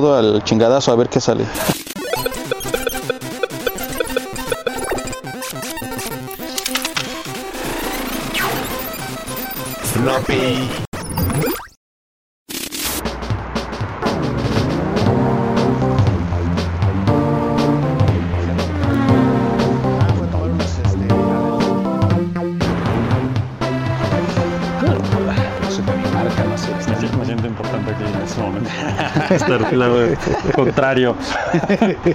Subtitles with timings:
[0.00, 1.46] todo al chingadazo a ver qué sale.
[29.30, 29.98] Estar del lado
[30.54, 31.14] contrario.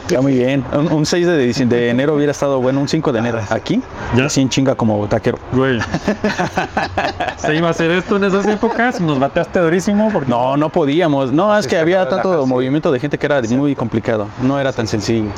[0.08, 0.64] Ya muy bien.
[0.74, 3.40] Un, un 6 de, de enero hubiera estado bueno, un 5 de enero.
[3.50, 3.82] Aquí,
[4.16, 4.26] Ya.
[4.26, 5.38] así en chinga como taquero.
[5.52, 5.80] Güey.
[7.38, 9.00] Se iba a hacer esto en esas épocas.
[9.02, 11.32] Nos bateaste durísimo porque No, no podíamos.
[11.32, 14.28] No, es que había tanto movimiento de gente que era muy complicado.
[14.42, 15.30] No era tan sencillo.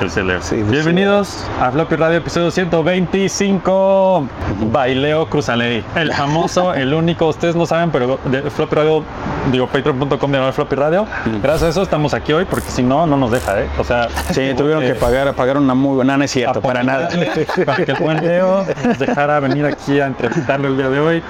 [0.00, 0.42] El.
[0.42, 4.26] Sí, Bienvenidos a Floppy Radio, episodio 125.
[4.72, 5.84] Baileo Cruzaley.
[5.94, 9.04] El famoso, el único, ustedes no saben, pero de Floppy Radio,
[9.52, 11.06] digo, patreon.com de Floppy Radio.
[11.42, 13.68] Gracias a eso estamos aquí hoy, porque si no, no nos deja, ¿eh?
[13.78, 16.82] O sea, Sí, tuvieron que eh, pagar, pagar una muy buena, no es cierto, para
[16.82, 17.10] nada.
[17.66, 21.22] Para que el buen Leo nos dejara venir aquí a entrevistarlo el día de hoy.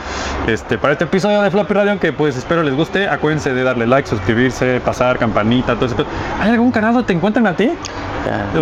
[0.47, 3.89] Este, para este episodio de Floppy Radio, que pues espero les guste, acuérdense de darle
[3.89, 5.97] like, suscribirse, pasar campanita, todo eso.
[6.41, 7.73] ¿Hay algún canal donde te encuentran a ti?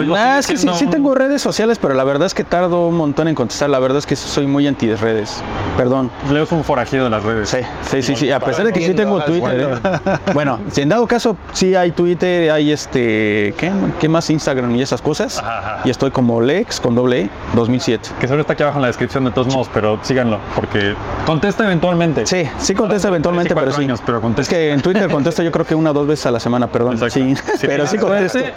[0.01, 2.89] Ah, sigo es que sí, sí tengo redes sociales, pero la verdad es que tardo
[2.89, 3.71] un montón en contestar.
[3.71, 5.43] La verdad es que soy muy anti redes.
[5.77, 6.11] Perdón.
[6.33, 7.49] Leo es un forajido de las redes.
[7.49, 8.31] Sí, sí, sí, sí.
[8.33, 9.81] A pesar de que sí tengo Twitter.
[9.85, 10.19] ¿eh?
[10.35, 14.29] Bueno, si en dado caso sí hay Twitter, hay este, ¿qué, ¿Qué más?
[14.31, 15.39] Instagram y esas cosas.
[15.39, 15.81] Ajá, ajá.
[15.85, 18.11] Y estoy como Lex con doble E 2007.
[18.21, 20.95] Que solo está aquí abajo en la descripción de todos modos, pero síganlo, porque
[21.27, 22.27] contesta eventualmente.
[22.27, 23.85] Sí, sí contesta eventualmente, pero 24 sí.
[23.85, 24.55] años, pero Es contesta.
[24.55, 26.99] que en Twitter contesto yo creo que una o dos veces a la semana, perdón.
[27.11, 27.99] Sí, Si pero sí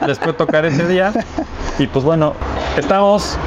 [0.06, 1.14] Les puede tocar ese día.
[1.80, 2.34] Y pues bueno,
[2.78, 3.38] estamos.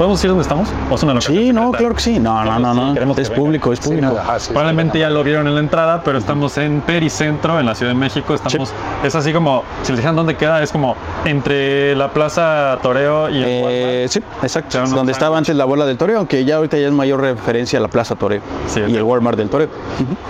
[0.00, 0.66] ¿Podemos decir dónde estamos?
[0.90, 1.78] ¿O es una locación Sí, no, secreta?
[1.78, 2.18] claro que sí.
[2.18, 2.94] No, no, no, no.
[2.94, 4.16] Queremos Es público, es público.
[4.48, 7.98] Probablemente ya lo vieron en la entrada, pero estamos en Pericentro, en la Ciudad de
[7.98, 8.32] México.
[8.32, 8.72] Estamos,
[9.04, 13.42] es así como, si les dijeran dónde queda, es como entre la Plaza Toreo y
[13.42, 14.82] el Eh, sí, exacto.
[14.86, 17.82] Donde estaba antes la bola del toreo, aunque ya ahorita ya es mayor referencia a
[17.82, 19.68] la Plaza Toreo Sí, y el Walmart del toreo.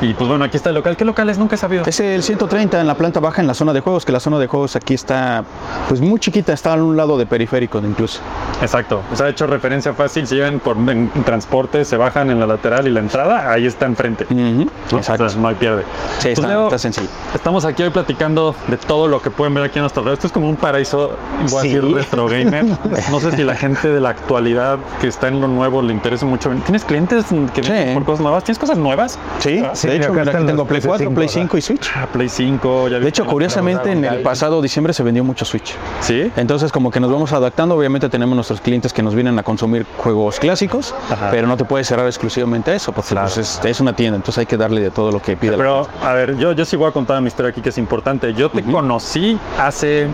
[0.00, 0.96] Y pues bueno, aquí está el local.
[0.96, 1.38] ¿Qué local es?
[1.38, 1.84] Nunca he sabido.
[1.86, 4.40] Es el 130 en la planta baja en la zona de juegos, que la zona
[4.40, 5.44] de juegos aquí está
[5.88, 8.18] pues muy chiquita, está a un lado de periférico incluso.
[8.62, 9.02] Exacto.
[9.12, 10.26] O sea, ha hecho referencia fácil.
[10.26, 13.86] Si llegan por en, transporte, se bajan en la lateral y la entrada, ahí está
[13.86, 14.26] enfrente.
[14.30, 14.62] ¿no?
[14.62, 15.12] Exacto.
[15.12, 15.82] Entonces, no hay pierde.
[16.18, 17.08] Sí, Pues, está, Leo, está sencillo.
[17.34, 20.18] Estamos aquí hoy platicando de todo lo que pueden ver aquí en nuestro alrededor.
[20.18, 21.16] Esto es como un paraíso,
[21.48, 21.68] voy a Sí.
[21.68, 22.64] decir, retro gamer.
[23.10, 26.26] No sé si la gente de la actualidad que está en lo nuevo le interesa
[26.26, 26.50] mucho.
[26.64, 27.72] ¿Tienes clientes que Sí.
[27.94, 28.44] por cosas nuevas?
[28.44, 29.18] ¿Tienes cosas nuevas?
[29.38, 31.90] Sí, Ah, de hecho, acá tengo Play 4, Play 5 y Switch.
[31.96, 32.88] Ah, Play 5.
[32.88, 35.74] Ya De hecho, curiosamente, en el pasado diciembre se vendió mucho Switch.
[36.00, 36.30] ¿Sí?
[36.36, 39.86] Entonces, como que nos vamos adaptando, obviamente tenemos nuestros clientes que nos vienen a consumir
[39.98, 41.28] juegos clásicos, Ajá.
[41.30, 44.38] pero no te puedes cerrar exclusivamente a eso, porque pues, es, es una tienda, entonces
[44.40, 45.52] hay que darle de todo lo que pide.
[45.52, 47.78] la Pero, a ver, yo, yo sí voy a contar mi historia aquí que es
[47.78, 48.34] importante.
[48.34, 50.08] Yo te conocí hace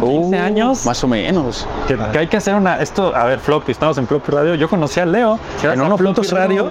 [0.00, 0.86] Uh, años.
[0.86, 1.66] Más o menos.
[1.88, 2.80] Que, que hay que hacer una.
[2.80, 4.54] Esto, a ver, Floppy, estamos en Floppy Radio.
[4.54, 6.40] Yo conocí a Leo En en uno una Floppy punto cero.
[6.40, 6.70] Radio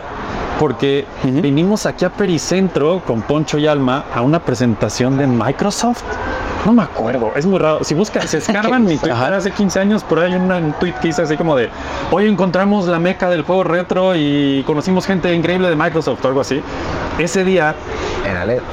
[0.59, 1.41] porque Ujú.
[1.41, 6.03] vinimos aquí a Pericentro con Poncho y Alma a una presentación de Microsoft.
[6.67, 7.81] No me acuerdo, es muy raro.
[7.85, 11.07] Si buscan, se escarban mi Twitter hace 15 años, por ahí hay un tweet que
[11.07, 11.69] hice así como de
[12.11, 16.41] hoy encontramos la meca del juego retro y conocimos gente increíble de Microsoft o algo
[16.41, 16.61] así.
[17.17, 17.73] Ese día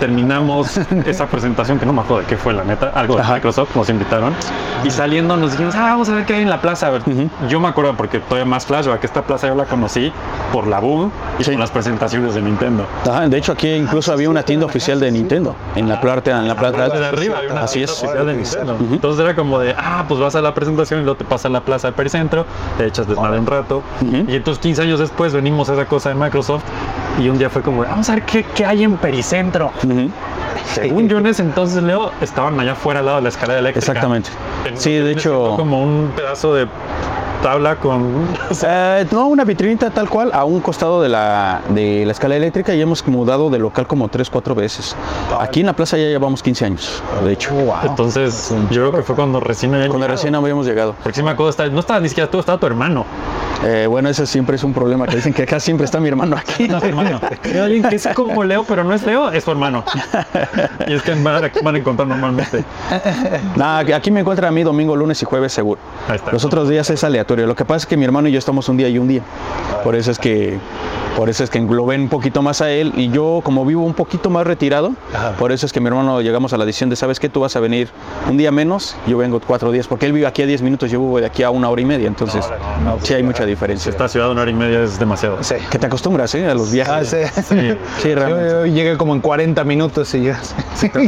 [0.01, 3.35] terminamos esa presentación que no me acuerdo de qué fue la neta, algo de Ajá.
[3.35, 4.35] Microsoft, nos invitaron
[4.83, 6.89] y saliendo nos dijimos, ah, vamos a ver qué hay en la plaza.
[6.89, 7.31] A ver, Ujú.
[7.49, 10.13] Yo me acuerdo porque todavía más flashback, esta plaza yo la conocí
[10.53, 11.53] por la Boom y Sí.
[11.53, 12.85] por las presentaciones de Nintendo.
[13.09, 16.49] Ajá, de hecho, aquí incluso había una tienda oficial de Nintendo en la planta, en
[16.49, 16.89] la planta.
[16.89, 18.33] de arriba, Así de.
[18.93, 21.49] Entonces era como de, ah, pues vas a la presentación y luego te pasas a
[21.51, 22.47] la plaza del pericentro,
[22.79, 23.83] te echas desmadre un rato.
[24.29, 26.63] Y entonces 15 años después venimos a esa cosa de Microsoft
[27.23, 29.71] y un día fue como, vamos a ver qué, qué hay en pericentro.
[29.85, 30.11] Ujú.
[30.73, 33.93] Según yo en ese entonces, Leo, estaban allá afuera al lado de la escalera eléctrica.
[33.93, 34.31] Exactamente.
[34.65, 35.55] En- Sí, de hecho.
[35.57, 36.67] Como un pedazo de
[37.43, 38.27] tabla con...
[38.67, 42.75] Eh, no, una vitrinita tal cual a un costado de la, de la escala eléctrica
[42.75, 44.97] y hemos mudado de local como 3, 4 veces.
[45.39, 47.53] Aquí en la plaza ya llevamos 15 años, de hecho.
[47.83, 50.17] Entonces, yo creo que fue cuando recién había Cuando llegado.
[50.17, 50.95] recién habíamos llegado.
[51.03, 53.05] Porque sí me acuerdo, no estaba ni siquiera tú, estaba tu hermano.
[53.65, 56.37] Eh, bueno, ese siempre es un problema, que dicen que acá siempre está mi hermano
[56.37, 56.69] aquí.
[56.69, 57.21] No, tu hermano.
[57.45, 59.85] Hay alguien que es como Leo, pero no es Leo, es su hermano.
[60.87, 62.65] Y es que van a, van a encontrar normalmente.
[63.95, 65.81] Aquí me encuentran a mí domingo, lunes y jueves seguro.
[66.09, 66.31] Ahí está.
[66.33, 67.47] Los otros días es aleatorio.
[67.47, 69.23] Lo que pasa es que mi hermano y yo estamos un día y un día.
[69.83, 70.59] Por eso es que
[71.17, 73.83] por eso es que lo ven un poquito más a él y yo como vivo
[73.85, 74.93] un poquito más retirado,
[75.39, 77.29] por eso es que mi hermano llegamos a la decisión de, ¿sabes qué?
[77.29, 77.89] Tú vas a venir
[78.29, 81.01] un día menos, yo vengo cuatro días, porque él vive aquí a 10 minutos, yo
[81.01, 82.45] vivo de aquí a una hora y media, entonces
[83.03, 83.91] sí hay mucha diferencia.
[83.91, 85.39] Esta ciudad de una hora y media es demasiado.
[85.43, 85.55] Sí.
[85.71, 86.47] Que te acostumbras, ¿eh?
[86.51, 87.09] A los Ah, viajes.
[87.09, 87.43] sí.
[87.43, 87.57] Sí.
[88.03, 88.49] Sí, Yo, realmente.
[88.51, 90.41] yo llegué como en 40 minutos y ya.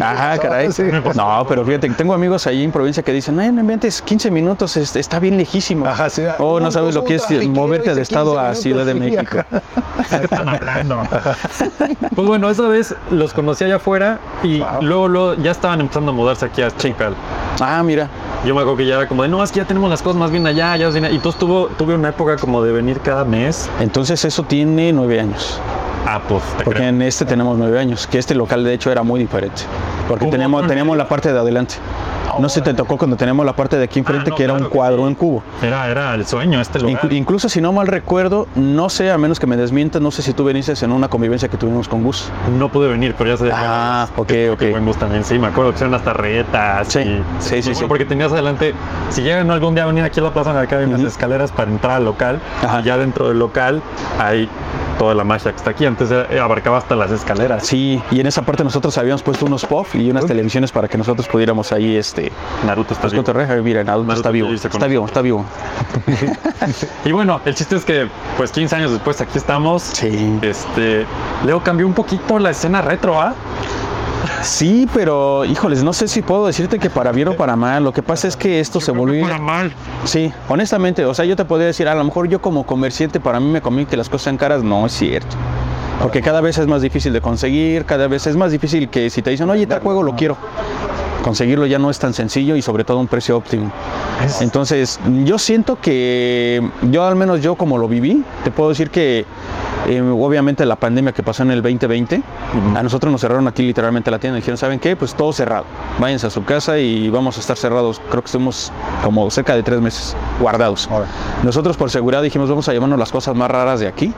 [0.03, 0.71] Ajá, caray.
[0.73, 0.85] Sí.
[1.15, 4.77] No, pero fíjate, tengo amigos ahí en provincia que dicen, ay, no inventes 15 minutos,
[4.77, 5.87] es- está bien lejísimo.
[5.87, 6.23] Ajá, sí.
[6.39, 9.39] Oh, no sabes lo que es moverte de estado 15 a Ciudad de sí, México.
[9.99, 10.19] ajá.
[10.19, 11.03] ¿Qué están hablando?
[12.15, 14.83] Pues bueno, esa vez los conocí allá afuera y Wow.
[14.83, 17.15] luego, luego ya estaban empezando a mudarse aquí a Chical.
[17.61, 18.09] Ah, mira.
[18.45, 20.17] Yo me acuerdo que ya era como de, no, es que ya tenemos las cosas
[20.19, 21.11] más bien allá, ya viene.
[21.11, 23.69] Y entonces tuvo, tuve una época como de venir cada mes.
[23.81, 25.61] Entonces eso tiene nueve años.
[26.07, 26.89] Ah, pues te Porque creo.
[26.91, 29.63] en este tenemos nueve años, que este local de hecho era muy diferente.
[30.07, 30.31] Porque ¿Cómo?
[30.31, 31.75] teníamos, teníamos la parte de adelante.
[32.41, 34.45] No sé si te tocó cuando teníamos la parte de aquí enfrente, Ah, no, que
[34.45, 35.09] era un claro que cuadro sí.
[35.09, 35.43] en cubo.
[35.63, 37.03] Era, era el sueño este lugar.
[37.03, 40.23] Inclu- incluso si no mal recuerdo, no sé, a menos que me desmientas, no sé
[40.23, 42.31] si tú viniste en una convivencia que tuvimos con Gus.
[42.59, 44.59] No pude venir, pero ya se Ah, ok, ok.
[44.59, 46.89] Qué buen gusto también, sí, me acuerdo que eran hasta retas.
[46.89, 47.85] Sí, y- sí, sí, sí.
[47.89, 48.75] Porque tenías adelante,
[49.11, 51.09] si llegan algún día a venir aquí a la plaza, acá hay unas Ujú.
[51.09, 52.41] escaleras para entrar al local.
[52.63, 52.81] Ajá.
[52.81, 53.83] Y ya dentro del local
[54.19, 54.49] hay
[54.99, 55.85] toda la magia que está aquí.
[55.85, 57.67] Antes eh, abarcaba hasta las escaleras.
[57.67, 60.97] Sí, y en esa parte nosotros habíamos puesto unos puff y unas televisiones para que
[60.99, 62.26] nosotros pudiéramos ahí, este,
[62.65, 63.63] Naruto está pues vivo.
[63.63, 65.45] Mira, Naruto Naruto está vivo, está vivo, está vivo.
[67.05, 69.83] Y bueno, el chiste es que, pues 15 años después aquí estamos.
[69.83, 70.39] Sí.
[70.43, 71.07] Este,
[71.45, 73.35] Leo cambió un poquito la escena retro, ¿ah?
[74.43, 77.85] Sí, pero híjoles, no sé si puedo decirte que para bien o para mal.
[77.85, 79.23] Lo que pasa es que esto se volvió.
[79.23, 79.73] Para mal.
[80.05, 83.41] Sí, honestamente, o sea, yo te podría decir, a lo mejor yo como comerciante, para
[83.41, 85.37] mí me conviene que las cosas sean caras, no es cierto.
[86.01, 89.23] Porque cada vez es más difícil de conseguir, cada vez es más difícil que si
[89.23, 90.37] te dicen, oye, tal juego lo quiero,
[91.27, 93.73] conseguirlo ya no es tan sencillo y sobre todo a un precio óptimo.
[94.41, 96.63] Entonces, yo siento que
[96.93, 99.25] yo al menos yo como lo viví, te puedo decir que
[99.89, 102.23] eh, obviamente la pandemia que pasó en el 2020,
[102.77, 104.37] a nosotros nos cerraron aquí literalmente la tienda.
[104.37, 104.95] Dijeron, ¿saben qué?
[104.95, 105.65] Pues todo cerrado.
[105.99, 108.01] Váyanse a su casa y vamos a estar cerrados.
[108.09, 108.71] Creo que estuvimos
[109.03, 110.87] como cerca de tres meses guardados.
[110.89, 111.09] Ahora.
[111.43, 114.15] Nosotros por seguridad dijimos, vamos a llevarnos las cosas más raras de aquí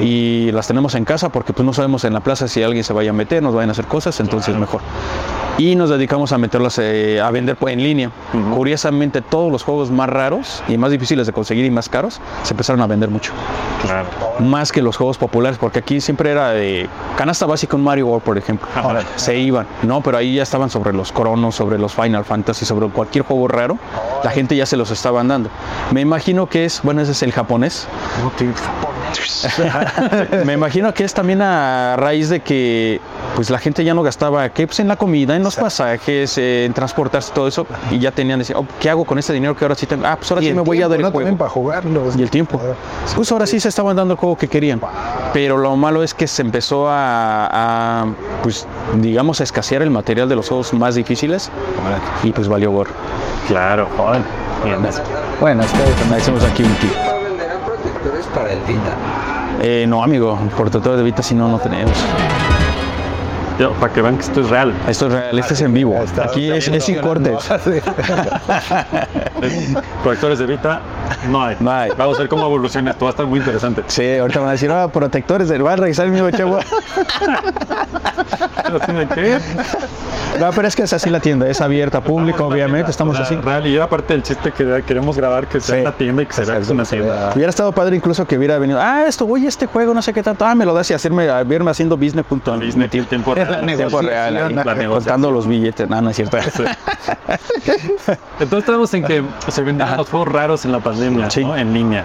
[0.00, 2.92] y las tenemos en casa porque pues no sabemos en la plaza si alguien se
[2.92, 4.82] vaya a meter, nos vayan a hacer cosas, entonces mejor.
[5.58, 8.12] Y nos dedicamos a meterlas eh, a vender en línea.
[8.54, 12.52] Curiosamente todos los juegos más raros y más difíciles de conseguir y más caros se
[12.52, 13.32] empezaron a vender mucho.
[13.82, 14.06] Claro.
[14.38, 18.22] Más que los juegos populares, porque aquí siempre era de canasta básica un Mario World,
[18.22, 18.68] por ejemplo.
[18.76, 19.02] Ahora.
[19.16, 20.00] Se iban, ¿no?
[20.00, 23.78] Pero ahí ya estaban sobre los Cronos, sobre los Final Fantasy, sobre cualquier juego raro.
[24.22, 25.50] La gente ya se los estaban dando.
[25.92, 27.88] Me imagino que es, bueno, ese es el japonés.
[30.44, 33.00] Me imagino que es también a raíz de que
[33.34, 34.66] pues la gente ya no gastaba ¿qué?
[34.66, 38.38] Pues en la comida, en los pasajes, eh, en transportarse, todo eso, y ya tenían
[38.38, 40.06] decir, oh, ¿qué hago con este dinero que ahora sí tengo?
[40.06, 41.10] Ah, pues ahora sí me voy a dar el ¿no?
[41.10, 41.20] juego.
[41.20, 42.16] También para jugarlos.
[42.16, 42.60] Y el tiempo.
[43.14, 44.80] Pues ahora sí se estaban dando el juego que querían.
[45.32, 48.06] Pero lo malo es que se empezó a, a,
[48.42, 48.66] pues
[48.96, 51.50] digamos, a escasear el material de los juegos más difíciles
[52.22, 52.92] y pues valió gorro.
[53.46, 54.22] Claro, joder.
[54.64, 54.78] Bien.
[55.40, 57.17] Bueno, es que hacemos aquí un tip.
[58.08, 58.96] Protectores para el Vita.
[59.60, 61.92] Eh, no, amigo, protector de Vita si no, no tenemos.
[63.58, 64.72] Yo, para que vean que esto es real.
[64.88, 65.96] Esto es real, este es en vivo.
[66.00, 67.36] Está, Aquí es, es sin cortes.
[70.02, 70.80] Proyectores de Vita,
[71.28, 71.56] no hay.
[71.58, 71.90] No hay.
[71.96, 73.04] Vamos a ver cómo evoluciona esto.
[73.04, 73.82] Va a estar muy interesante.
[73.88, 76.60] Sí, ahorita van a decir, ah, protectores, va a revisar el mío, chavo.
[80.38, 83.34] No, pero es que es así la tienda, es abierta, público, obviamente, estamos la así.
[83.36, 85.80] Real, y era parte del chiste que queremos grabar, que sea Sí.
[85.80, 87.32] una tienda y que se vea que es una tienda.
[87.34, 90.22] Hubiera estado padre incluso que hubiera venido, ah, esto, oye, este juego, no sé qué
[90.22, 93.47] tanto, ah, me lo das y hacerme, a verme haciendo business punto Disney, tiempo real.
[93.48, 94.90] La tiempo real, ahí, La negociación.
[94.90, 96.36] contando los billetes, no, no es cierto.
[98.40, 101.44] Entonces estamos en que se vendían los juegos raros en la pandemia, Sí.
[101.44, 101.56] ¿no?
[101.56, 102.04] En línea.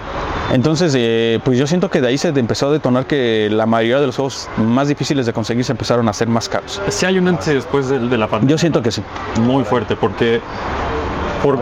[0.52, 4.00] Entonces, eh, pues yo siento que de ahí se empezó a detonar que la mayoría
[4.00, 6.80] de los juegos más difíciles de conseguir se empezaron a hacer más caros.
[6.88, 8.52] Sí hay un antes y después de, de la pandemia.
[8.52, 9.02] Yo siento que sí.
[9.40, 10.40] muy fuerte porque
[11.42, 11.58] por,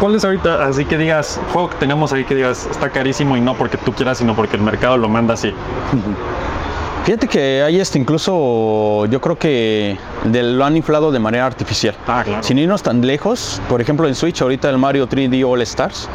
[0.00, 3.42] ¿cuál es ahorita así que digas juego que tenemos ahí que digas está carísimo y
[3.42, 5.52] no porque tú quieras sino porque el mercado lo manda así
[7.08, 11.94] Fíjate que hay este incluso, yo creo que de- lo han inflado de manera artificial.
[12.06, 15.62] ah claro Sin irnos tan lejos, por ejemplo en Switch ahorita el Mario 3D All
[15.62, 16.06] Stars,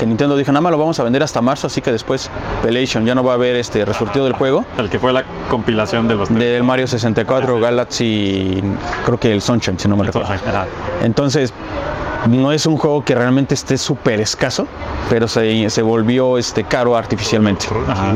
[0.00, 2.28] que Nintendo dijo, nada más lo vamos a vender hasta marzo, así que después
[2.60, 4.64] Pelation ya no va a haber este resurtido del juego.
[4.78, 6.28] el que fue la compilación de los.
[6.34, 8.60] Del Mario 64, Galaxy,
[9.06, 10.28] creo que el Sunshine, si no me recuerdo.
[11.04, 11.54] Entonces,
[12.28, 14.66] no es un juego que realmente esté súper escaso,
[15.08, 17.66] pero se, se volvió este, caro artificialmente.
[17.88, 18.14] Ajá.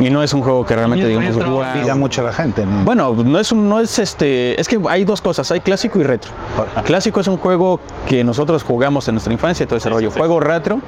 [0.00, 1.36] Y no es un juego que realmente digamos.
[1.36, 2.64] Olvida mucho a la gente.
[2.64, 2.84] ¿no?
[2.84, 6.04] Bueno, no es un, no es este, es que hay dos cosas, hay clásico y
[6.04, 6.30] retro.
[6.84, 10.10] Clásico es un juego que nosotros jugamos en nuestra infancia y todo ese rollo.
[10.10, 10.80] Juego retro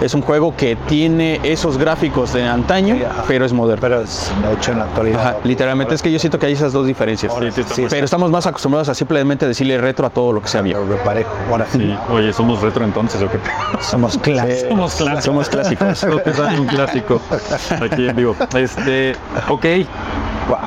[0.00, 2.96] es un juego que tiene esos gráficos de antaño,
[3.26, 3.80] pero es moderno.
[3.80, 5.20] Pero es hecho en la actualidad.
[5.20, 7.32] Ajá, literalmente es que yo siento que hay esas dos diferencias.
[7.90, 10.82] Pero estamos más acostumbrados a simplemente decirle retro a todo lo que sea viejo.
[10.88, 11.30] Pero parejo.
[11.50, 11.96] Ahora Sí.
[12.10, 13.38] oye somos retro entonces o qué
[13.80, 14.18] Somos
[14.68, 15.24] Somos clásicos.
[15.24, 16.02] Somos clásicos.
[16.58, 17.20] Un clásico.
[17.80, 18.36] Aquí en vivo.
[18.54, 19.16] Este,
[19.48, 19.64] ok.
[20.48, 20.58] Wow.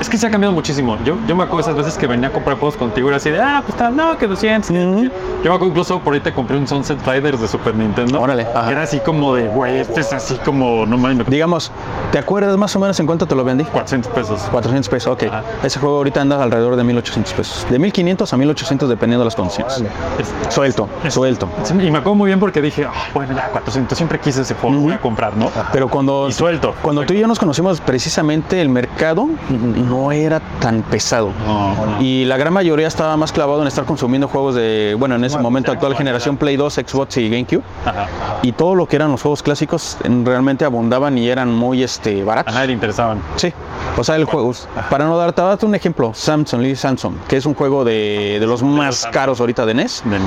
[0.00, 0.96] Es que se ha cambiado muchísimo.
[1.04, 3.30] Yo, yo me acuerdo esas veces que venía a comprar juegos contigo y era así
[3.30, 4.70] de, ah, pues no, que 200.
[4.70, 5.06] Yo me
[5.48, 8.20] acuerdo incluso por ahí te compré un Sunset Riders de Super Nintendo.
[8.20, 8.70] Órale, ajá.
[8.70, 11.72] Era así como de, güey, este es así como, no mames, Digamos,
[12.12, 13.64] ¿te acuerdas más o menos en cuánto te lo vendí?
[13.64, 14.40] 400 pesos.
[14.50, 15.22] 400 pesos, ok.
[15.24, 15.42] Ajá.
[15.64, 17.66] Ese juego ahorita anda alrededor de 1800 pesos.
[17.70, 19.82] De 1500 a 1800 dependiendo de las condiciones.
[20.18, 21.48] Es- Suelto, suelto.
[21.70, 24.76] Y me acuerdo muy bien porque dije, ah, bueno, ya 400, siempre quise ese juego,
[24.78, 25.50] voy a comprar, ¿no?
[25.72, 26.74] Pero cuando, Y suelto.
[26.82, 31.32] cuando tú y yo nos conocimos precisamente, el mercado no era tan pesado.
[31.46, 35.24] No, Y la gran mayoría estaba más clavado en estar consumiendo juegos de, bueno, en
[35.24, 37.62] ese momento actual generación Play 2, Xbox y GameCube.
[37.84, 38.06] Ajá.
[38.42, 42.22] Y todo lo que eran los juegos clásicos en- realmente abundaban y eran muy este,
[42.22, 42.54] A baratos.
[42.54, 43.20] nadie le interesaban.
[43.36, 43.52] Sí,
[43.96, 44.52] o sea, el juego,
[44.90, 48.46] para no darte, darte un ejemplo, Samsung, Lee Samsung, que es un juego de, de
[48.46, 50.02] los más caros ahorita de NES.
[50.04, 50.18] de.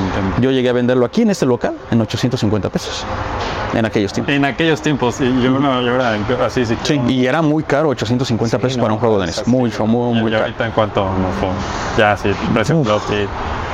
[0.42, 3.06] Yo llegué a venderlo aquí en este local en 850 pesos
[3.76, 4.34] en aquellos tiempos.
[4.34, 6.76] En aquellos tiempos, y yo, no, yo era así, sí.
[6.82, 9.48] Sí, y era muy caro, 850 pesos para un juego de NES.
[9.48, 10.44] Mucho, muy, muy caro.
[10.44, 11.30] ahorita en cuanto no.
[11.98, 12.32] Ya, sí,
[12.64, 13.28] sí.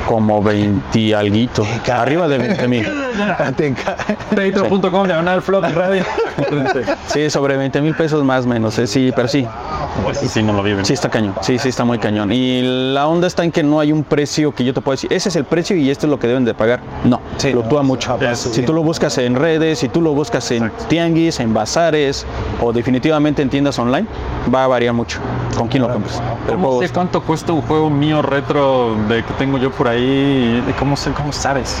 [0.06, 1.66] Como 20 y alguito.
[1.92, 2.84] Arriba de 20 mil.
[3.56, 3.96] Te enca-
[4.30, 6.04] Patreon.com, diagonal flop radio.
[7.08, 8.78] Sí, sobre 20 mil pesos más o menos.
[8.78, 9.46] eh, Sí, pero sí.
[10.04, 10.84] Pues sí, no lo viven.
[10.84, 11.34] Sí está cañón.
[11.40, 12.30] Sí, sí está muy cañón.
[12.30, 12.60] Y
[12.92, 15.30] la onda está en que no hay un precio que yo te pueda decir, ese
[15.30, 16.80] es el precio y esto es lo que deben de pagar.
[17.04, 18.18] No, fluctúa mucho.
[18.20, 22.26] Es- Si tú lo buscas en redes, si tú lo buscas en tianguis, en bazares
[22.60, 24.06] o definitivamente en tiendas online,
[24.54, 25.18] va a variar mucho
[25.56, 26.20] con quién lo compres.
[26.46, 29.95] ¿Cómo juego sé cuánto cuesta un juego mío retro de que tengo yo por ahí?
[30.78, 31.80] ¿Cómo, sé, cómo sabes?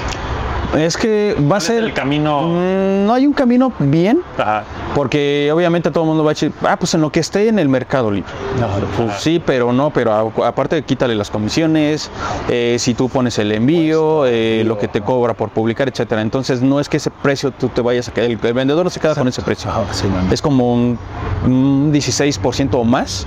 [0.76, 2.42] es que va a ser el camino?
[2.42, 4.64] Mm, no hay un camino bien Ajá.
[4.94, 7.58] porque obviamente todo el mundo va a decir, ah, pues en lo que esté en
[7.58, 8.28] el mercado libre.
[8.96, 12.10] Pues sí, pero no, pero a- aparte quítale las comisiones,
[12.48, 16.20] eh, si tú pones el envío, eh, lo que te cobra por publicar, etcétera.
[16.20, 18.90] Entonces no es que ese precio tú te vayas a quedar, el, el vendedor no
[18.90, 19.70] se queda con ese precio.
[19.92, 20.08] Sí.
[20.32, 20.98] Es como un,
[21.44, 23.26] un 16% o más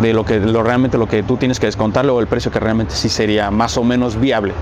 [0.00, 2.60] de lo que lo realmente lo que tú tienes que descontarle o el precio que
[2.60, 4.54] realmente sí sería más o menos viable.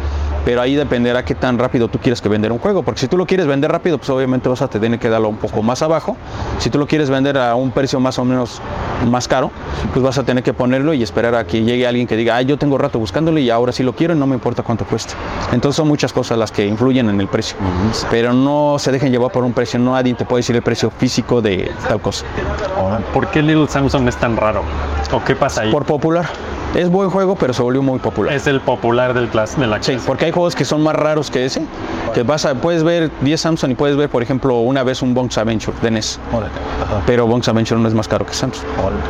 [0.45, 3.17] Pero ahí dependerá qué tan rápido tú quieres que vender un juego, porque si tú
[3.17, 6.17] lo quieres vender rápido, pues obviamente vas a tener que darlo un poco más abajo.
[6.59, 8.61] Si tú lo quieres vender a un precio más o menos
[9.09, 9.51] más caro,
[9.93, 12.43] pues vas a tener que ponerlo y esperar a que llegue alguien que diga, ah,
[12.43, 15.15] yo tengo rato buscándolo y ahora sí lo quiero y no me importa cuánto cueste.
[15.53, 17.57] Entonces son muchas cosas las que influyen en el precio.
[18.11, 20.91] Pero no se dejen llevar por un precio, no nadie te puede decir el precio
[20.91, 22.25] físico de tal cosa.
[23.13, 24.63] ¿Por qué Little Samsung es tan raro?
[25.13, 25.71] ¿O qué pasa ahí?
[25.71, 26.27] Por popular.
[26.75, 28.33] Es buen juego, pero se volvió muy popular.
[28.35, 30.07] Es el popular del class, de la Sí, clase.
[30.07, 31.63] porque hay juegos que son más raros que ese.
[32.15, 35.13] Que vas a, puedes ver 10 Samsung y puedes ver, por ejemplo, una vez un
[35.15, 36.19] Bonk's Adventure de NES.
[36.33, 36.53] Órale.
[37.07, 38.65] Pero Bonk's Adventure no es más caro que Samsung.
[38.79, 39.03] Órale.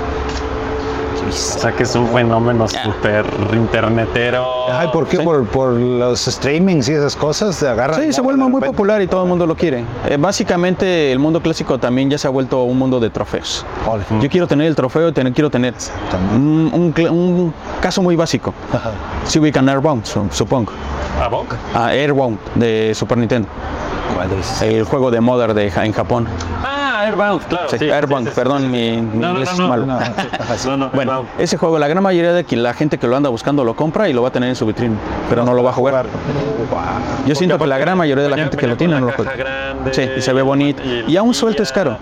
[1.29, 4.47] O sea que es un fenómeno súper internetero.
[4.71, 5.19] Ay, ¿por qué?
[5.19, 5.23] Sí.
[5.23, 8.01] Por, por los streamings y esas cosas se agarran.
[8.01, 9.85] Sí, se vuelve muy popular y todo el mundo lo quiere.
[10.09, 13.65] Eh, básicamente el mundo clásico también ya se ha vuelto un mundo de trofeos.
[14.21, 15.75] Yo quiero tener el trofeo y tener- quiero tener
[16.35, 18.53] un, un un caso muy básico.
[19.25, 20.73] Si ubican Airbound, su- supongo.
[21.23, 21.57] ¿A Vogue?
[21.75, 23.49] Ah, Airbound de Super Nintendo.
[24.15, 24.63] ¿Cuál es?
[24.63, 26.27] El juego de Mother de, en Japón.
[26.65, 26.82] Ah,
[27.13, 27.69] Airbound, claro.
[27.69, 29.87] Sí, sí, Airbound, sí, perdón, mi, mi No, inglés no, es no, malo.
[29.87, 29.99] no,
[30.77, 31.29] no, Bueno, Airbound.
[31.41, 34.09] ese juego, la gran mayoría de que la gente que lo anda buscando lo compra
[34.09, 34.97] y lo va a tener en su vitrina,
[35.29, 36.07] pero no lo va a jugar.
[37.27, 39.35] Yo siento que la gran mayoría de la gente que lo tiene no lo juega.
[39.35, 40.83] grande, Sí, y se ve bonito.
[41.07, 41.97] Y aún suelto es caro,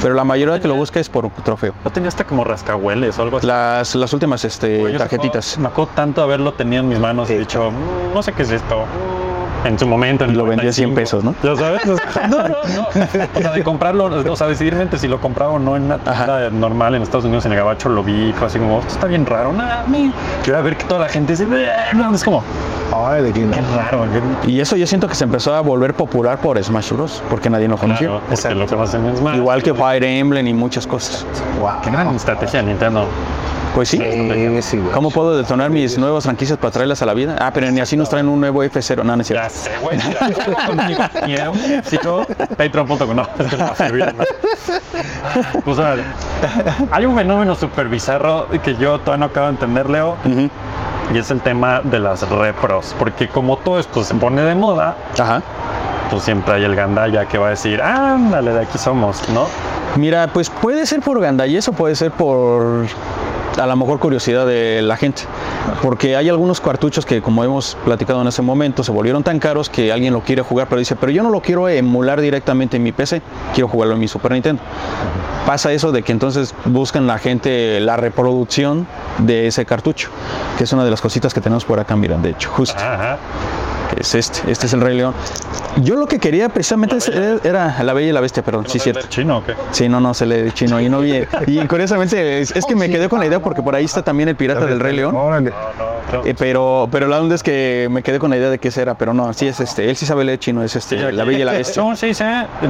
[0.00, 1.74] pero la mayoría que lo busca es por trofeo.
[1.84, 3.46] No tenía hasta como rascahueles o algo así.
[3.46, 5.58] Las, las últimas este, yo tarjetitas.
[5.58, 8.50] Me acuerdo tanto haberlo tenido en mis manos y dicho, "Mm, no sé qué es
[8.50, 8.84] esto.
[9.64, 10.24] En su momento.
[10.24, 10.94] En lo vendía a 100 95.
[10.94, 11.34] pesos, ¿no?
[11.42, 11.82] Ya sabes.
[12.28, 12.88] No, no, no.
[12.88, 15.98] O sea, de comprarlo, o sea, decidir realmente si lo compraba o no en una
[15.98, 19.06] tienda normal en Estados Unidos, en el Gabacho, lo vi, fue así como, esto está
[19.06, 19.52] bien raro.
[19.52, 19.84] Nada,
[20.42, 21.46] Quiero ver que toda la gente dice,
[21.94, 22.42] no, es como,
[22.94, 24.04] Ay, de qué raro.
[24.42, 27.22] qué- Y eso yo siento que se empezó a volver popular por Smash Bros.
[27.30, 27.76] porque nadie lo.
[27.76, 28.20] Claro,
[28.54, 29.36] lo que hacen más.
[29.36, 31.24] Igual que Fire Emblem y muchas cosas.
[31.82, 33.06] Qué gran estrategia de Nintendo.
[33.74, 33.98] Pues sí.
[34.60, 34.78] Sí.
[34.92, 37.36] ¿Cómo puedo detonar mis nuevas franquicias para traerlas a la vida?
[37.40, 39.02] Ah, pero ni así nos traen un nuevo F0.
[39.02, 39.51] No, no es Ya cierto.
[39.52, 39.98] Sé, güey.
[40.06, 41.02] mira, contigo.
[41.26, 43.14] Miedo, éxito, patreon.com.
[43.16, 45.82] No, es que no va a servir, ¿no?
[45.82, 46.04] A ver,
[46.90, 50.16] hay un fenómeno súper bizarro que yo todavía no acabo de entender, Leo,
[51.12, 52.94] y es el tema de las repros.
[52.98, 55.42] Porque como todo esto se pone de moda, Ajá.
[56.10, 59.46] pues siempre hay el gandalla que va a decir, ándale, de aquí somos, ¿no?
[59.96, 62.86] Mira, pues puede ser por gandallez o puede ser por
[63.60, 65.22] a lo mejor curiosidad de la gente.
[65.82, 69.68] Porque hay algunos cartuchos que, como hemos platicado en ese momento, se volvieron tan caros
[69.68, 72.82] que alguien lo quiere jugar, pero dice, pero yo no lo quiero emular directamente en
[72.82, 73.22] mi PC,
[73.54, 74.62] quiero jugarlo en mi Super Nintendo.
[75.46, 78.86] Pasa eso de que entonces buscan la gente la reproducción
[79.18, 80.08] de ese cartucho,
[80.56, 82.78] que es una de las cositas que tenemos por acá, mira, de hecho, justo.
[82.78, 83.18] Ajá.
[83.98, 85.14] Es este, este es el Rey León.
[85.82, 87.08] Yo lo que quería precisamente es-
[87.44, 89.06] era La Bella y la Bestia, perdón, sí, cierto.
[89.08, 89.54] ¿Chino o qué?
[89.70, 91.22] Sí, no, no, se lee chino y no vi.
[91.46, 94.28] Y curiosamente, es, es que me quedé con la idea porque por ahí está también
[94.28, 95.14] el Pirata del Rey León.
[95.16, 95.52] Órale.
[96.24, 98.82] Eh, pero, pero la onda es que me quedé con la idea de que ese
[98.82, 99.88] era, pero no, sí es este.
[99.88, 101.82] Él sí sabe leer chino, es este, La Bella y la Bestia.
[101.82, 102.24] ¿Cómo se dice?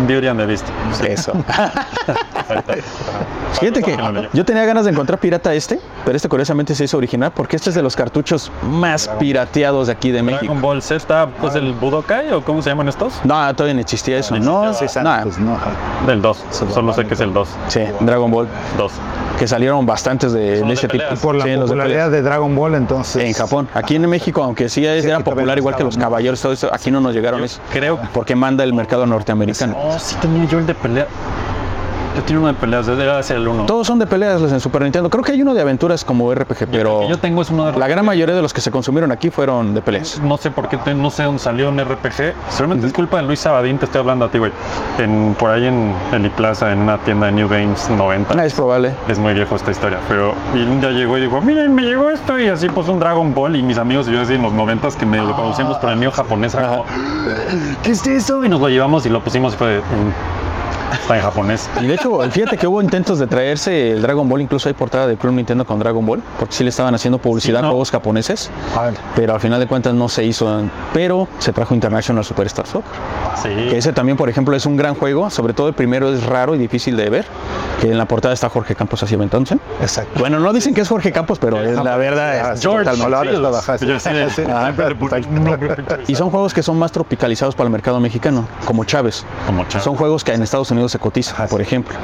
[0.06, 0.66] Beauty and the Beast.
[1.04, 1.32] Eso.
[3.60, 3.96] Fíjate que
[4.32, 7.70] yo tenía ganas de encontrar pirata este, pero este curiosamente se hizo original porque este
[7.70, 10.44] es de los cartuchos más pirateados de aquí de México.
[10.46, 13.20] Dragon Ball Z, pues el Budokai o cómo se llaman estos?
[13.24, 14.36] No, todavía no existía eso.
[14.38, 15.58] No, sí, no, pues no.
[16.06, 16.44] Del 2.
[16.50, 17.48] Solo sé que es el 2.
[17.68, 18.92] sí, Dragon Ball, 2.
[19.38, 21.04] que salieron bastantes de, de de ese tipo.
[21.20, 23.22] Por la Sí, de Dragon Ball, entonces.
[23.24, 23.68] En Japón.
[23.74, 27.00] Aquí en México, aunque sí, era popular igual que los caballeros, todo eso, aquí no
[27.00, 27.60] nos llegaron eso.
[27.72, 27.98] Creo.
[28.12, 29.76] Porque manda el mercado norteamericano.
[29.76, 31.06] Oh, sí tenía yo el de pelea.
[32.14, 33.66] Yo tenía uno de peleas, debe ser el 1.
[33.66, 35.08] Todos son de peleas los en Super Nintendo.
[35.08, 37.88] Creo que hay uno de aventuras como RPG, pero Yo tengo es uno de la
[37.88, 40.20] gran mayoría de los que se consumieron aquí fueron de peleas.
[40.20, 42.34] No sé por qué, no sé dónde salió un RPG.
[42.50, 44.52] Seguramente es culpa de Luis Sabadín, te estoy hablando a ti, güey.
[44.98, 48.34] En, por ahí en Eliplaza, en una tienda de New Games 90.
[48.38, 48.92] Ah, es probable.
[49.08, 52.10] Es muy viejo esta historia, pero y un día llegó y dijo, miren, me llegó
[52.10, 54.52] esto y así puso un Dragon Ball y mis amigos y yo así en los
[54.52, 56.84] noventas que me lo conocíamos por el mío japonés, era como,
[57.82, 58.44] ¿qué es eso?
[58.44, 60.51] Y nos lo llevamos y lo pusimos y fue, mm,
[60.94, 61.68] está en japonés.
[61.80, 65.06] Y de hecho, fíjate que hubo intentos de traerse el Dragon Ball, incluso hay portada
[65.06, 67.90] de Club Nintendo con Dragon Ball, porque sí le estaban haciendo publicidad Sí, a juegos
[67.90, 68.96] japoneses, Órale.
[69.16, 70.62] pero al final de cuentas no se hizo.
[70.92, 72.90] Pero se trajo International Superstar Soccer.
[73.42, 76.54] Que ese también, por ejemplo, es un gran juego, sobre todo el primero es raro
[76.54, 77.24] y difícil de ver,
[77.80, 79.58] que en la portada está Jorge Campos así aventándose.
[79.80, 80.20] Exacto.
[80.20, 82.90] Bueno, no dicen que es Jorge Campos, pero es la verdad es George,
[83.24, 83.42] pero-
[86.06, 89.24] Y son juegos que son más tropicalizados para el mercado mexicano, como Chávez.
[89.46, 89.84] Como Chávez.
[89.84, 91.94] Son juegos que en Estados Unidos se cotizan, por ejemplo.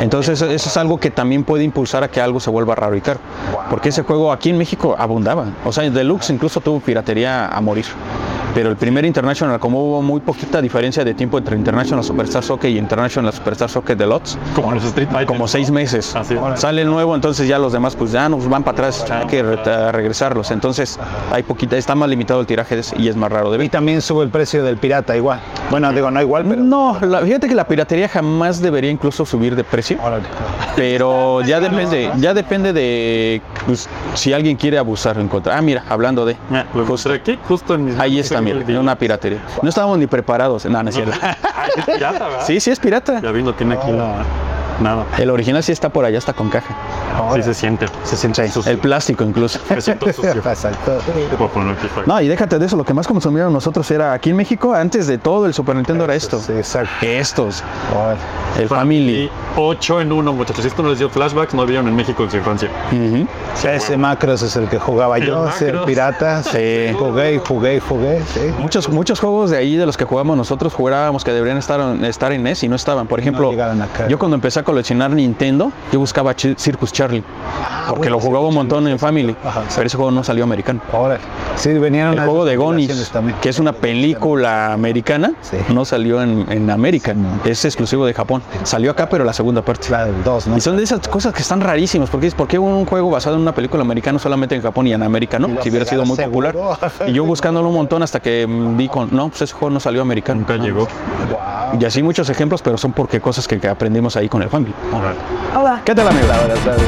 [0.00, 3.00] Entonces eso es algo que también puede impulsar a que algo se vuelva raro y
[3.00, 3.20] caro.
[3.70, 5.46] Porque ese juego aquí en México abundaba.
[5.64, 7.86] O sea, Deluxe incluso tuvo piratería a morir.
[8.56, 12.70] Pero el primer International, como hubo muy poquita diferencia de tiempo entre International Superstar Soccer
[12.70, 15.26] y International Superstar Soccer Deluxe, como los Street Fighter.
[15.26, 16.16] como seis meses.
[16.16, 16.34] Así.
[16.54, 19.42] Sale el nuevo, entonces ya los demás pues ya nos van para atrás, hay que
[19.42, 20.50] re- regresarlos.
[20.50, 20.98] Entonces
[21.30, 23.68] hay poquita, está más limitado el tiraje de y es más raro de Y ver.
[23.68, 25.38] también sube el precio del pirata igual.
[25.70, 26.62] Bueno, digo, no igual, pero.
[26.62, 29.98] No, la- fíjate que la piratería jamás debería incluso subir de precio,
[30.74, 35.56] pero ya depende, ya depende de pues, si alguien quiere abusar en contra.
[35.58, 38.96] Ah, mira, hablando de, Mira, lo mostré aquí, justo en mis ahí está, mira, una
[38.96, 39.40] piratería.
[39.62, 41.16] No estábamos ni preparados, no, no es cierto.
[41.22, 42.46] Ay, es pirata, ¿verdad?
[42.46, 43.20] Sí, sí es pirata.
[43.20, 44.24] Ya vi, no tiene aquí la...
[44.80, 45.06] Nada.
[45.18, 46.74] El original sí está por allá, está con caja.
[47.34, 47.86] Sí se siente.
[48.04, 48.70] Se siente sucio.
[48.70, 49.58] El plástico incluso.
[49.70, 50.42] Me siento sucio.
[52.06, 55.06] No, y déjate de eso, lo que más consumíamos nosotros era aquí en México, antes
[55.06, 56.38] de todo el Super Nintendo era esto.
[56.38, 56.90] Sí, exacto.
[57.02, 57.62] Estos,
[58.58, 59.24] el Family.
[59.24, 60.62] Y 8 en 1, muchachos.
[60.62, 62.70] Si esto no les dio flashbacks, no vieron en México en su infancia.
[63.64, 65.86] Ese Macros es el que jugaba yo, El Macros.
[65.86, 66.42] pirata.
[66.42, 66.92] Sí.
[66.98, 68.22] Jugué y jugué y jugué.
[68.32, 68.40] Sí.
[68.58, 72.32] Muchos, muchos juegos de ahí de los que jugamos nosotros jugábamos que deberían estar, estar
[72.32, 73.06] en NES y no estaban.
[73.06, 74.08] Por ejemplo, acá.
[74.08, 77.24] yo cuando empecé a coleccionar Nintendo, yo buscaba Circus Charlie.
[77.88, 79.34] porque lo jugaba un montón en Family.
[79.44, 79.74] Ajá, sí.
[79.76, 80.80] pero ese juego no salió americano.
[80.92, 81.20] Órale.
[81.54, 85.56] Sí, venían El juego de Gonis, que es una película americana, Sí.
[85.72, 87.14] no salió en, en América.
[87.14, 87.26] no.
[87.44, 88.42] Es exclusivo de Japón.
[88.64, 89.88] Salió acá, pero la segunda parte.
[89.90, 90.56] La del 2, ¿no?
[90.56, 93.36] Y son de esas cosas que están rarísimas, porque es ¿por qué un juego basado
[93.36, 95.48] en una película americana solamente en Japón y en América, no?
[95.62, 96.52] Si hubiera sido muy seguro.
[96.52, 96.92] popular.
[97.06, 100.02] Y yo buscándolo un montón hasta que vi con, no, pues ese juego no salió
[100.02, 100.40] americano.
[100.40, 100.88] Nunca llegó.
[101.80, 104.48] Y así muchos ejemplos, pero son porque cosas que, que aprendimos ahí con el
[105.54, 105.82] Hola.
[105.84, 106.26] ¿Qué tal, amigo?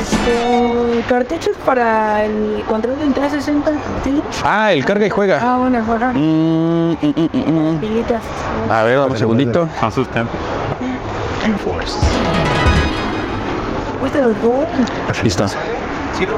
[0.01, 3.71] Este, cartuchos para el control del 360.
[4.05, 4.23] ¿sí?
[4.43, 5.39] Ah, el carga y juega.
[5.43, 6.15] Ah, bueno, jugar.
[6.15, 7.79] Mm, mm, mm, mm, mm.
[7.79, 8.23] Pilitas.
[8.71, 9.69] A ver, dame un segundito.
[9.83, 10.27] Asusten.
[14.01, 14.65] ¿Fuiste los dos?
[15.23, 15.47] Listo.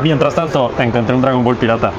[0.02, 1.92] Mientras tanto, encontré un Dragon Ball pirata.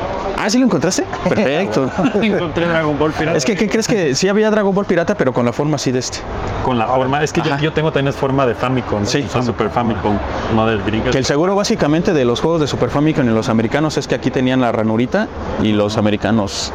[0.44, 1.06] Ah, ¿sí lo encontraste?
[1.30, 1.88] Perfecto.
[2.22, 3.38] encontré Dragon Ball pirata.
[3.38, 5.92] Es que, ¿qué crees que sí había Dragon Ball pirata, pero con la forma así
[5.92, 6.18] de este?
[6.66, 7.24] Con la forma.
[7.24, 9.06] Es que yo, tengo también forma de Famicom.
[9.06, 9.24] Sí.
[9.32, 10.18] Son Super Famicom.
[10.56, 11.12] No del gringo.
[11.12, 14.16] Que el seguro básicamente de los juegos de Super Famicom y los americanos es que
[14.16, 15.28] aquí tenían la ranurita
[15.62, 16.74] y los americanos.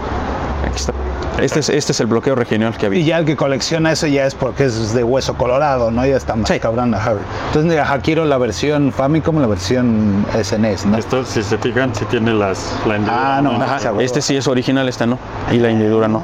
[1.38, 3.04] Este es, este es el bloqueo regional que Y había.
[3.04, 6.06] ya el que colecciona eso ya es porque es de hueso colorado, ¿no?
[6.06, 6.58] Ya está más Sí.
[6.58, 6.94] cabrón.
[6.94, 7.12] ajá.
[7.48, 10.96] Entonces, mira, aquí quiero la versión Famicom, la versión SNES, ¿no?
[10.96, 13.52] Esto, si se fijan, sí tiene las, la Ah, no.
[13.62, 15.18] Ajá, este sí es original, esta no.
[15.52, 16.22] Y la hendidura no.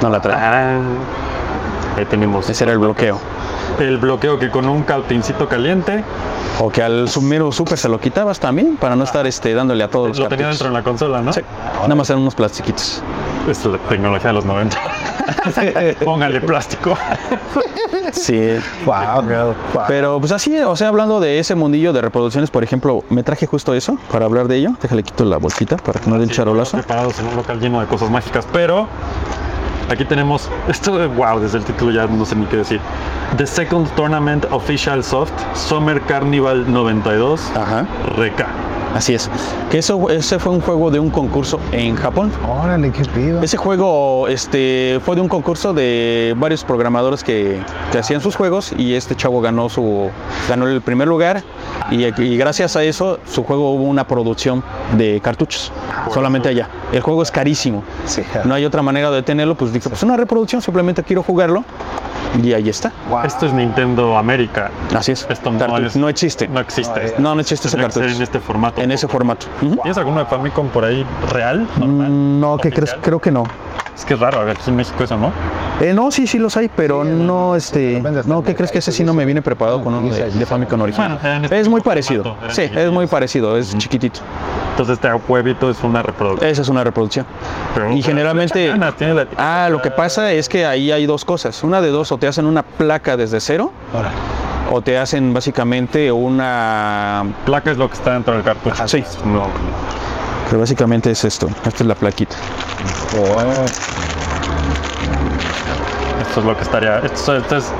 [0.00, 0.34] No la trae.
[0.36, 0.82] Tarán.
[1.98, 3.18] Ahí tenemos Ese era el bloqueo.
[3.78, 6.02] el bloqueo que con un cautincito caliente
[6.58, 9.88] O que al submero super se lo quitabas también para no estar este, dándole a
[9.88, 10.58] todos los lo tenía cartuchos.
[10.60, 11.32] dentro en la consola, ¿no?
[11.34, 11.42] Sí.
[11.82, 13.02] Nada más eran unos plastiquitos.
[13.48, 14.76] Es la tecnología de los 90.
[16.04, 16.96] Póngale plástico.
[18.12, 18.56] Sí.
[18.84, 19.54] Wow, wow.
[19.88, 23.46] Pero pues así, o sea, hablando de ese mundillo de reproducciones, por ejemplo, me traje
[23.46, 24.70] justo eso para hablar de ello.
[24.80, 26.76] Déjale quito la bolsita para que no dé el charolazo.
[26.78, 28.88] Preparados en un local lleno de cosas mágicas, pero
[29.90, 32.80] Aquí tenemos, esto, wow, desde el título ya no sé ni qué decir.
[33.36, 37.86] The Second Tournament Official Soft Summer Carnival 92 Ajá.
[38.16, 38.46] Reka.
[38.94, 39.30] Así es.
[39.70, 42.30] Que eso, ese fue un juego de un concurso en Japón.
[42.48, 43.42] Órale, qué pido.
[43.42, 47.58] Ese juego este, fue de un concurso de varios programadores que,
[47.90, 50.10] que hacían sus juegos y este chavo ganó, su,
[50.48, 51.42] ganó el primer lugar
[51.90, 54.62] y, y gracias a eso su juego hubo una producción
[54.98, 55.72] de cartuchos,
[56.12, 56.68] solamente allá.
[56.92, 58.22] El juego es carísimo, Sí.
[58.44, 61.64] no hay otra manera de tenerlo, pues dije, pues una reproducción, simplemente quiero jugarlo
[62.42, 62.92] y ahí está.
[63.10, 63.24] Wow.
[63.24, 64.70] Esto es Nintendo América.
[64.96, 65.26] Así es.
[65.28, 66.48] Esto no, es- no existe.
[66.48, 67.14] No existe.
[67.18, 68.06] No, no existe ese cartucho.
[68.06, 68.80] en este formato.
[68.82, 69.46] En ese formato.
[69.60, 71.68] ¿Tienes alguno de Famicom por ahí real?
[71.78, 72.96] normal, Mm, No, ¿qué crees?
[73.00, 73.44] Creo que no.
[73.94, 75.32] Es que es raro, aquí en México eso, ¿no?
[75.80, 79.04] Eh, no, sí, sí los hay, pero no, este, no, ¿qué crees que ese sí
[79.04, 81.18] no me viene preparado con uno de, de Famicom original?
[81.20, 82.92] Bueno, este Es muy parecido, formato, sí, es chiquitos.
[82.92, 84.20] muy parecido, es chiquitito.
[84.70, 86.50] Entonces este huevito es una reproducción.
[86.50, 87.26] Esa es una reproducción.
[87.74, 89.64] Pero- Y generalmente, ganas, tiene la etiqueta.
[89.64, 91.62] ah, lo que pasa es que ahí hay dos cosas.
[91.62, 94.14] Una de dos, o te hacen una placa desde cero, Órale.
[94.70, 98.88] o te hacen básicamente una, placa es lo que está dentro del cartucho.
[98.88, 99.04] sí.
[99.26, 99.48] No,
[100.52, 101.48] que básicamente es esto.
[101.64, 102.36] Esta es la plaquita.
[103.18, 103.40] Oh,
[106.20, 106.98] esto es lo que estaría.
[106.98, 107.72] Esto, esto es.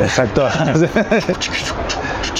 [0.00, 0.42] Exacto.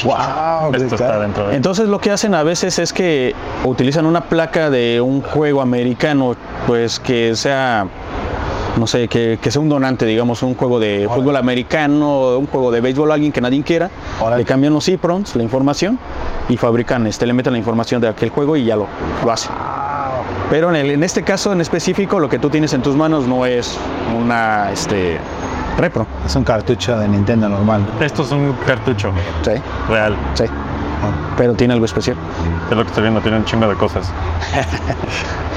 [0.05, 1.21] wow, Esto está caro.
[1.23, 1.57] dentro de.
[1.57, 6.37] Entonces lo que hacen a veces es que utilizan una placa de un juego americano,
[6.69, 7.89] pues que sea,
[8.77, 12.71] no sé, que, que sea un donante, digamos, un juego de fútbol americano, un juego
[12.71, 14.43] de béisbol, alguien que nadie quiera, Órale.
[14.43, 15.99] le cambian los EPROMs, la información,
[16.49, 18.87] y fabrican, este, le meten la información de aquel juego y ya lo,
[19.25, 19.53] lo hacen.
[20.51, 23.27] Pero en, el- en este caso en específico, lo que tú tienes en tus manos
[23.27, 23.77] no es
[24.17, 25.19] una este,
[25.79, 26.07] repro.
[26.25, 27.85] Es un cartucho de Nintendo normal.
[28.01, 29.11] Esto es un cartucho
[29.43, 29.51] Sí,
[29.89, 30.15] real.
[30.35, 30.45] sí.
[31.37, 32.17] Pero tiene algo especial.
[32.71, 34.11] Es lo que estoy viendo, tiene un chingo de cosas.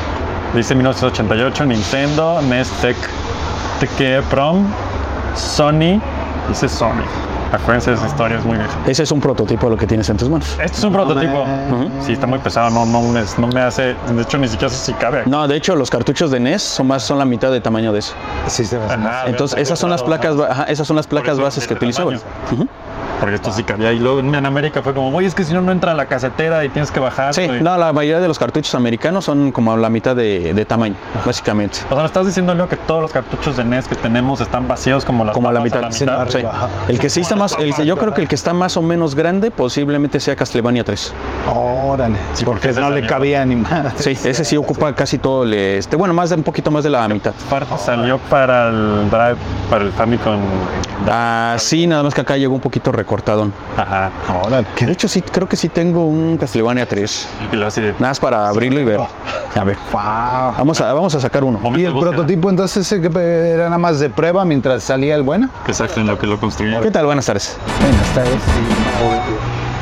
[0.55, 2.97] Dice 1988, Nintendo, NES Tech,
[3.79, 4.65] TK Prom,
[5.35, 6.01] Sony.
[6.47, 7.03] Dice Sony.
[7.51, 8.71] Acuérdense de esa historia, es muy vieja.
[8.85, 10.47] Ese es un prototipo de lo que tienes en tus manos.
[10.63, 11.45] Este es un prototipo.
[12.05, 13.95] Sí, está muy pesado, no, no, me- no me hace.
[14.11, 15.21] De hecho, ni siquiera sé si cabe.
[15.21, 15.29] aquí.
[15.31, 17.99] No, de hecho los cartuchos de NES son más son la mitad de tamaño de
[17.99, 18.13] eso.
[18.47, 18.77] Sí, se.
[18.77, 20.63] Ajá, Entonces esas son las placas, ajá.
[20.65, 22.19] esas son las placas bases es que tamaño.
[23.19, 23.91] Porque esto sí cabía.
[23.91, 26.05] Y luego en América fue como, oye, es que si no, no entra a la
[26.05, 27.33] casetera y tienes que bajar.
[27.33, 27.61] Sí, güey".
[27.61, 31.79] no, la mayoría de los cartuchos americanos son como la mitad de, de tamaño, básicamente.
[31.89, 34.67] O sea, ¿me estás diciendo, Leo, que todos los cartuchos de NES que tenemos están
[34.67, 35.89] vacíos como las Como a la mitad.
[35.91, 36.05] Sí.
[36.87, 39.15] El que sí está más, el yo creo que el que está más o menos
[39.15, 41.13] grande posiblemente sea Castlevania 3.
[41.53, 42.17] Órale.
[42.33, 43.93] Sí, porque no le cabía ni más.
[43.97, 46.89] Sí, ese sí ocupa casi todo el, este, bueno, más de un poquito más de
[46.89, 47.33] la mitad.
[47.49, 49.37] Parte salió para el Drive,
[49.69, 50.39] para el Famicom.
[51.07, 53.51] Ah, sí, nada más que acá llegó un poquito recortadón.
[53.75, 54.11] Ajá.
[54.45, 54.67] Órale.
[54.79, 57.27] De hecho, sí, creo que sí tengo un Castlevania 3.
[57.51, 57.93] Y luego así de.
[57.93, 58.99] Nada más para abrirlo y ver.
[58.99, 60.53] A ver, Wow.
[60.59, 61.57] vamos a, vamos a sacar uno.
[61.57, 62.11] Momento ¿Y el búsqueda.
[62.11, 63.07] prototipo entonces que
[63.51, 65.49] era nada más de prueba mientras salía el bueno?
[65.67, 66.83] Exacto, en lo que lo construyeron.
[66.83, 67.07] ¿Qué tal?
[67.07, 67.57] Buenas tardes.
[68.09, 68.35] Está este.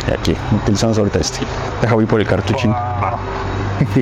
[0.10, 1.40] Y Aquí, utilizamos ahorita este.
[1.82, 2.74] Deja voy por el cartuchín.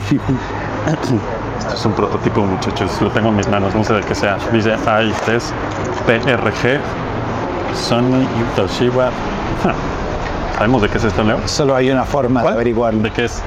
[0.88, 2.92] Esto es un prototipo, muchachos.
[3.02, 4.38] Lo tengo en mis manos, no sé de qué sea.
[4.54, 5.42] Dice A3
[6.06, 6.80] PRG
[7.76, 9.10] Sony y Toshiba.
[10.58, 11.40] ¿Sabemos de qué es esto, Leo?
[11.48, 13.02] Solo hay una forma de averiguarlo.
[13.02, 13.42] ¿De qué es?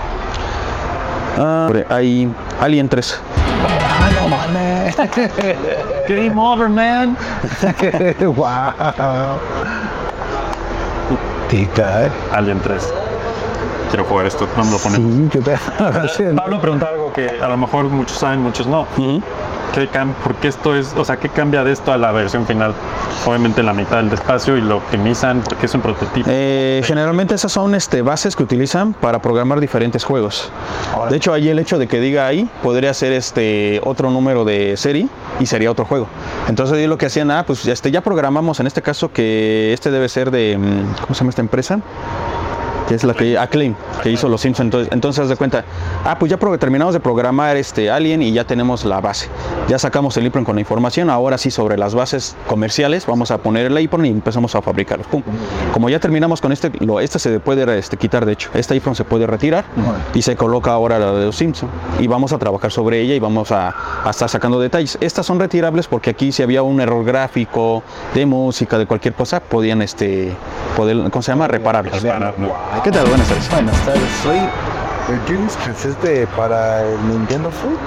[1.39, 3.21] Ah, ahí, Alien 3.
[4.01, 4.97] Ah, no mames.
[6.09, 7.17] Game over, man.
[8.21, 9.39] wow.
[11.49, 12.11] Tica, ¿eh?
[12.33, 12.93] Alien 3.
[13.89, 15.31] Quiero jugar esto, no me lo ponen.
[15.33, 18.87] Sí, yo te Pablo pregunta algo que a lo mejor muchos saben, muchos no.
[19.75, 22.47] ¿Qué cam- ¿Por qué esto es, o sea, qué cambia de esto a la versión
[22.47, 22.75] final?
[23.27, 26.29] Obviamente la mitad del espacio y lo optimizan porque es un prototipo.
[26.31, 30.51] Eh, generalmente esas son este, bases que utilizan para programar diferentes juegos.
[31.11, 34.77] De hecho, ahí el hecho de que diga ahí podría ser este otro número de
[34.77, 35.07] serie
[35.39, 36.09] y sería otro juego.
[36.49, 39.91] Entonces ahí lo que hacían, ah, pues este, ya programamos en este caso que este
[39.91, 41.79] debe ser de, mm, ¿cómo se llama esta empresa?
[42.89, 44.67] Que es la que Acclaim, que hizo los Simpsons.
[44.67, 45.65] Entonces, entonces de cuenta,
[46.05, 49.29] ah, pues ya terminamos de programar este Alien y ya tenemos la base.
[49.69, 53.39] Ya sacamos el IPRON con la información, ahora sí sobre las bases comerciales vamos a
[53.39, 55.07] poner el IPRON y empezamos a fabricarlos.
[55.07, 55.23] Pum.
[55.73, 58.95] Como ya terminamos con este, lo, este se puede este, quitar de hecho, este IPRON
[58.95, 59.65] se puede retirar
[60.15, 63.21] y se coloca ahora la de los Simpsons y vamos a trabajar sobre ella y
[63.21, 63.75] vamos a,
[64.05, 64.97] a estar sacando detalles.
[65.01, 67.83] Estas son retirables porque aquí si había un error gráfico,
[68.15, 70.33] de música, de cualquier cosa, podían este,
[70.77, 71.49] poder, ¿cómo se llama?
[71.49, 72.03] Repararlos.
[72.85, 73.07] ¿Qué tal?
[73.09, 73.51] Buenas tardes.
[73.51, 74.03] Buenas tardes.
[74.23, 77.79] Soy el Julius que es este para el Nintendo Food.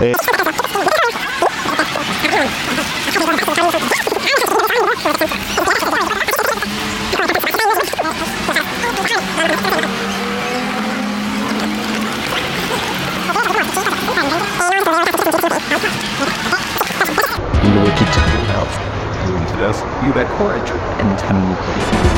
[0.00, 0.84] Eh, chiquito.
[20.04, 20.60] You record
[21.00, 22.13] and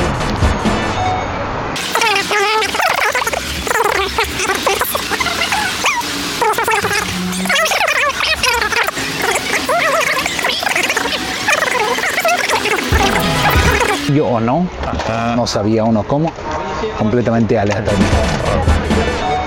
[14.19, 14.65] O no,
[15.35, 16.31] no sabía uno cómo,
[16.97, 17.99] completamente aleatorio.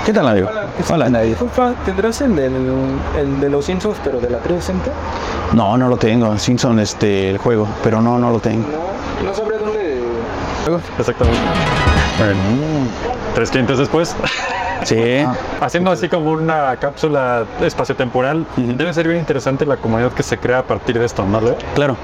[0.05, 0.49] ¿Qué tal, amigo?
[0.91, 1.09] Hola.
[1.21, 2.55] Disculpa, ¿tendrás el, del-
[3.19, 4.91] el de los Simpsons, pero de la 360?
[5.55, 6.37] No, no lo tengo.
[6.39, 8.67] Simpson, este, el juego, pero no, no lo tengo.
[8.69, 10.01] No, no sabré dónde.
[10.99, 11.39] Exactamente.
[13.35, 14.15] Tres clientes después,
[14.91, 15.25] Sí.
[15.61, 20.59] haciendo así como una cápsula espaciotemporal, debe ser bien interesante la comunidad que se crea
[20.59, 21.41] a partir de esto, ¿no?
[21.75, 21.97] Claro.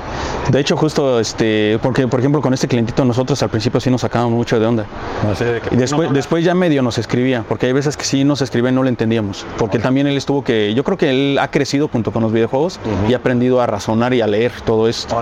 [0.51, 4.01] De hecho, justo, este, porque, por ejemplo, con este clientito nosotros al principio sí nos
[4.03, 4.87] sacábamos mucho de onda.
[5.31, 8.05] Así de que- Y después, no, después ya medio nos escribía, porque hay veces que
[8.05, 9.45] sí nos escribía y no le entendíamos.
[9.59, 12.79] Porque también él estuvo que, yo creo que él ha crecido junto con los videojuegos
[13.09, 15.17] y ha aprendido a razonar y a leer todo esto.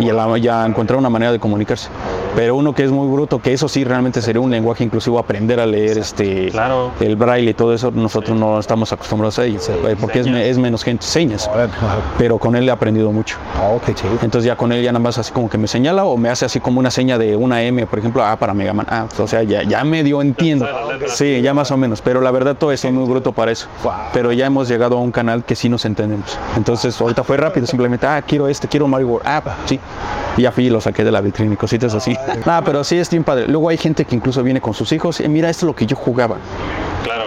[0.00, 1.88] Y a la- ya a encontrar una manera de comunicarse.
[2.34, 5.58] Pero uno que es muy bruto, que eso sí realmente sería un lenguaje inclusivo, aprender
[5.60, 6.90] a leer este Claro.
[7.06, 10.48] El braille y todo eso, nosotros no estamos acostumbrados a ello, eh, porque es, me-
[10.48, 11.48] es menos gente, señas.
[12.18, 13.36] Pero con él he aprendido mucho.
[13.94, 14.10] Chido.
[14.22, 16.44] Entonces ya con él ya nada más así como que me señala o me hace
[16.44, 18.86] así como una seña de una M, por ejemplo, ah, para Mega Man.
[18.90, 20.66] Ah, o sea, ya, ya medio entiendo.
[21.06, 22.00] Sí, ya más o menos.
[22.02, 23.68] Pero la verdad todo eso es muy bruto para eso.
[24.12, 26.36] Pero ya hemos llegado a un canal que sí nos entendemos.
[26.56, 29.26] Entonces ahorita fue rápido, simplemente, ah, quiero este, quiero Mario World.
[29.26, 29.78] Ah, sí.
[30.36, 32.16] Y ya fui y lo saqué de la vitrina y cositas así.
[32.44, 33.46] Ah, pero sí es bien padre.
[33.48, 35.86] Luego hay gente que incluso viene con sus hijos y mira, esto es lo que
[35.86, 36.36] yo jugaba.
[37.06, 37.25] Claro.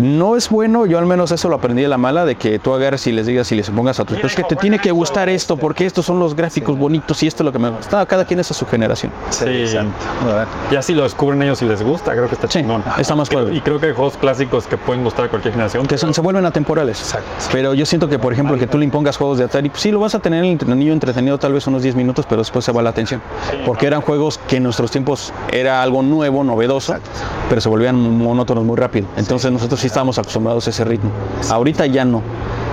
[0.00, 2.74] No es bueno, yo al menos eso lo aprendí de la mala, de que tú
[2.74, 4.90] agarres y les digas y les pongas a tus hijos, es que te tiene que
[4.92, 8.04] gustar esto, porque estos son los gráficos bonitos y esto es lo que me gusta.
[8.06, 9.10] Cada quien es a su generación.
[9.30, 9.64] Sí.
[10.70, 12.82] Ya si lo descubren ellos y les gusta, creo que está Sí, chingón.
[12.98, 13.56] está más Creo- padre.
[13.56, 15.86] Y creo que hay juegos clásicos que pueden gustar a cualquier generación.
[15.86, 17.14] Que son, se vuelven atemporales.
[17.52, 19.90] Pero yo siento que, por ejemplo, que tú le impongas juegos de Atari, pues sí,
[19.90, 22.72] lo vas a tener el niño entretenido tal vez unos 10 minutos, pero después se
[22.72, 23.20] va la atención.
[23.64, 26.94] Porque eran juegos que en nuestros tiempos era algo nuevo, novedoso,
[27.48, 29.06] pero se volvían monótonos muy rápido.
[29.16, 31.10] Entonces nosotros sí estábamos acostumbrados a ese ritmo.
[31.50, 32.22] Ahorita ya no.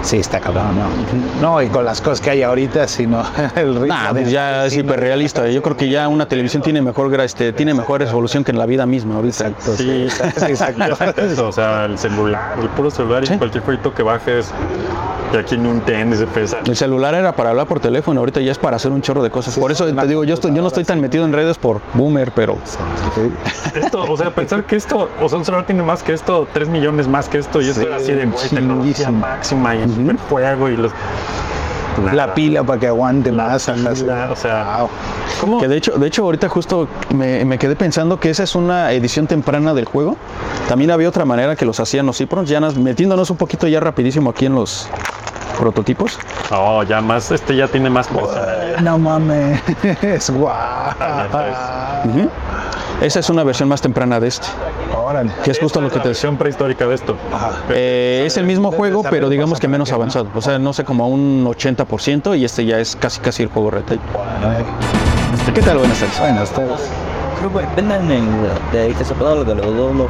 [0.01, 1.41] Sí, está cabrón, no.
[1.41, 3.23] No, y con las cosas que hay ahorita, sino
[3.55, 3.87] el ritmo.
[3.87, 5.47] Nah, de- pues ya es sí, hiperrealista.
[5.49, 8.65] Yo creo que ya una televisión tiene mejor, este, tiene mejor resolución que en la
[8.65, 9.51] vida misma ahorita.
[9.77, 13.33] Sí, Eso, o sea, el celular, el puro celular Sí.
[13.35, 14.51] y cualquier jueguito que bajes,
[15.33, 16.57] y aquí no entiendes, se pesa.
[16.65, 19.29] El celular era para hablar por teléfono, ahorita ya es para hacer un chorro de
[19.31, 19.57] cosas.
[19.57, 22.31] Por eso te digo, yo, estoy, yo no estoy tan metido en redes por boomer,
[22.35, 22.57] pero
[23.75, 26.69] Esto, o sea, pensar que esto, o sea, un celular tiene más que esto, 3
[26.69, 30.69] millones más que esto, y esto era así de güey, tecnología máxima y el superjuego
[30.69, 30.91] y los.
[32.13, 33.63] La pila para que aguante más.
[33.63, 33.71] sí.
[33.73, 34.89] pila, o sea, Wow.
[35.41, 35.59] ¿cómo?
[35.59, 38.91] que de hecho, de hecho ahorita justo me, me quedé pensando que esa es una
[38.93, 40.15] edición temprana del juego.
[40.69, 44.29] También había otra manera que los hacían los Ciprons, ya metiéndonos un poquito ya rapidísimo
[44.31, 44.87] aquí en los
[45.59, 46.17] prototipos.
[46.49, 48.81] Oh, ya más, este ya tiene más cosas.
[48.81, 49.61] No mames.
[50.01, 50.91] Es guau.
[52.05, 52.29] Ujú.
[53.01, 54.47] Esa es una versión más temprana de este,
[54.95, 55.31] Órale.
[55.43, 56.29] que es justo lo que la te decía.
[56.29, 57.15] versión prehistórica de esto.
[57.69, 60.27] Eh, es el mismo juego, pero digamos que menos avanzado.
[60.35, 63.71] O sea, no sé, como un 80% y este ya es casi casi el juego
[63.71, 63.99] retail.
[65.53, 65.77] ¿Qué tal?
[65.79, 65.99] Buenas
[66.51, 66.89] tardes.
[69.57, 70.07] Dos los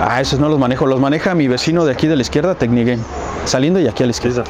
[0.00, 0.86] Ah, esos no los manejo.
[0.86, 3.02] Los maneja mi vecino de aquí de la izquierda, Tecnigame.
[3.46, 4.42] Saliendo y aquí a la izquierda.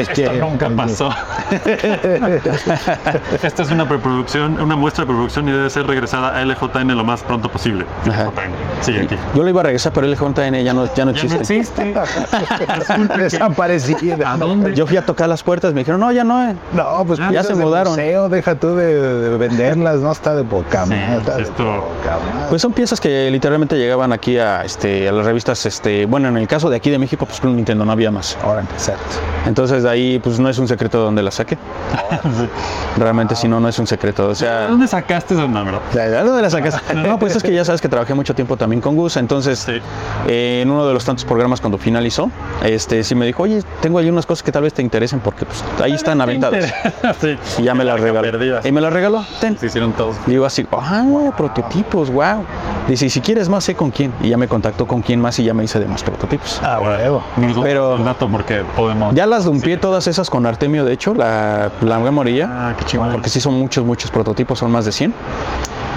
[0.00, 1.10] Esto nunca pasó.
[3.42, 7.04] Esta es una preproducción, una muestra de producción y debe ser regresada a LJN lo
[7.04, 7.84] más pronto posible.
[8.04, 8.82] LJN.
[8.82, 9.16] Sigue aquí.
[9.34, 11.36] Yo lo iba a regresar, pero el JN ya no, ya no Ya no existe.
[11.58, 11.94] existe.
[13.18, 14.32] Desaparecida.
[14.32, 14.74] ¿A dónde?
[14.74, 16.50] Yo fui a tocar las puertas, me dijeron, no, ya no.
[16.50, 16.54] eh".
[16.72, 17.92] No, pues Ya putas se de mudaron.
[17.94, 18.94] museo, deja tú de,
[19.30, 20.44] de venderlas, no está de
[21.18, 21.88] está de esto-.
[22.48, 26.36] Pues son piezas que literalmente llegaban aquí a, este, a las revistas, este, bueno, en
[26.36, 28.36] el caso de aquí de México, pues con Nintendo no había más.
[28.42, 29.16] Ahora exacto.
[29.46, 31.56] Entonces de ahí, pues no es un secreto de dónde la saqué.
[32.98, 34.26] Realmente si no, no es un secreto.
[34.26, 35.80] O ¿De sea, dónde sacaste ese número?
[35.92, 36.80] ¿De dónde la sacas?
[36.94, 39.80] No, pues es que ya sabes que trabajé mucho tiempo también con Gus, entonces Sí.
[40.28, 42.30] eh, en uno de los tantos programas cuando finalizó,
[42.64, 45.46] este sí me dijo, oye, tengo ahí unas cosas que tal vez te interesen porque
[45.46, 46.72] pues, ahí están aventadas.
[47.20, 47.38] sí.
[47.58, 48.22] Y ya me las regaló.
[48.22, 48.66] Perdidas.
[48.66, 49.56] Y me las regaló, ten.
[49.58, 50.16] Se hicieron todos.
[50.26, 51.04] Digo así, ah,
[51.36, 52.44] prototipos, wow.
[52.88, 54.12] Dice, y si quieres más, sé con quién.
[54.20, 56.60] Y ya me contactó con quién más y ya me hice de más prototipos.
[56.62, 57.19] Ah, huevo.
[57.36, 59.14] Pero Pero- el dato porque podemos.
[59.14, 62.48] Ya las dumpié todas esas con Artemio, de hecho, la, la memorilla.
[62.50, 62.98] Ah, qué.
[62.98, 65.14] Porque sí son muchos, muchos prototipos, son más de 100.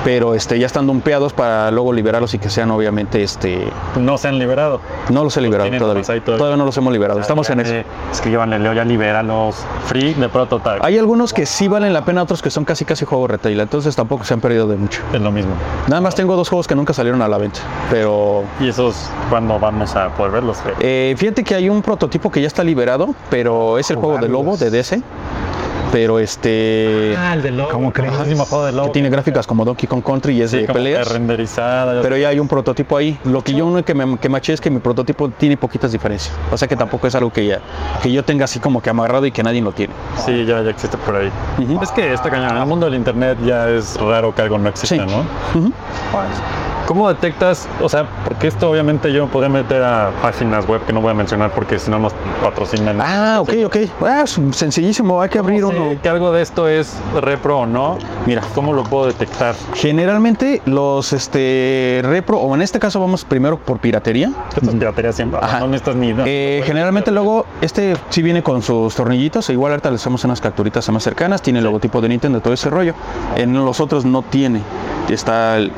[0.04, 4.28] Pero este, ya están dumpeados para luego liberarlos y que sean obviamente, este, No se
[4.28, 4.82] han liberado.
[5.10, 6.04] no los he liberado tienen todavía.
[6.04, 6.38] todavía.
[6.38, 7.74] todavía no los hemos liberado, estamos en eso.
[8.12, 9.56] Escríbanle, Leo, ya libéralos.
[9.86, 10.80] Free de prototype.
[10.82, 13.96] Hay algunos que sí valen la pena, otros que son casi casi juegos retail, entonces
[13.96, 15.02] tampoco se han perdido de mucho.
[15.14, 15.54] Es lo mismo.
[15.88, 19.58] Nada más tengo dos juegos que nunca salieron a la venta, pero ¿Y esos cuándo
[19.60, 20.58] vamos a poder verlos?
[20.80, 24.28] eh, fíjate que hay un prototipo que ya está liberado, pero es el juego de
[24.28, 25.02] Lobo de DC,
[25.94, 27.70] pero este Ah, el de Lobo.
[27.70, 28.12] ¿Cómo crees?
[28.20, 28.88] El mismo juego de Lobo.
[28.88, 31.08] que tiene gráficas como Donkey Kong Country y es Sí, de peleas.
[31.12, 32.02] renderizada.
[32.02, 33.16] Pero ya hay un prototipo ahí.
[33.26, 36.36] Lo que yo uno que me que maché es que mi prototipo tiene poquitas diferencias.
[36.52, 37.60] O sea que tampoco es algo que ya
[38.02, 39.94] que yo tenga así como que amarrado y que nadie lo tiene.
[40.26, 41.30] Sí, ya, ya existe por ahí.
[41.82, 44.70] Es que esta cañón, en el mundo del internet ya es raro que algo no
[44.70, 45.00] exista, Sí.
[45.00, 45.60] ¿no?
[45.60, 45.72] Ujú.
[46.88, 47.68] ¿Cómo detectas?
[47.82, 51.12] O sea, porque esto obviamente yo me podría meter a páginas web que no voy
[51.12, 53.00] a mencionar porque si no nos patrocinan.
[53.02, 53.78] Ah, ok, ok.
[54.02, 56.02] Ah, es sencillísimo, hay que abrir ¿Cómo uno.
[56.02, 57.98] que algo de esto es repro o no?
[58.26, 58.42] Mira.
[58.54, 59.56] ¿Cómo lo puedo detectar?
[59.74, 64.32] Generalmente los este repro, o en este caso vamos primero por piratería.
[64.50, 65.40] Esto es piratería siempre.
[65.42, 65.60] Ajá.
[65.62, 66.26] No necesitas ni idea.
[66.28, 70.90] Eh, generalmente luego este sí viene con sus tornillitos, igual ahorita les hacemos unas capturitas
[70.90, 72.94] más cercanas, tiene el logotipo de Nintendo, todo ese rollo.
[73.38, 74.62] En los otros no tiene,
[75.10, 75.72] está el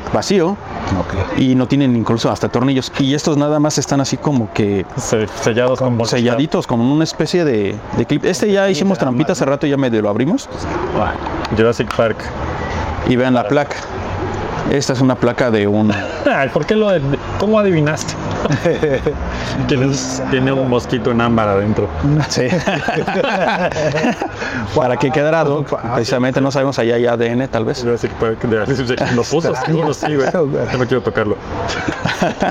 [1.36, 2.92] y no tienen incluso hasta tornillos.
[2.98, 6.18] Y estos nada más están así como que Se- sellados con bolsita.
[6.18, 8.24] selladitos, como una especie de, de clip.
[8.24, 10.48] Este ya hicimos trampita hace rato, ya medio lo abrimos.
[11.56, 12.18] Jurassic Park.
[13.08, 13.76] Y vean la placa.
[14.70, 15.92] Esta es una placa de un...
[15.92, 17.00] Ay, ¿por qué lo de-
[17.38, 18.14] ¿Cómo adivinaste?
[19.68, 21.88] Tienes- tiene un mosquito en ámbar adentro.
[22.28, 22.42] Sí.
[24.74, 25.44] Para que quedara
[25.94, 27.82] precisamente no sabemos allá hay ADN tal vez.
[27.82, 28.58] Jurassic Park de
[29.14, 30.28] lo puso, seguro sí, güey.
[30.32, 31.36] Yo no quiero tocarlo.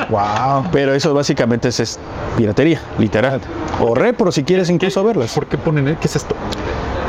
[0.10, 0.66] Wow.
[0.72, 2.00] Pero eso básicamente es, es
[2.38, 3.42] piratería, literal.
[3.82, 5.34] O repro si quieres incluso verlas.
[5.34, 5.88] ¿Por qué ponen?
[5.90, 5.98] eh?
[6.00, 6.36] ¿Qué es esto?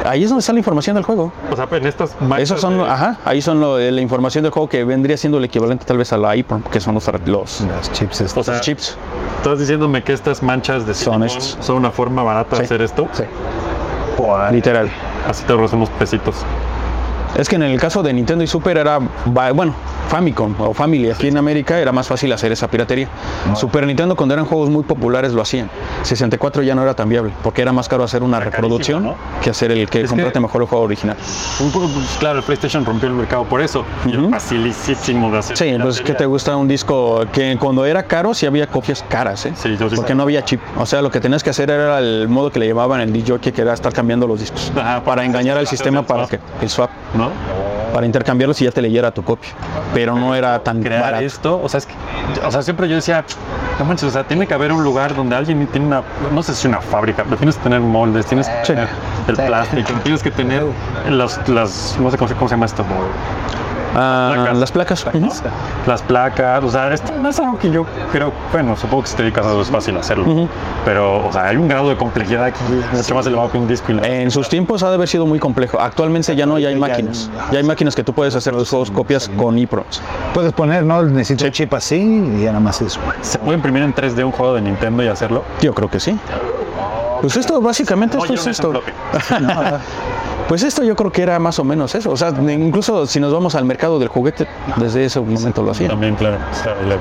[0.07, 1.33] Ahí es donde está la información del juego.
[1.51, 4.53] O sea, en estas manchas Esos son, de- ajá, ahí son lo- la información del
[4.53, 7.63] juego que vendría siendo el equivalente tal vez a la IPROM, que son los, los,
[7.93, 8.49] chips estos.
[8.49, 8.97] O sea, chips.
[9.39, 11.59] Estás diciéndome que estas manchas de Son estos.
[11.61, 13.09] son una forma barata de hacer esto.
[13.13, 13.25] Sí.
[14.53, 14.89] Literal.
[15.29, 16.37] Así te ahorras unos pesitos.
[17.37, 19.75] Es que en el caso de Nintendo y Super era, bueno,
[20.09, 23.09] Famicom o Family aquí en América era más fácil hacer esa piratería.
[23.55, 25.69] Super Nintendo cuando eran juegos muy populares lo hacían.
[26.03, 29.43] 64 ya no era tan viable porque era más caro hacer una Era reproducción carísimo,
[29.43, 31.17] que hacer el que Es comprarte que- mejor el juego original.
[31.61, 33.85] Un poco, pues, claro, el PlayStation rompió el mercado por eso.
[34.07, 34.31] Y es Ujú.
[34.31, 35.57] facilísimo de hacer.
[35.59, 36.27] Sí, entonces, ¿qué te piratería.
[36.29, 39.53] gusta un disco que cuando era caro sí había copias caras, ¿eh?
[39.57, 40.61] Sí, yo sí Porque no había chip.
[40.79, 43.39] O sea, lo que tenías que hacer era el modo que le llamaban el DJ,
[43.53, 44.73] que era estar cambiando los discos.
[44.77, 47.26] Ajá, para engañar al sistema para que el swap, ¿No?
[47.93, 49.51] Para intercambiarlos y ya te leyera tu copia.
[49.95, 51.25] Pero no era tan Crear barato.
[51.25, 51.95] esto, o sea, es que,
[52.45, 53.25] o sea, siempre yo decía,
[53.79, 56.55] no manches, o sea, tiene que haber un lugar donde alguien tiene una, no sé
[56.55, 58.89] si una fábrica, pero tienes que tener moldes, tienes que tener
[59.29, 60.63] el plástico, tienes que tener
[61.09, 62.85] las, las no sé cómo, se- cómo se llama esto,
[63.99, 64.59] Ah, placas.
[64.59, 65.07] las placas.
[65.07, 65.29] ujú.
[65.87, 69.17] las placas, o sea, esto no es algo que yo creo, bueno, supongo que si
[69.17, 70.49] te dedicas a eso es fácil hacerlo, Ujú.
[70.85, 73.67] pero, o sea, hay un grado de complejidad que es mucho más elevado que un
[73.67, 75.81] disco y la- En sus tiempos ha de haber sido muy complejo.
[75.81, 77.31] Actualmente ya no, ya hay máquinas.
[77.51, 80.03] Ya hay máquinas que tú puedes hacer tus juegos copias con EPROMs.
[80.35, 81.03] Puedes poner, ¿no?
[81.03, 83.01] Necesito un chip así y ya nada más eso.
[83.23, 85.43] ¿Se puede imprimir en 3D un juego de Nintendo y hacerlo?
[85.63, 86.19] Yo creo que sí.
[87.23, 88.73] Pues esto, básicamente, esto es esto.
[90.49, 92.11] Pues esto yo creo que era más o menos eso.
[92.11, 95.91] O sea, incluso si nos vamos al mercado del juguete, desde ese momento lo hacían.
[95.91, 96.37] También, claro.
[96.37, 96.97] o sea, le-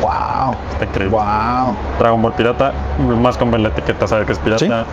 [0.00, 0.56] Wow.
[0.72, 1.16] está increíble.
[1.16, 1.76] Wow.
[2.00, 2.72] Dragon Ball pirata,
[3.20, 4.84] más con la etiqueta sabe que es pirata,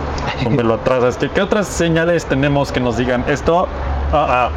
[0.44, 1.04] con verlo atrás.
[1.04, 3.68] Es que, ¿Qué otras señales tenemos que nos digan esto?
[4.14, 4.50] Ah, ah,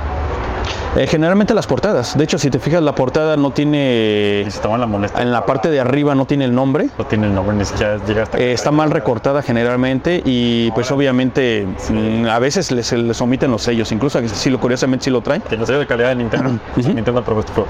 [0.95, 2.19] Eh, generalmente las portadas.
[2.19, 4.45] De hecho, si te fijas, la portada no tiene.
[4.47, 6.89] y si toman la molestia, En la parte de arriba no tiene el nombre.
[6.99, 10.91] no tiene el nombre, ni siquiera llega hasta Eh, está mal recortada generalmente y pues
[10.91, 15.11] obviamente mm, a veces les, se les omiten los sellos, incluso si lo curiosamente sí
[15.11, 15.41] lo traen.
[15.43, 16.51] Tiene sello de calidad de Nintendo.
[16.77, 16.89] Ujú.
[16.93, 17.69] Nintendo aprobó este juego.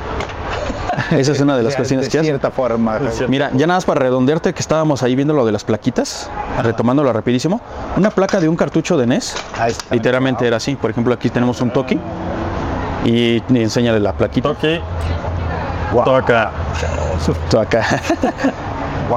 [1.13, 2.27] Esa es una de las cuestiones de que hace.
[2.27, 2.99] cierta forma.
[3.29, 6.29] Mira, ya nada más para redondearte que estábamos ahí viendo lo de las plaquitas,
[6.63, 7.61] retomándolo rapidísimo.
[7.97, 9.95] Una placa de un cartucho de NES, Ahí está.
[9.95, 10.75] literalmente era así.
[10.77, 11.99] Por ejemplo, aquí tenemos un Toki
[13.05, 14.49] y enséñale la plaquita.
[14.51, 14.81] Toki.
[16.05, 16.51] Toca.
[17.51, 17.85] Tú acá.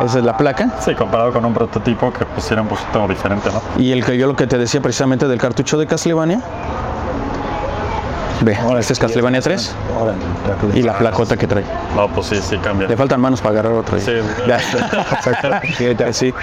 [0.05, 0.69] Esa es la placa.
[0.81, 3.61] Sí, comparado con un prototipo que pues era un poquito diferente, ¿no?
[3.81, 6.41] Y el que yo lo que te decía precisamente del cartucho de Castlevania.
[8.41, 9.75] Ve, este es Castlevania 3
[10.73, 11.63] y la placota que trae.
[11.95, 12.87] No, pues sí, sí cambia.
[12.87, 13.97] Le faltan manos para agarrar otro.
[13.99, 14.11] Sí.
[14.47, 14.59] Ya.
[16.11, 16.33] sí.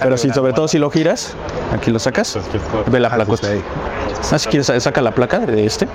[0.00, 1.34] Pero sí, sobre todo si lo giras,
[1.72, 2.36] aquí lo sacas,
[2.88, 3.48] ve la placota.
[4.32, 5.86] Ah, si quieres, saca la placa de este.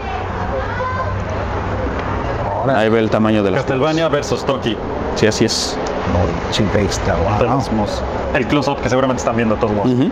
[2.69, 3.57] Ahí ve el tamaño de la.
[3.57, 4.77] Castlevania versus Toki.
[5.15, 5.77] Sí, así es.
[8.33, 9.73] El close-up que seguramente están viendo todos.
[9.73, 9.91] modos.
[9.91, 10.09] Ujú.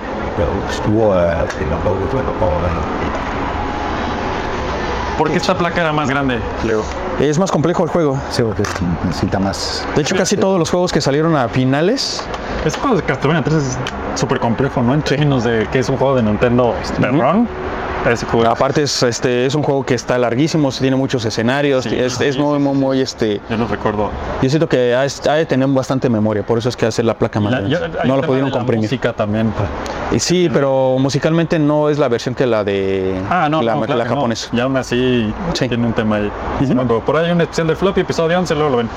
[5.18, 6.82] ¿Por qué esta placa era más grande, Leo?
[7.20, 8.18] Es más complejo el juego.
[8.30, 8.70] Sí, porque es-
[9.06, 9.86] necesita más.
[9.96, 12.24] De hecho, casi todos los juegos que salieron a finales,
[12.66, 13.78] Este juego de Castlevania 3 es
[14.16, 14.94] súper complejo, ¿no?
[14.94, 17.48] En términos de que es un juego de Nintendo perrón.
[18.50, 22.24] Aparte es, este, es un juego que está larguísimo, tiene muchos escenarios, Sí, es, sí,
[22.26, 23.42] es sí, muy, muy, muy, este...
[23.50, 24.10] yo no recuerdo.
[24.42, 27.14] Yo siento que ha, ha de tener bastante memoria, por eso es que hace la
[27.14, 28.86] placa más La- yo- no lo pudieron de la comprimir.
[28.86, 29.52] música también.
[30.12, 33.82] Y sí, pero musicalmente no es la versión que la de Ah, no, la, no,
[33.82, 34.16] claro la que no.
[34.16, 34.50] japonesa.
[34.54, 35.68] Y aún así Sí.
[35.68, 36.32] tiene un tema ahí.
[36.60, 38.90] Pero por ahí hay un especial de Floppy, episodio 11, luego lo ven.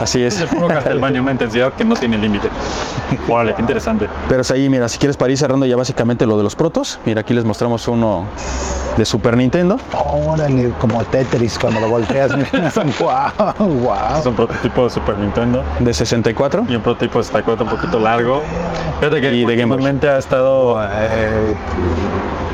[0.00, 0.42] Así Es es.
[0.42, 2.48] el puro Castlevania, una intensidad que no tiene límite.
[3.28, 4.08] Órale, qué interesante.
[4.28, 6.98] Pero es ahí, mira, si quieres para ir cerrando ya básicamente lo de los protos,
[7.04, 8.24] mira, aquí les mostramos uno
[8.96, 9.78] de Super Nintendo.
[10.26, 12.32] Órale, como Tetris cuando lo volteas.
[13.00, 14.18] wow, wow.
[14.18, 16.66] Es un prototipo de Super Nintendo de 64.
[16.68, 18.42] y un prototipo de 64 un poquito largo.
[19.00, 19.98] Fíjate que Y de Game Boy.
[20.08, 21.54] ha estado, eh,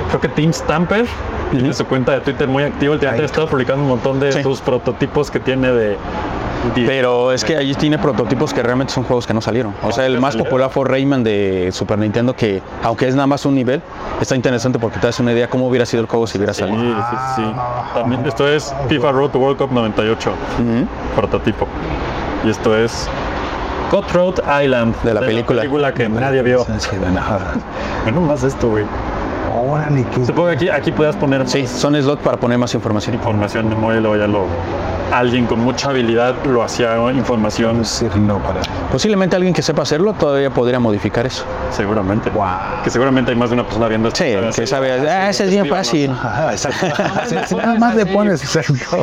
[0.09, 1.07] creo que Team Stamper,
[1.51, 4.43] tiene su cuenta de Twitter muy activo, últimamente ha estado publicando un montón de Sí.
[4.43, 5.97] sus prototipos que tiene de...
[6.75, 9.75] Pero es que allí tiene prototipos que realmente son juegos que no salieron.
[9.83, 13.47] O sea, el más popular fue Rayman de Super Nintendo, que aunque es nada más
[13.47, 13.81] un nivel,
[14.21, 16.61] está interesante porque te das una idea cómo hubiera sido el juego si hubiera Sí,
[16.61, 16.81] salido.
[16.81, 17.43] sí, sí.
[17.95, 20.87] También esto es FIFA Road to World Cup 98, Ujú.
[21.17, 21.67] prototipo.
[22.45, 23.09] Y esto es
[23.91, 24.95] Cutthroat Island.
[25.03, 25.61] De la película.
[25.63, 26.65] película que nadie vio.
[26.79, 26.89] Sí,
[28.05, 28.85] Bueno, más esto, güey.
[29.57, 33.15] Órale, qué Supongo que aquí, aquí puedas poner Sí, son slots para poner más información.
[33.15, 34.47] información de móvil o ya lo...
[35.13, 38.61] Alguien con mucha habilidad lo hacía información decirlo para.
[38.93, 41.45] Posiblemente alguien que sepa hacerlo todavía podría modificar eso.
[41.71, 42.29] seguramente.
[42.29, 42.47] Wow.
[42.85, 44.23] Que seguramente hay más de una persona viendo esto.
[44.23, 46.11] Sí, que sabe, ah, ese es bien fácil.
[46.11, 47.57] Ajá, exacto.
[47.57, 49.03] Nada más le pones exacto.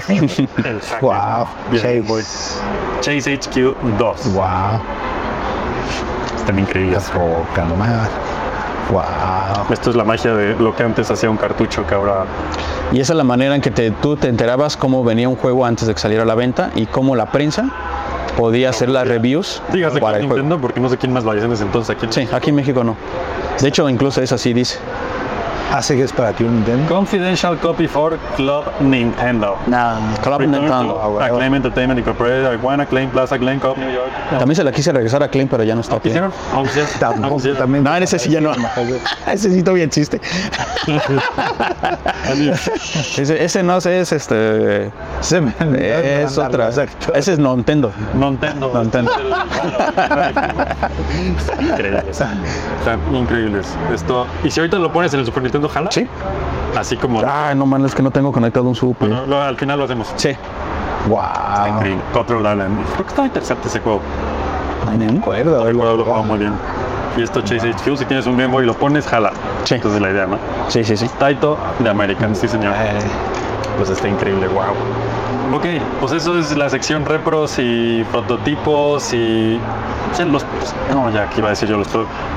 [1.02, 1.48] Wow.
[1.74, 2.04] Chase.
[3.02, 4.34] Chase HQ 2.
[4.34, 4.46] Wow.
[6.38, 7.12] Están increíbles.
[7.16, 7.66] Roca.
[8.92, 9.02] Wow.
[9.72, 12.26] Esto es la magia de lo que antes hacía un cartucho que ahora
[12.92, 15.66] Y esa es la manera en que te- tú te enterabas cómo venía un juego
[15.66, 17.70] antes de que saliera a la venta y cómo la prensa
[18.38, 20.42] podía hacer las reviews Dígase para que el juego.
[20.44, 22.06] Nintendo porque no sé quién más lo hacía en ese entonces aquí.
[22.10, 22.96] Sí, aquí en México no.
[23.60, 24.78] De hecho, incluso es así, dice.
[25.74, 26.88] Hace que es para ti un Nintendo.
[26.88, 29.58] Confidential copy for Club Nintendo.
[29.68, 30.94] No, Club Return Nintendo.
[30.94, 34.10] to Acclaim Entertainment Incorporated, Iguana, Acclaim Plaza, Glen Cop, New York.
[34.30, 36.10] También se la quise regresar a Klein, pero ya no está aquí.
[36.10, 36.32] ¿Hicieron?
[36.54, 36.90] ¿No hicieron?
[36.94, 37.58] ¿No Tampoco, hicieron?
[37.60, 37.84] también.
[37.84, 38.52] No, en ese sí ya no.
[39.32, 40.22] ese sí todavía existe.
[43.18, 44.92] ese, ese no sé, es este.
[45.20, 46.68] Es otra.
[46.68, 47.14] Exacto.
[47.14, 47.92] Ese es Nintendo.
[48.14, 48.72] Nintendo.
[48.82, 49.12] Nintendo.
[51.38, 52.06] Están increíbles.
[52.08, 53.68] Están increíbles.
[53.94, 55.92] Esto, y si ahorita lo pones en el Super Nintendo, jala.
[55.92, 56.08] Sí.
[56.78, 57.22] Así como.
[57.26, 59.08] Ah, no man, es que no tengo conectado un super.
[59.10, 60.12] Bueno, lo- al final lo hacemos.
[60.16, 60.36] Sí.
[61.08, 61.20] Wow.
[61.76, 62.02] Increíble.
[62.14, 62.84] Control Island.
[62.94, 64.02] Creo que está interesante ese juego.
[64.86, 65.72] No me acuerdo.
[65.72, 66.54] Lo muy bien.
[67.18, 69.32] Y esto Chase HQ, si tienes un Game Boy y lo pones, jala.
[69.64, 69.76] Sí.
[69.76, 70.38] Entonces la idea, ¿no?
[70.68, 71.10] Sí, sí, sí.
[71.18, 72.74] Taito de American, sí señor.
[72.76, 73.00] Eh,
[73.78, 74.64] Pues está increíble, wow.
[75.54, 75.66] Ok,
[76.02, 79.60] pues eso es la sección repros y prototipos y...
[80.18, 81.88] ya los, pues, no, ya aquí iba a decir yo los...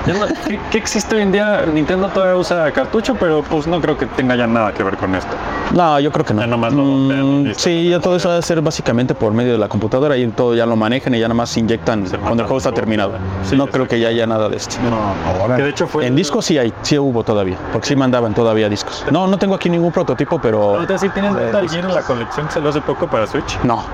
[0.06, 1.64] ya no- ¿qué, qué existe hoy en día?
[1.72, 5.14] Nintendo todavía usa cartucho, pero pues no creo que tenga ya nada que ver con
[5.14, 5.30] esto.
[5.74, 6.40] No, yo creo que no.
[6.42, 7.62] Ya nomás lo Mm, listo.
[7.62, 10.54] sí, ya todo eso va a ser básicamente por medio de la computadora y todo
[10.54, 13.12] ya lo manejan y ya nada más inyectan Se cuando el juego está terminado.
[13.42, 14.76] sí, no creo que ya haya nada de esto.
[14.82, 16.06] No, que de hecho fue...
[16.06, 19.04] En discos sí hay, sí hubo todavía, porque sí mandaban todavía discos.
[19.10, 22.46] No, no tengo aquí ningún prototipo, pero Ahorita sí tienes Metal Gear en la colección
[22.46, 23.58] que salió hace poco para Switch.
[23.62, 23.84] no,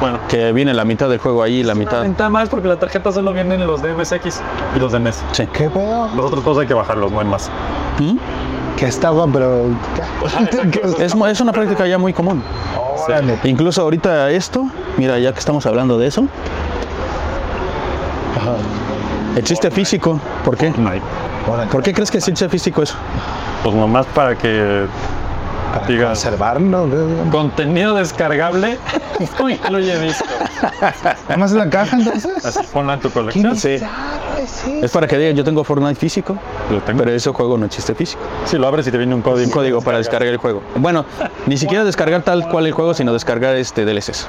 [0.00, 2.02] Bueno, que viene la mitad del juego ahí y la mitad.
[2.02, 4.40] venta más porque la tarjeta solo viene en los de MSX
[4.76, 5.22] y los de NES.
[5.32, 5.46] Sí.
[5.52, 6.08] ¿Qué pedo?
[6.14, 7.50] Los otros dos hay que bajarlos, no hay más.
[7.98, 8.16] ¿Mm?
[8.76, 9.66] Que estaba, pero.
[10.98, 12.42] Es, una práctica ya muy común.
[13.06, 13.38] Órale.
[13.44, 16.26] Incluso ahorita esto, mira, ya que estamos hablando de eso,
[19.36, 20.20] existe físico.
[20.44, 20.70] ¿Por qué?
[20.76, 21.00] No hay.
[21.48, 21.70] Órale.
[21.70, 22.94] ¿Por qué crees que existe físico eso?
[23.62, 24.86] Pues nomás para que
[25.72, 26.88] Para conservarlo.
[27.30, 28.78] contenido descargable.
[29.42, 30.24] Uy, lo he visto.
[31.28, 32.44] ¿Nada más en la caja entonces?
[32.44, 33.56] Así ponla en tu colección.
[33.56, 33.78] Sí.
[34.82, 36.36] Es para que digan, yo tengo Fortnite físico,
[36.70, 36.98] Lo tengo.
[36.98, 38.20] pero ese juego no existe físico.
[38.44, 39.46] Si lo abres y te viene un código.
[39.46, 40.62] Un código para descargar el juego.
[40.76, 41.04] Bueno,
[41.46, 44.26] ni siquiera descargar tal cual el juego, sino descargar este DLCs.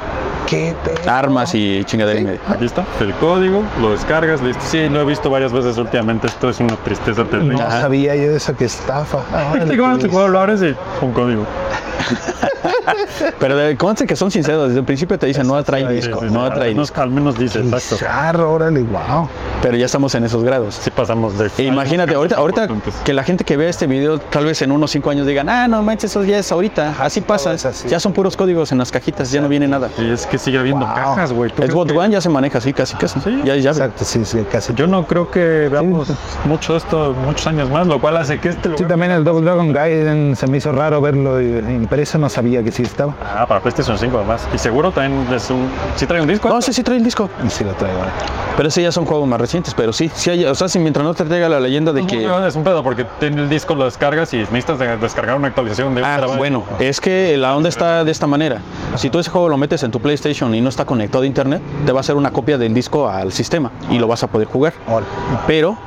[0.47, 0.75] ¿Qué?
[1.07, 2.39] Armas y chingadera y media.
[2.47, 4.61] Aquí está, el código, lo descargas, listo.
[4.67, 6.27] Sí, lo he visto varias veces últimamente.
[6.27, 7.55] Esto es una tristeza terrible.
[7.55, 9.19] No sabía yo de eso que estafa.
[9.73, 11.32] Juego, este juego lo abres y un código.
[11.33, 11.47] amigo.
[13.39, 16.27] Pero de, conste que son sinceros, desde el principio te dicen no atrae disco, Sí,
[16.27, 16.51] sí, no sí.
[16.51, 17.01] atrae Al menos- disco.
[17.01, 17.97] Al menos dice, exacto.
[17.97, 19.27] Charro, órale, wow.
[19.61, 20.75] Pero ya estamos en esos grados.
[20.75, 21.49] Sí pasamos de...
[21.57, 22.67] E imagínate, ahorita, ahorita
[23.03, 25.67] que la gente que vea este video, tal vez en unos 5 años digan, ah,
[25.67, 27.53] no manches, eso ya es ahorita, así pasa.
[27.53, 27.87] es así.
[27.87, 29.89] Ya son puros códigos en las cajitas, ya no viene nada.
[29.97, 30.95] Y es que sigue habiendo Wow.
[30.95, 31.49] cajas, güey.
[31.49, 33.19] ¿Tú crees Xbox que- One ya se maneja así, casi, casi.
[33.21, 33.69] Sí, ya, ya.
[33.71, 34.73] Exacto, sí, sí, casi.
[34.73, 36.09] Yo no creo que veamos
[36.45, 39.23] mucho de esto muchos años más, lo cual hace que este Sí, lugar también el
[39.23, 43.13] Double Dragon Gaiden se me hizo raro verlo impreso, no sabía sabía que sí estaba.
[43.23, 44.47] Ah, para PlayStation 5 además.
[44.53, 45.67] Y seguro también es un...
[45.95, 46.49] ¿Sí trae un disco?
[46.49, 47.29] No, sí, sí trae el disco.
[47.49, 47.99] Sí lo traigo.
[47.99, 48.07] ¿eh?
[48.55, 51.03] Pero ese ya son juegos más recientes, pero sí, sí hay, o sea, si mientras
[51.03, 52.23] no te traiga la leyenda de que...
[52.47, 55.95] Es un pedo porque tiene el disco, lo descargas y necesitas de- descargar una actualización
[55.95, 56.37] de un Ah, terabyte.
[56.37, 58.59] bueno, es que la onda está de esta manera.
[58.95, 61.61] Si tú ese juego lo metes en tu PlayStation y no está conectado a internet,
[61.85, 64.47] te va a hacer una copia del disco al sistema y lo vas a poder
[64.47, 64.73] jugar.
[64.87, 65.05] Ahora,
[65.47, 65.77] Pero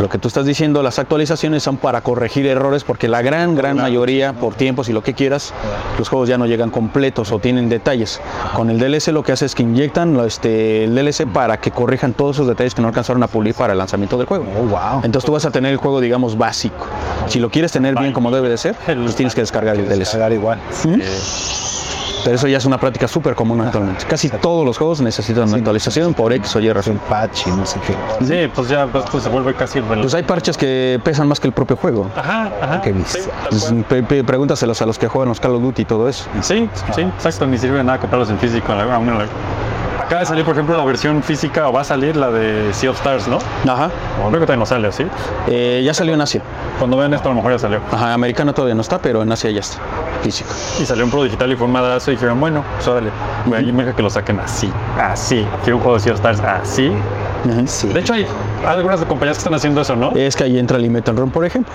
[0.00, 3.76] lo que tú estás diciendo, las actualizaciones son para corregir errores porque la gran, gran
[3.76, 5.52] mayoría, por tiempos y lo que quieras,
[5.98, 8.20] los juegos ya no llegan completos o tienen detalles.
[8.54, 12.12] Con el DLC lo que hace es que inyectan este, el DLC para que corrijan
[12.12, 14.46] todos esos detalles que no alcanzaron a pulir para el lanzamiento del juego.
[14.58, 15.00] Oh, wow.
[15.02, 16.86] Entonces tú vas a tener el juego, digamos, básico.
[17.26, 20.12] Si lo quieres tener bien como debe de ser, pues tienes que descargar el DLC.
[20.12, 20.58] Cargar igual.
[22.26, 24.04] Pero eso ya es una práctica súper común actualmente.
[24.04, 26.94] Casi todos los juegos necesitan una actualización por X o Y razón.
[26.94, 27.94] un patch y no sé qué.
[28.26, 29.80] Sí, pues ya pues, pues, se vuelve casi...
[29.80, 32.10] Pues hay parches que pesan más que el propio juego.
[32.16, 32.80] Ajá, ajá.
[32.80, 33.20] Qué Sí,
[33.88, 36.24] Pues, pregúntaselos a los que juegan los Call of Duty y todo eso.
[36.42, 38.72] Sí, sí, exacto, ni sirve de nada comprarlos en físico.
[38.72, 39.18] a la- a una-
[40.06, 42.90] Acaba de salir, por ejemplo, la versión física, o va a salir la de Sea
[42.90, 43.38] of Stars, ¿no?
[43.68, 43.90] Ajá.
[44.24, 45.04] O creo que todavía no sale, ¿sí?
[45.48, 46.42] Eh, ya salió en Asia.
[46.78, 47.80] Cuando vean esto, a lo mejor ya salió.
[47.90, 49.78] Ajá, americano todavía no está, pero en Asia ya está.
[50.22, 50.50] Físico.
[50.80, 53.10] Y salió un Pro Digital y fue un madrazo y dijeron, bueno, pues órale,
[53.46, 55.44] me deja que lo saquen así, así.
[55.64, 56.92] Quiero un juego de Sea of Stars así.
[57.66, 57.88] Sí.
[57.88, 58.26] De hecho, hay
[58.66, 60.12] algunas compañías que están haciendo eso, ¿no?
[60.12, 61.72] Es que ahí entra Limit and Run, por ejemplo.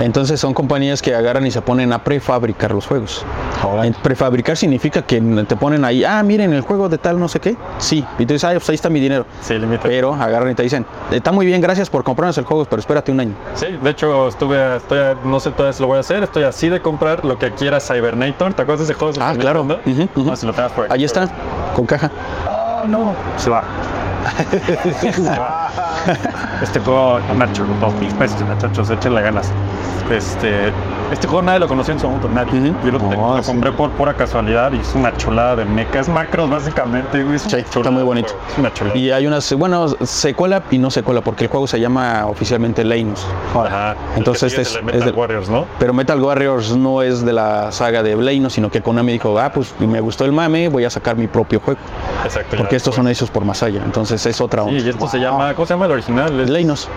[0.00, 3.24] Entonces son compañías que agarran y se ponen a prefabricar los juegos.
[3.82, 7.38] En prefabricar significa que te ponen ahí, ah, miren el juego de tal no sé
[7.38, 7.47] qué.
[7.78, 8.04] Sí.
[8.18, 9.24] Y tú dices, ah, pues ahí está mi dinero.
[9.40, 9.84] Sí, limita.
[9.84, 13.12] Pero agarran y te dicen, está muy bien, gracias por comprarnos el juego, pero espérate
[13.12, 13.32] un año.
[13.54, 16.42] Sí, de hecho, estuve, estoy, a- no sé todavía si lo voy a hacer, estoy
[16.44, 18.54] así de comprar lo que quiera Cybernator.
[18.54, 19.14] ¿Te acuerdas de ese juego?
[19.20, 19.62] Ah, claro.
[19.62, 20.08] Ujú.
[20.24, 20.88] No, si lo por ahí.
[20.90, 21.28] Ahí está,
[21.74, 22.10] con caja.
[22.86, 23.62] No, se va.
[23.62, 24.17] Se va.
[26.62, 29.50] este juego, Nacho, dos mil pesos, muchachos, échenle ganas.
[30.10, 30.72] Este,
[31.12, 32.72] este juego nadie lo conoció en su momento, nadie.
[32.82, 33.50] Yo lo, No, lo sí.
[33.50, 37.22] compré por pura casualidad y es una chulada de mecas, macros básicamente.
[37.24, 38.28] güey, Es está muy bonito.
[38.50, 38.96] Es una chulada.
[38.96, 43.26] Y hay unas, bueno, secuela y no secuela, porque el juego se llama oficialmente Leinos.
[43.54, 43.96] Ajá.
[44.16, 45.66] Entonces este es- de es Metal de- Warriors, ¿no?
[45.78, 49.52] Pero Metal Warriors no es de la saga de Leinos, sino que Konami dijo, ah,
[49.52, 51.78] pues me gustó el mame, voy a sacar mi propio juego.
[52.24, 52.56] Exacto.
[52.56, 54.80] Porque estos son hechos por Masaya, entonces es otra Sí, onda.
[54.82, 56.40] y esto se llama, ¿cómo se llama el original?
[56.40, 56.88] Es- Leinos.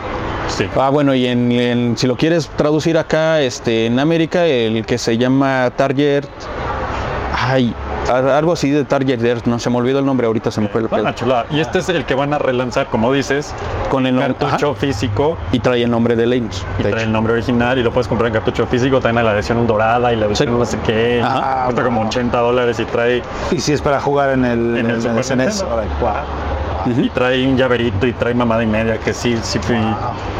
[0.48, 0.68] Sí.
[0.78, 4.98] Ah, bueno, y en, en- si lo quieres traducir acá, este, en América, el que
[4.98, 6.26] se llama Target.
[7.44, 7.74] Ay,
[8.10, 10.82] algo así de Target Earth, no se me olvidó el nombre ahorita, se me fue
[10.82, 11.12] el pedo.
[11.14, 11.46] Chulada.
[11.50, 13.54] Y este es el que van a relanzar, como dices,
[13.90, 14.36] Con el nombre.
[14.36, 16.64] cartucho físico Y trae el nombre de Leinos.
[16.80, 17.08] y de trae hecho.
[17.08, 19.00] el nombre original y lo puedes comprar en cartucho físico.
[19.02, 20.56] También la edición dorada y la edición Sí.
[20.56, 21.22] no sé qué.
[21.24, 21.64] Ajá.
[21.66, 25.02] Cuesta como 80 dólares y trae, Y si es para jugar en el, En el
[25.24, 25.66] SNES.
[26.88, 29.78] Y trae un llaverito y trae mamada y media que sí, sí fui,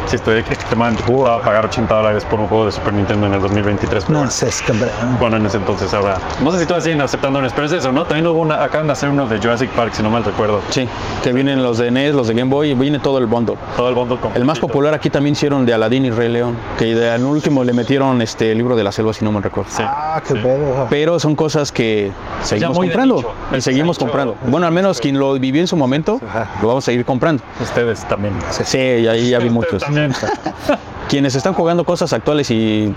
[0.06, 3.34] sí estoy extremadamente preocupado a pagar 80 dólares por un juego de Super Nintendo en
[3.34, 4.04] el 2023.
[4.06, 4.88] pero No seas cabrón.
[5.18, 6.18] Bueno, en ese entonces ahora.
[6.42, 8.04] No sé si todavía siguen aceptando pero es eso, ¿no?
[8.04, 10.60] También hubo una, acaban de hacer uno de Jurassic Park, si no mal recuerdo.
[10.70, 10.88] Sí,
[11.22, 13.56] que vienen los de NES, los de Game Boy, y viene todo el bundle.
[13.76, 14.38] Todo el bundle completo.
[14.38, 17.64] El más popular aquí también hicieron de Aladdin y Rey León, que de- al último
[17.64, 19.70] le metieron este el libro de la selva, si no me recuerdo.
[19.70, 19.82] Sí.
[19.84, 20.86] Ah, qué pedo.
[20.90, 22.12] Pero son cosas que
[22.42, 24.36] seguimos comprando y seguimos comprando.
[24.46, 26.20] Bueno, al menos quien lo vivió en su momento,
[26.60, 27.42] lo vamos a seguir comprando.
[27.60, 28.34] Ustedes también.
[28.50, 29.82] Sí, ahí ya vi muchos.
[29.82, 30.12] También.
[31.08, 32.94] Quienes están jugando cosas actuales y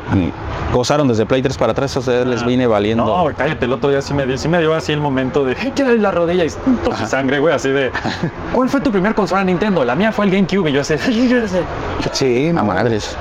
[0.71, 3.03] gozaron desde Play 3 para atrás, a ustedes les viene valiendo.
[3.03, 5.55] No, cállate, el otro día sí me, dio, sí me dio así el momento de
[5.55, 7.91] ¿qué era la rodilla y y sangre, güey, así de
[8.53, 9.83] ¿Cuál fue tu primer consola Nintendo?
[9.83, 10.95] La mía fue el GameCube y yo así,
[12.13, 12.63] Sí, a no.
[12.63, 13.17] madres.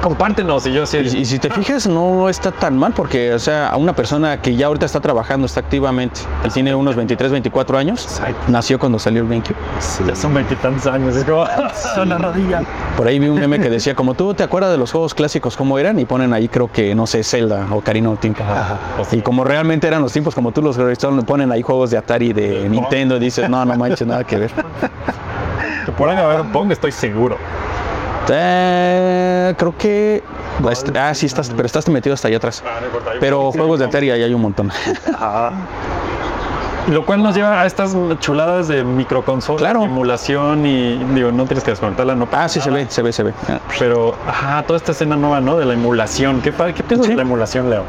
[0.00, 0.98] Compártenos y yo así.
[0.98, 4.40] Y, y si te fijas, no está tan mal porque, o sea, a una persona
[4.40, 8.98] que ya ahorita está trabajando, está activamente, él tiene unos 23, 24 años, nació cuando
[8.98, 9.56] salió el GameCube.
[10.06, 11.44] Ya son veintitantos años, es como
[12.04, 12.62] la rodilla.
[12.96, 15.56] Por ahí vi un meme que decía, como tú te acuerdas de los juegos clásicos,
[15.56, 18.34] cómo eran, y ponen ahí, creo que, no sé, Zelda o Karina of Time.
[19.12, 22.32] Y como realmente eran los tiempos, como tú los revisaron, ponen ahí juegos de Atari,
[22.32, 24.50] de Nintendo, y dices, no, no manches, nada que ver.
[25.86, 27.38] Que por ahí va a haber un Pong, estoy seguro.
[28.28, 30.22] Eh, creo que...
[30.94, 32.62] Ah, sí, estás, pero estás metido hasta allá atrás.
[33.18, 34.70] Pero juegos de Atari ahí hay un montón.
[36.88, 39.84] Lo cual nos lleva a estas chuladas de microconsola, Claro.
[39.84, 43.22] emulación y digo, no tienes que desconectarla, no Ah, sí, se ve, se ve, se
[43.22, 43.32] ve.
[43.48, 43.58] Ah.
[43.78, 45.56] Pero, ajá, toda esta escena nueva, ¿no?
[45.56, 46.40] De la emulación.
[46.40, 47.84] ¿Qué, qué piensas de la emulación, Leo?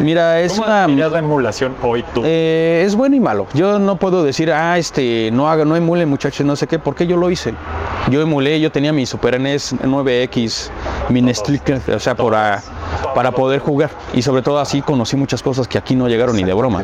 [0.00, 0.88] Mira, es ¿Cómo una...
[0.88, 2.22] la emulación hoy tú?
[2.24, 3.46] Eh, es bueno y malo.
[3.54, 7.06] Yo no puedo decir, ah, este, no haga, no emule muchachos, no sé qué, porque
[7.06, 7.54] yo lo hice.
[8.10, 10.70] Yo emulé, yo tenía mi Super NES 9X,
[11.10, 11.60] mi Nestlé,
[11.94, 12.60] o sea, por a-
[13.14, 13.90] para poder jugar.
[14.14, 16.82] Y sobre todo así conocí muchas cosas que aquí no llegaron ni de broma.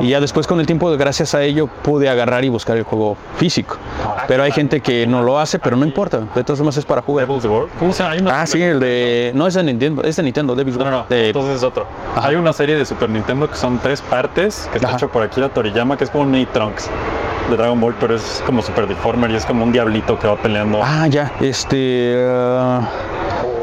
[0.00, 3.16] Y ya después con el tiempo, gracias a ello, pude agarrar y buscar el juego
[3.36, 3.76] físico.
[4.28, 6.20] Pero hay gente que no lo hace, pero no importa.
[6.34, 7.26] De todas formas es para jugar.
[7.26, 7.70] Devil's World.
[7.78, 8.40] ¿Cómo se llama?
[8.40, 9.32] Ah, sí, el de...
[9.34, 10.02] No, es de Nintendo.
[10.02, 11.06] Es de Nintendo, Devil's No, no.
[11.08, 11.86] De- Entonces es otro.
[12.16, 14.96] Hay una serie de Super Nintendo que son tres partes, que está Ajá.
[14.96, 16.88] hecho por Akira Toriyama, que es como un mini Trunks
[17.50, 20.36] de Dragon Ball, pero es como Super Deformer y es como un diablito que va
[20.36, 20.80] peleando.
[20.82, 21.30] Ah, ya.
[21.40, 22.24] Este...
[22.26, 22.88] ah,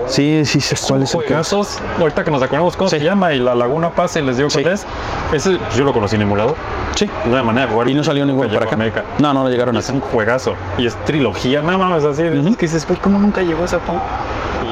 [0.08, 1.22] sí, sí, sé cuál es el.
[1.22, 3.00] Juegazos, ahorita que nos acordamos cómo Sí.
[3.00, 4.62] se llama y la Laguna Paz y les digo Sí.
[4.62, 4.86] cuál es.
[5.34, 6.56] Ese pues, yo lo conocí en emulador.
[6.96, 7.10] Sí.
[7.26, 7.90] No hay manera de jugar.
[7.90, 8.76] Y no salió ningún para acá.
[8.76, 9.04] América.
[9.20, 10.56] No, no, no llegaron Y a es un juegazo.
[10.78, 12.24] Y es trilogía, nada más así.
[12.24, 14.02] Es que dices, ¿cómo nunca llegó punto?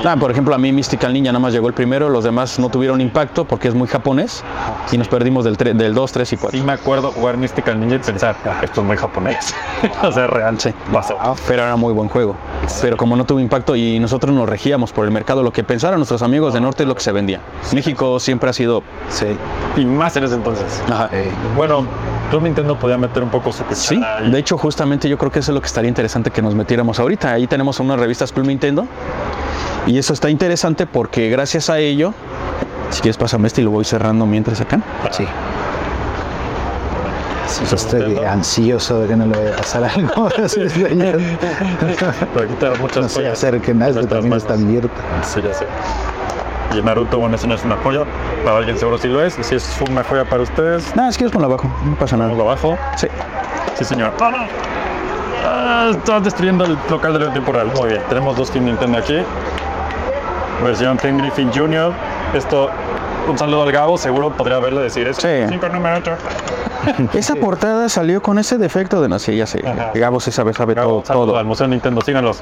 [0.05, 2.69] Ah, por ejemplo, a mí Mystical Ninja nada más llegó el primero, los demás no
[2.69, 4.43] tuvieron impacto porque es muy japonés
[4.91, 6.59] y nos perdimos del, del 2, 3 y 4.
[6.59, 9.53] Sí me acuerdo jugar Mystical Ninja y pensar, "Ah, esto es muy japonés.
[10.03, 10.59] o sea, real.
[10.59, 10.73] Sí.
[10.91, 11.17] Pasó.
[11.47, 12.35] Pero era muy buen juego.
[12.81, 15.99] Pero como no tuvo impacto y nosotros nos regíamos por el mercado, lo que pensaron
[15.99, 17.41] nuestros amigos de norte es lo que se vendía.
[17.73, 18.83] México siempre ha sido...
[19.09, 19.25] Sí.
[19.75, 20.81] Y más en ese entonces.
[20.89, 21.09] Ajá.
[21.55, 21.85] Bueno,
[22.29, 24.31] Club Nintendo podía meter un poco su Sí, cuchara ahí.
[24.31, 26.99] de hecho justamente yo creo que eso es lo que estaría interesante que nos metiéramos
[26.99, 27.31] ahorita.
[27.33, 28.85] Ahí tenemos unas revistas Club Nintendo
[29.87, 32.13] y eso está interesante porque gracias a ello,
[32.91, 34.79] si quieres pásame este y lo voy cerrando mientras acá.
[35.11, 35.25] Sí.
[37.47, 40.29] Sí, estoy ansioso de que no le vaya a pasar algo.
[40.47, 41.19] Sí, señor.
[42.33, 44.67] Pero aquí tenemos muchas no se acerquen a esto, también está manos.
[44.67, 44.91] abierto.
[45.23, 45.65] Sí, ya sé.
[46.75, 48.01] Y Naruto, bueno, eso no es una joya.
[48.43, 49.33] Para alguien seguro sí lo es.
[49.41, 52.29] Si es una joya para ustedes, Nada, si quieres ponlo abajo, no pasa nada.
[52.29, 52.77] ponlo abajo.
[52.97, 53.07] Sí.
[53.75, 54.11] Sí, señor.
[54.21, 54.37] ¡Ah, no!
[55.47, 57.71] Ah, estás destruyendo el local de la temporal.
[57.75, 58.01] Muy bien.
[58.09, 59.17] Tenemos dos Team Nintendo aquí.
[60.63, 61.91] Versión Team Griffin Jr.
[62.33, 62.69] Esto,
[63.27, 63.97] un saludo al Gabo.
[63.97, 65.21] Seguro podría verle decir eso.
[65.21, 65.27] Sí.
[65.73, 66.17] Número.
[67.13, 69.63] Esa portada salió con ese defecto de no sé, ya sé.
[69.67, 69.91] Ajá.
[69.95, 71.05] Gabo se sabe, sabe Gabo, todo.
[71.05, 71.37] saludo todo.
[71.37, 72.01] al Museo Nintendo.
[72.01, 72.41] Síganlos.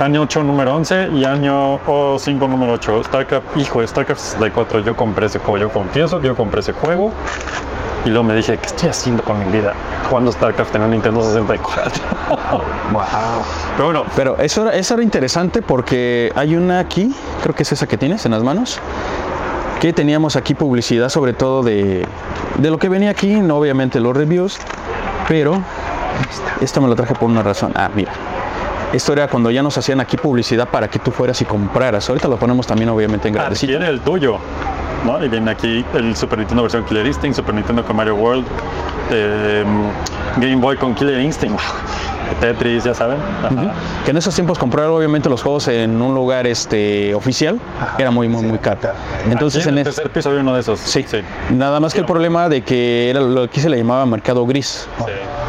[0.00, 1.78] Año 8, número 11 y año
[2.18, 3.04] 5, número 8.
[3.04, 4.80] StarCraft, hijo de StarCraft 64.
[4.80, 5.58] Yo compré ese juego.
[5.58, 7.12] Yo confieso que yo compré ese juego.
[8.04, 9.72] Y luego me dije, ¿qué estoy haciendo con mi vida?
[10.08, 12.02] Jugando StarCraft en un Nintendo 64.
[12.92, 13.02] Wow.
[13.76, 17.72] Pero bueno, Pero eso era, eso era interesante porque hay una aquí, creo que es
[17.72, 18.80] esa que tienes en las manos,
[19.80, 22.04] que teníamos aquí publicidad sobre todo de,
[22.58, 24.58] de lo que venía aquí, no obviamente los reviews,
[25.28, 25.62] pero
[26.60, 27.72] esto me lo traje por una razón.
[27.74, 28.12] Ah, mira.
[28.94, 32.08] Esto era cuando ya nos hacían aquí publicidad para que tú fueras y compraras.
[32.08, 33.72] Ahorita lo ponemos también obviamente en grandecito.
[33.72, 34.38] adquiere el tuyo.
[35.04, 35.22] ¿no?
[35.24, 38.46] Y viene aquí el Super Nintendo versión Killer Instinct, Super Nintendo con Mario World,
[39.10, 39.64] eh,
[40.36, 41.58] Game Boy con Killer Instinct,
[42.40, 43.18] Tetris, ya saben.
[44.04, 47.58] Que en esos tiempos comprar obviamente los juegos en un lugar este oficial
[47.98, 48.92] era muy muy muy caro.
[49.28, 50.78] Entonces Aquí en el tercer piso había uno de esos.
[50.78, 51.04] Sí.
[51.50, 54.88] Nada más que el problema de que era lo que se le llamaba mercado gris.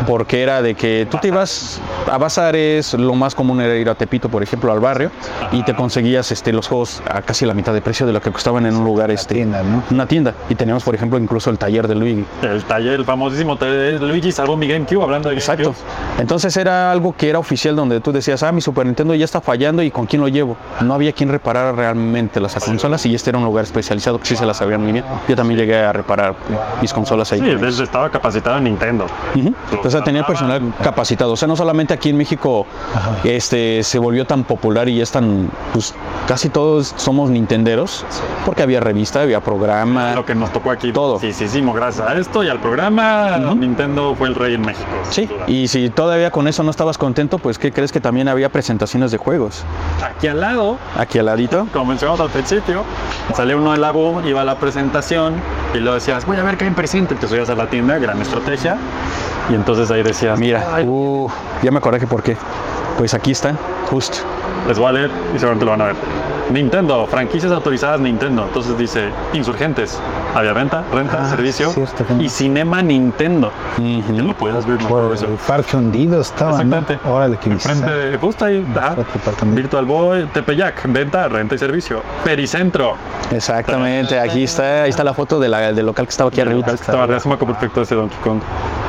[0.08, 1.80] Porque era de que tú te ibas
[2.12, 5.12] a bazares, lo más común era ir a Tepito, por ejemplo, al barrio,
[5.52, 8.32] y te conseguías este, los juegos a casi la mitad de precio de lo que
[8.32, 9.84] costaban en un lugar, este, tienda, ¿no?
[9.92, 10.34] una tienda.
[10.50, 12.26] Y teníamos, por ejemplo, incluso el taller de Luigi.
[12.42, 15.72] El taller, el famosísimo taller de Luigi salvó mi GameCube, hablando de Exacto.
[15.72, 16.22] GameCube.
[16.22, 19.42] Entonces era algo que era oficial donde tú decías, ah, mi Super Nintendo ya está
[19.42, 20.58] fallando y con quién lo llevo.
[20.82, 24.36] No había quien reparara realmente las consolas y este era un lugar especializado que sí
[24.36, 25.06] se las sabían muy bien.
[25.28, 26.36] Yo también llegué a reparar
[26.82, 27.40] mis consolas ahí.
[27.40, 29.06] Sí, estaba capacitado en Nintendo.
[29.86, 31.34] Entonces tenía personal capacitado.
[31.34, 32.66] O sea, no solamente aquí en México
[33.24, 35.94] este, se volvió tan popular y es tan, pues
[36.28, 38.04] casi todos somos nintenderos,
[38.48, 40.16] porque había revista, había programa.
[40.16, 40.92] Lo que nos tocó aquí.
[40.92, 41.20] Todo.
[41.20, 44.90] Sí, sí, sí, gracias a esto y al programa, Nintendo fue el rey en México.
[45.12, 48.50] Sí, y si todavía con eso no estabas contento, pues ¿qué crees que también había
[48.50, 49.64] presentaciones de juegos?
[50.04, 51.68] Aquí al lado, Aquí al ladito.
[51.72, 52.84] como mencionamos al principio,
[53.36, 55.36] salía uno de la boom, iba a la presentación
[55.76, 57.14] y lo decías, voy a ver qué hay en presente.
[57.14, 58.78] Te subías a la tienda, gran estrategia.
[59.50, 61.28] Y entonces ahí decías, Mira, "Ay, uh,
[61.62, 62.38] ya me acordé que por qué.
[62.98, 63.56] Pues aquí está,
[63.90, 64.18] justo.
[64.68, 65.96] les voy a leer y seguramente lo van a ver.
[66.52, 68.46] Nintendo, franquicias autorizadas Nintendo.
[68.46, 70.00] Entonces dice Insurgentes,
[70.36, 72.22] había venta, renta, Ah, servicio cierto, no.
[72.22, 73.52] y Cinema Nintendo.
[73.78, 74.16] Ujú.
[74.16, 75.26] Que lo ver, Por de eso.
[75.26, 76.58] el parque hundido estaba, ¿no?
[76.76, 77.00] Exactamente.
[77.10, 78.92] Órale, que Enfrente, justo ahí, ajá.
[78.92, 79.56] Otro departamento.
[79.62, 82.02] Virtual Boy, Tepeyac, venta, renta y servicio.
[82.24, 82.96] Pericentro.
[83.32, 86.68] Exactamente, aquí está, ahí está la foto de la- del local que estaba aquí arriba.
[86.68, 88.40] Estaba arriba, se me perfecto ese Donkey Kong.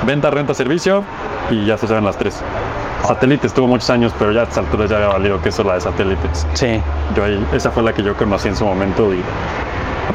[0.04, 1.04] Venta, renta, servicio
[1.50, 2.40] y ya se saben las tres.
[3.06, 5.68] Satélite estuvo muchos años, pero ya a estas alturas ya había valido que eso es
[5.68, 6.46] la de satélites.
[6.54, 6.80] Sí.
[7.14, 9.20] Yo ahí, esa fue la que yo conocí en su momento y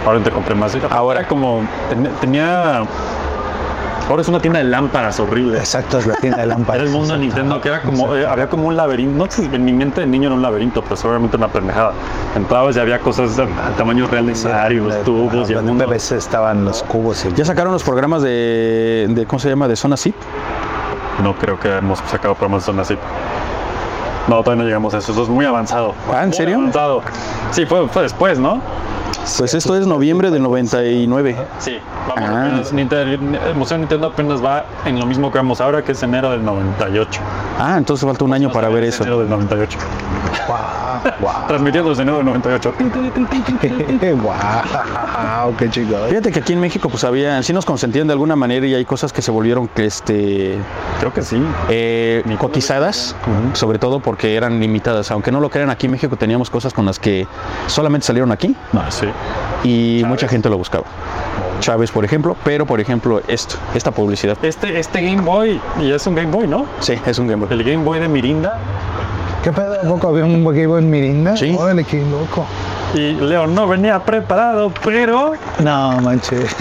[0.05, 0.75] ahora te compré más.
[0.89, 2.83] Ahora como ten- tenía...
[4.09, 5.57] Ahora es una tienda de lámparas horrible.
[5.59, 6.81] Exacto, es la tienda de lámparas.
[6.81, 9.63] Era el mundo de Nintendo que era como, eh, había como un laberinto, no en
[9.63, 11.93] mi mente de niño era un laberinto, pero seguramente una pendejada.
[12.35, 15.85] Entrabas y había cosas de tamaño real necesarios, tubos y mundo.
[15.85, 17.23] PVC estaban los cubos.
[17.23, 19.67] Y Ya sacaron los programas de, de ¿cómo se llama?
[19.69, 20.15] De Zona Zip.
[21.23, 22.97] No creo que hemos sacado programas de zona así.
[24.27, 25.93] No, todavía no llegamos a eso, eso es muy avanzado.
[26.13, 26.57] Ah, ¿en Muy serio?
[26.57, 27.01] avanzado.
[27.51, 28.61] Sí, fue, fue después, ¿no?
[29.37, 31.35] Pues esto es noviembre del 99.
[31.59, 32.41] Sí, vamos, Ah.
[32.47, 36.01] apenas Nintendo- el Museo Nintendo apenas va en lo mismo que vamos ahora, que es
[36.03, 37.21] enero del 98.
[37.59, 39.03] Ah, entonces falta un año para ver Es eso.
[39.03, 39.77] Enero del 98.
[41.47, 42.73] Transmitiendo desde enero del 98.
[44.21, 46.07] wow, qué chido.
[46.07, 48.85] Fíjate que aquí en México pues había, sí nos consentían de alguna manera y hay
[48.85, 50.57] cosas que se volvieron este,
[50.99, 51.41] Creo que sí.
[51.69, 53.15] eh, cotizadas,
[53.53, 55.11] sobre todo porque eran limitadas.
[55.11, 57.27] Aunque no lo crean, aquí en México teníamos cosas con las que
[57.67, 59.07] solamente salieron aquí No, sí.
[59.63, 60.85] y mucha gente lo buscaba.
[61.59, 64.35] Chávez, por ejemplo, pero por ejemplo esto, esta publicidad.
[64.41, 66.65] Este, este Game Boy, y es un Game Boy, ¿no?
[66.79, 67.53] Sí, es un Game Boy.
[67.55, 68.57] El Game Boy de Mirinda.
[69.43, 69.73] ¿Qué pedo?
[69.73, 71.35] ¿A poco había un Game Boy Mirinda?
[71.35, 71.55] Sí.
[71.57, 72.45] Órale, qué loco.
[72.93, 76.55] Y Leo no venía preparado, pero No, manches.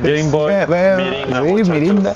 [0.00, 1.42] Game Boy Mirinda.
[1.42, 1.72] sí, muchacho.
[1.72, 2.14] Mirinda.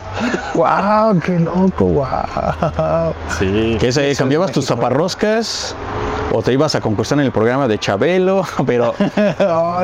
[0.55, 3.13] Wow, qué loco, wow.
[3.39, 3.77] Sí.
[3.81, 5.75] Que ese, cambiabas tus zaparroscas
[6.35, 8.95] o te ibas a concursar en el programa de Chabelo, pero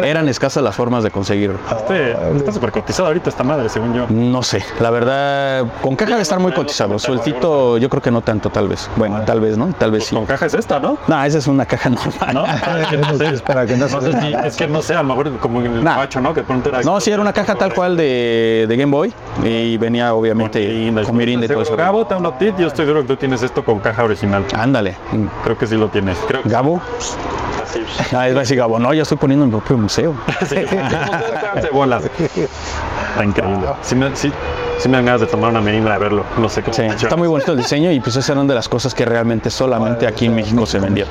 [0.03, 1.59] eran escasas las formas de conseguirlo.
[1.71, 4.07] Este, está súper cotizado ahorita esta madre, según yo.
[4.09, 6.99] No sé, la verdad, con caja debe estar muy cotizado.
[6.99, 8.89] Sueltito, yo creo que no tanto, tal vez.
[8.97, 9.67] Bueno, tal vez, ¿no?
[9.79, 10.15] Tal vez sí.
[10.15, 10.97] Con caja es esta, ¿no?
[11.07, 12.35] No, esa es una caja normal.
[12.35, 12.45] ¿No?
[13.49, 13.67] Es que no sé.
[13.67, 15.61] Para que no se No sé si, es que no sé, a lo mejor como
[15.61, 15.97] en el Nah.
[15.97, 16.35] macho, ¿no?
[16.35, 16.83] Que pronto era.
[16.83, 19.13] No, sí, era una caja tal cual de, de Game Boy
[19.45, 21.77] y venía obviamente con Mirinda y todo eso.
[21.77, 24.45] Gabo, te hablo a ti, yo estoy seguro que tú tienes esto con caja original.
[24.57, 24.97] Ándale.
[25.45, 26.19] Creo que sí lo tienes.
[26.29, 26.81] Creo que Gabo.
[27.01, 27.81] sí.
[28.17, 28.79] Ah, es decir Gabo.
[28.79, 30.15] No, yo estoy poniendo mi propio museo.
[30.49, 32.05] Sí, bolas.
[32.05, 33.67] Está increíble.
[33.83, 34.33] Sí me, sí,
[34.79, 36.24] sí me dan ganas de tomar una merinda de verlo.
[36.39, 36.72] No sé qué.
[36.72, 39.51] Sí, está muy bonito el diseño y pues esas eran de las cosas que realmente
[39.51, 41.09] solamente aquí en México se vendían.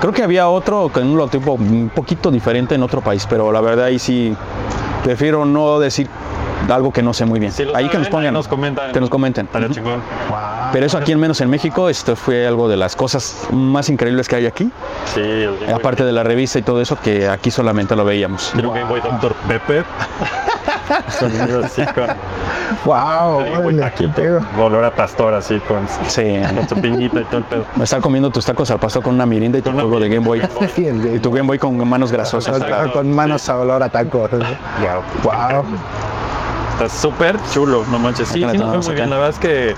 [0.00, 3.60] Creo que había otro con un logotipo un poquito diferente en otro país, pero la
[3.60, 4.34] verdad ahí sí
[5.04, 6.08] prefiero no decir
[6.70, 7.52] algo que no sé muy bien.
[7.52, 8.92] Si ahí que nos pongan, nos comentan.
[8.92, 9.46] que nos comenten.
[9.46, 9.74] Estaría Ujú.
[9.74, 10.02] chingón.
[10.72, 14.28] Pero eso aquí al menos en México, esto fue algo de las cosas más increíbles
[14.28, 14.70] que hay aquí,
[15.14, 15.20] Sí,
[15.74, 18.50] aparte de la revista y todo eso que aquí solamente lo veíamos.
[18.54, 19.34] Quiero un Game Boy Dr.
[19.48, 19.84] Pepe.
[21.08, 22.06] Sonido así con,
[22.84, 24.40] Wow, órale, aquí pedo.
[24.58, 26.40] olor a pastor así con, Sí.
[26.54, 27.64] con su piñita y todo el pedo.
[27.82, 30.42] Estar comiendo tus tacos al pastor con una mirinda y tu juego de Game Boy.
[30.74, 32.62] Sí, Y tu Game Boy con manos grasosas.
[32.62, 34.30] con, con manos a olor a tacos.
[35.22, 35.64] Wow.
[36.84, 38.28] Está súper chulo, no manches.
[38.28, 39.10] Sí, sí, nos muy bien.
[39.10, 39.74] La verdad es que,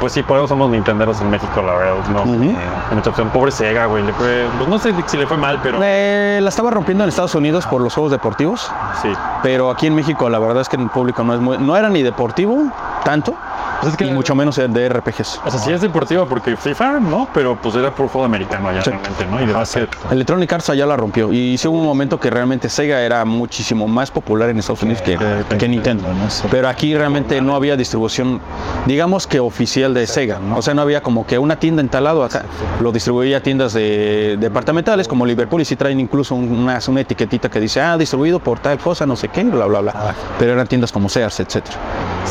[0.00, 1.94] pues sí, por eso somos nintenderos en México, la verdad.
[2.12, 2.42] No, Ujú.
[2.44, 2.56] Eh,
[2.88, 4.04] en nuestra opción, pobre Sega, güey.
[4.04, 7.08] Le fue, pues no sé si le fue mal, pero Eh, la estaba rompiendo en
[7.08, 8.70] Estados Unidos por los juegos deportivos,
[9.02, 9.12] sí.
[9.42, 11.88] pero aquí en México la verdad es que el público no es muy, no era
[11.88, 12.70] ni deportivo
[13.04, 13.34] tanto,
[13.80, 15.40] Pues es que y mucho menos de RPGs.
[15.44, 17.28] O sea, sí es deportivo porque FIFA, ¿no?
[17.34, 18.90] Pero pues era por fútbol americano allá Sí.
[18.90, 19.42] realmente, ¿no?
[19.42, 19.88] Y de básquet.
[20.10, 23.86] Electronic Arts allá la rompió y sí hubo un momento que realmente Sega era muchísimo
[23.88, 25.18] más popular en Estados Unidos que,
[25.58, 26.04] que Nintendo.
[26.50, 28.40] Pero aquí realmente no había distribución,
[28.86, 30.38] digamos que oficial de Sega.
[30.56, 32.44] O sea, no había como que una tienda en tal lado acá.
[32.80, 37.00] Lo distribuía a tiendas de, departamentales como Liverpool y sí traen incluso un- una, una
[37.00, 40.14] etiquetita que dice, ah, distribuido por tal cosa, no sé qué, bla, bla, bla.
[40.38, 41.76] Pero eran tiendas como Sears, etcétera.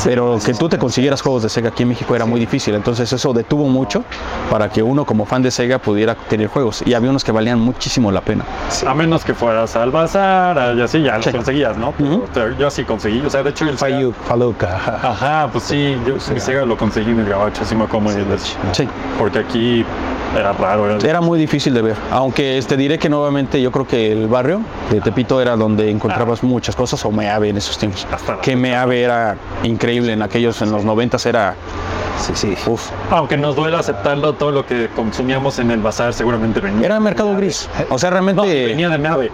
[0.04, 2.74] Pero que tú te consiguieras juegos de Sega aquí en México era muy difícil.
[2.76, 4.04] Entonces eso detuvo mucho
[4.50, 6.84] para que uno como fan de Sega pudiera tener juegos.
[6.86, 8.44] Y había unos que valían muchísimo la pena.
[8.88, 11.30] A menos que fueras al bazar, y así ya Sí.
[11.32, 11.94] lo conseguías, ¿no?
[12.34, 13.22] Pero yo así conseguí.
[13.22, 14.76] O sea, de hecho, el Sega- Fayuk, Faluca.
[15.04, 18.10] Ajá, pues sí, yo mi Sega lo conseguí en el gabacho, así me como
[18.72, 18.88] Sí.
[19.18, 19.86] Porque aquí
[20.38, 20.90] era raro.
[20.90, 21.96] Era, Era muy difícil de ver.
[22.12, 26.42] Aunque te diré que nuevamente yo creo que el barrio de Tepito era donde encontrabas
[26.44, 28.08] muchas cosas o Meave en esos tiempos.
[28.12, 31.56] Hasta Que Meave era increíble en aquellos, en los noventas era,
[32.20, 32.56] Sí, sí.
[32.68, 36.86] uf, Aunque nos duele aceptarlo, todo lo que consumíamos en el bazar seguramente venía.
[36.86, 37.68] era mercado gris.
[37.90, 38.66] O sea, No, realmente...
[38.68, 39.32] venía de nave.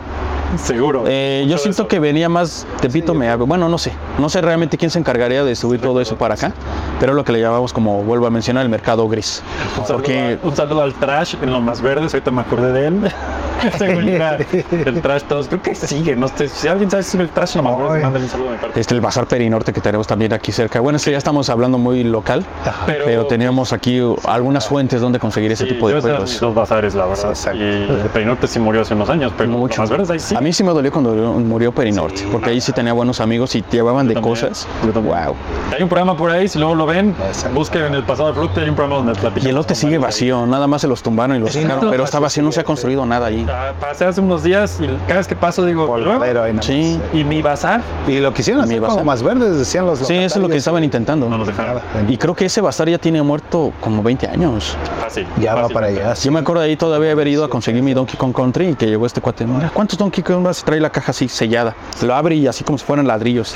[0.57, 1.03] Seguro.
[1.07, 3.43] Eh, yo siento que venía más Tepito Meave.
[3.45, 3.91] Bueno, no sé.
[4.17, 6.51] No sé realmente quién se encargaría de subir todo eso para acá.
[6.99, 9.41] Pero es lo que le llamamos, como vuelvo a mencionar, el mercado gris.
[9.77, 12.87] Un saludo, Porque un saludo al trash en lo más verdes, ahorita me acordé de
[12.87, 13.11] él.
[14.85, 17.55] El trash todos, creo que sigue, no sé, si alguien sabe si es el trash
[17.55, 18.79] verdes, mándale un saludo de mi parte.
[18.79, 20.79] este, el Bazar Perinorte que tenemos también aquí cerca.
[20.79, 22.45] Bueno, este ya estamos hablando muy local.
[22.85, 26.21] Pero- Pero, teníamos aquí algunas fuentes donde conseguir ese Sí, tipo de juegos.
[26.21, 27.35] mis dos bazares, la verdad.
[27.53, 29.81] Y el Perinorte sí murió hace unos años, pero Mucho.
[29.81, 30.35] más verdes ahí sí.
[30.39, 33.63] A mí sí me dolió cuando murió Perinorte, porque ahí sí tenía buenos amigos y
[33.69, 34.65] llevaban de también, cosas.
[34.93, 35.35] Wow.
[35.75, 37.13] Hay un programa por ahí, si luego lo ven,
[37.53, 39.43] busquen en el pasado de Fruta, hay un programa donde platicamos.
[39.45, 42.19] Y el lote sigue vacío, nada más se los tumbaron y los sacaron, pero está
[42.19, 43.45] vacío, no se ha construido nada ahí.
[43.49, 46.13] Ah, Pasé hace unos días y cada vez que paso digo, "¿Luego?
[46.13, 46.65] Polvadero ahí nomás.
[46.65, 47.81] Sí, ¿y mi bazar?
[48.07, 48.93] Y lo quisieron Mi hacer bazar.
[48.99, 51.27] como más verdes, decían los sí, eso es lo que estaban intentando.
[51.29, 51.81] No nos dejaron.
[52.07, 54.77] Y creo que ese bazar ya tiene muerto como 20 años.
[55.01, 55.27] Fácil.
[55.41, 56.13] Ya va para allá.
[56.13, 58.75] Yo me acuerdo de ahí todavía haber ido a conseguir mi Donkey Kong Country y
[58.75, 59.45] que llegó este cuate.
[59.45, 60.59] Mira, ¿cuántos Donkey Vas?
[60.61, 61.75] Y trae la caja así sellada.
[62.01, 63.55] Lo abre y así como si fueran ladrillos.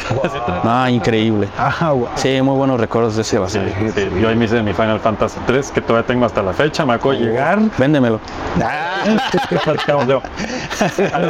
[0.64, 1.48] Ah, increíble.
[1.58, 1.94] Ah.
[2.16, 3.60] Sí, muy buenos recuerdos de ese Sí,
[3.96, 6.86] sí, Yo ahí me hice mi Final Fantasy 3, que todavía tengo hasta la fecha,
[6.86, 7.60] me acabo de llegar.
[7.78, 8.20] Véndemelo.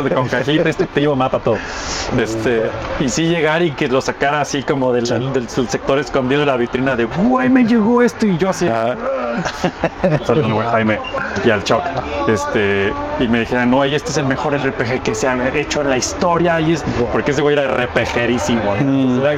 [0.04, 1.58] De con cajita, este tío mata todo.
[2.20, 2.70] Este,
[3.00, 6.46] y sí llegar y que lo sacara así como del, del- del sector escondido de
[6.48, 8.68] la vitrina de, güey, me llegó esto y yo así.
[10.26, 11.00] Saludos, Jaime
[11.46, 11.82] y al Choc.
[12.28, 15.90] Este, y me dijeron, no, este es el mejor RPG que se ha hecho en
[15.90, 16.60] la historia.
[16.62, 18.62] Y es, porque ese güey era RPGerísimo.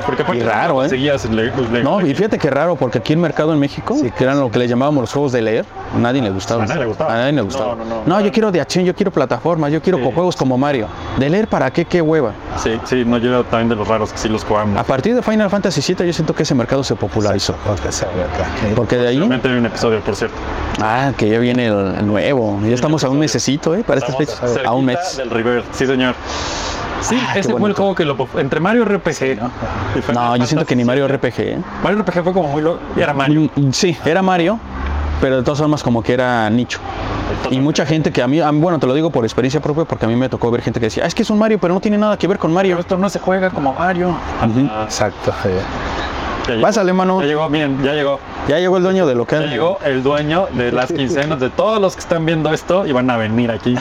[0.05, 0.89] Porque Y raro, ¿eh?
[0.89, 4.23] Seguías le- le- No, y fíjate que raro, porque aquí en Mercado en México, que
[4.23, 6.63] eran lo que le llamábamos los juegos de leer, a nadie le gustaba.
[6.63, 7.13] A nadie le gustaba.
[7.13, 7.75] A nadie le gustaba.
[7.75, 8.01] No, no, no.
[8.05, 10.11] No, yo quiero de acción, yo quiero plataformas, yo quiero Sí.
[10.13, 10.87] juegos como Mario.
[11.17, 11.85] ¿De leer para qué?
[11.85, 12.31] ¿Qué hueva?
[12.57, 14.77] Sí, sí, no, yo era también de los raros que sí los jugamos.
[14.79, 17.55] A partir de Final Fantasy VII yo siento que ese mercado se popularizó.
[17.65, 18.05] Porque se
[18.97, 20.35] de ahí, Realmente hay un episodio, por cierto.
[20.81, 22.59] ah, que ya viene el, nuevo.
[22.63, 23.83] Ya estamos a un mesecito, ¿eh?
[23.85, 24.41] Para estas fechas.
[24.65, 25.17] A un mes.
[25.17, 26.15] Del River, sí, señor.
[27.01, 28.15] Sí, Ah, ese fue el juego que lo.
[28.37, 29.37] Entre Mario RPG.
[29.39, 29.51] ¿no?
[30.13, 31.07] No, yo siento que ni Mario.
[31.07, 31.57] RPG, ¿eh?
[31.83, 32.61] Mario RPG fue como muy.
[32.61, 32.79] Lo...
[32.95, 33.49] y Era Mario.
[33.55, 34.57] Mm, Sí, era Mario,
[35.21, 36.79] pero de todas formas como que era nicho.
[37.51, 39.85] Y mucha gente que a mí, a mí- bueno, te lo digo por experiencia propia,
[39.85, 41.59] porque a mí me tocó ver gente que decía, "Ah, es que es un Mario,
[41.59, 42.79] pero no tiene nada que ver con Pero Mario.
[42.79, 44.15] esto no se juega como Mario.
[44.83, 45.33] Exacto.
[46.47, 46.61] Ya.
[46.61, 47.21] Pásale, mano.
[47.21, 48.19] Ya llegó, miren, ya llegó.
[48.47, 49.49] Ya llegó el dueño de Ya local.
[49.49, 53.09] llegó el dueño de las quincenas de todos los que están viendo esto y van
[53.09, 53.75] a venir aquí.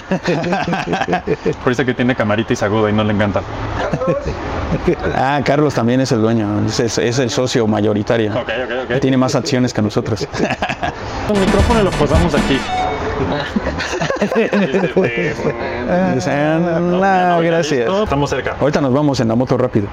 [1.63, 3.43] Por eso que tiene camaritis aguda y no le encanta.
[5.15, 8.33] Ah, Carlos también es el dueño, es, el socio mayoritario.
[8.33, 9.01] Ok, ok, ok.
[9.01, 10.27] Tiene más acciones que nosotros.
[11.33, 12.59] El micrófono lo posamos aquí.
[16.81, 17.91] No, gracias.
[18.03, 18.57] Estamos cerca.
[18.61, 19.89] Ahorita nos vamos en la moto rápido.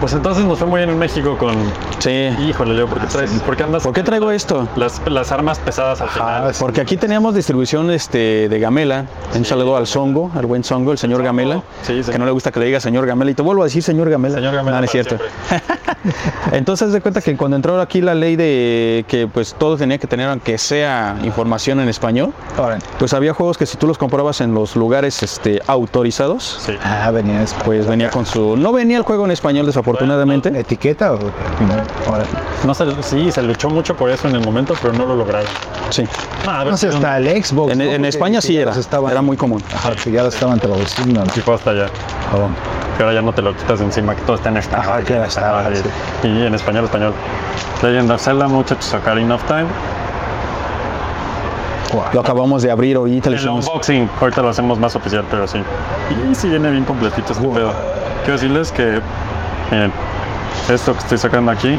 [0.00, 1.54] Pues entonces nos fue muy bien en México con.
[1.98, 2.28] Sí.
[2.46, 3.82] Híjole, Leo, ¿por qué, traes, ¿por qué andas?
[3.82, 4.68] ¿Por qué traigo esto?
[4.76, 6.52] Las, las armas pesadas al final.
[6.60, 9.06] Porque aquí teníamos distribución este, de Gamela.
[9.34, 11.62] Un saludo al Songo, al buen Songo, el señor Gamela.
[11.82, 12.12] Sí, sí.
[12.12, 13.30] Que no le gusta que le diga señor Gamela.
[13.30, 14.34] Y te vuelvo a decir señor Gamela.
[14.34, 15.16] Señor Gamela No, no es cierto.
[16.52, 20.06] Entonces, de cuenta que cuando entró aquí la ley de que pues todo tenía que
[20.06, 22.32] tener, aunque sea información en español,
[22.98, 26.72] pues había juegos que si tú los comprabas en los lugares este, autorizados, Sí.
[26.82, 27.64] ah, venía después.
[27.64, 28.56] pues venía con su...
[28.56, 30.48] No venía el juego en español, desafortunadamente.
[30.58, 31.18] ¿Etiqueta o...?
[32.06, 32.24] Ahora,
[32.64, 35.48] No se, sí, se luchó mucho por eso en el momento, pero no lo lograron.
[35.90, 36.04] Sí.
[36.46, 37.72] Ah, a ver no sé, hasta el Xbox.
[37.72, 37.84] En, ¿no?
[37.84, 38.72] en Porque España sí era.
[38.72, 39.62] estaban- Era muy común.
[39.74, 41.24] Ajá, que ya lo estaban traduciendo.
[41.24, 41.32] ¿no?
[41.32, 41.86] Sí fue hasta allá.
[42.34, 42.48] Oh.
[42.96, 45.04] Que ahora ya no te lo quitas de encima, que todo está en español.
[45.06, 45.82] Ya estaba, sí.
[46.22, 47.12] Y en español, español.
[47.82, 49.66] Legend of Zelda, muchachos, Ocarina of Time.
[52.12, 53.30] Lo acabamos de abrir ahorita.
[53.30, 55.58] le El hicimos- unboxing, ahorita lo hacemos más oficial, pero sí.
[56.30, 57.72] Y sí viene bien completito este pedo.
[58.24, 59.00] Quiero decirles que,
[59.70, 59.92] miren,
[60.68, 61.78] esto que estoy sacando aquí,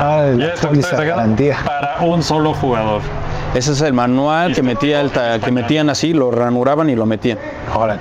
[0.00, 1.56] Ah, y esto que estoy sacando garantía.
[1.64, 3.02] para un solo jugador.
[3.54, 7.06] Ese es el manual que metía el ta- que metían así, lo ranuraban y lo
[7.06, 7.38] metían.
[7.72, 7.98] Ahora,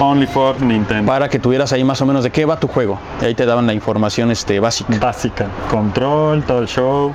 [0.00, 1.06] Only for Nintendo.
[1.06, 2.98] Para que tuvieras ahí más o menos de qué va tu juego.
[3.22, 4.96] Y ahí te daban la información este, básica.
[4.98, 5.46] Básica.
[5.70, 7.12] Control, todo el show.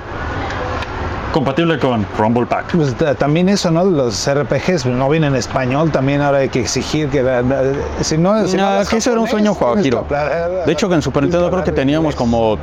[1.32, 2.74] Compatible con Rumble Pack.
[2.74, 3.84] pues, ta- también eso, ¿no?
[3.84, 7.22] Los RPGs no vienen en español, también ahora hay que exigir que...
[7.22, 7.62] la- la-
[8.00, 9.98] Si no, si no que eso era un sueño, que Joaquiro.
[10.08, 12.58] hablar- De hecho, en Super Nintendo creo que teníamos como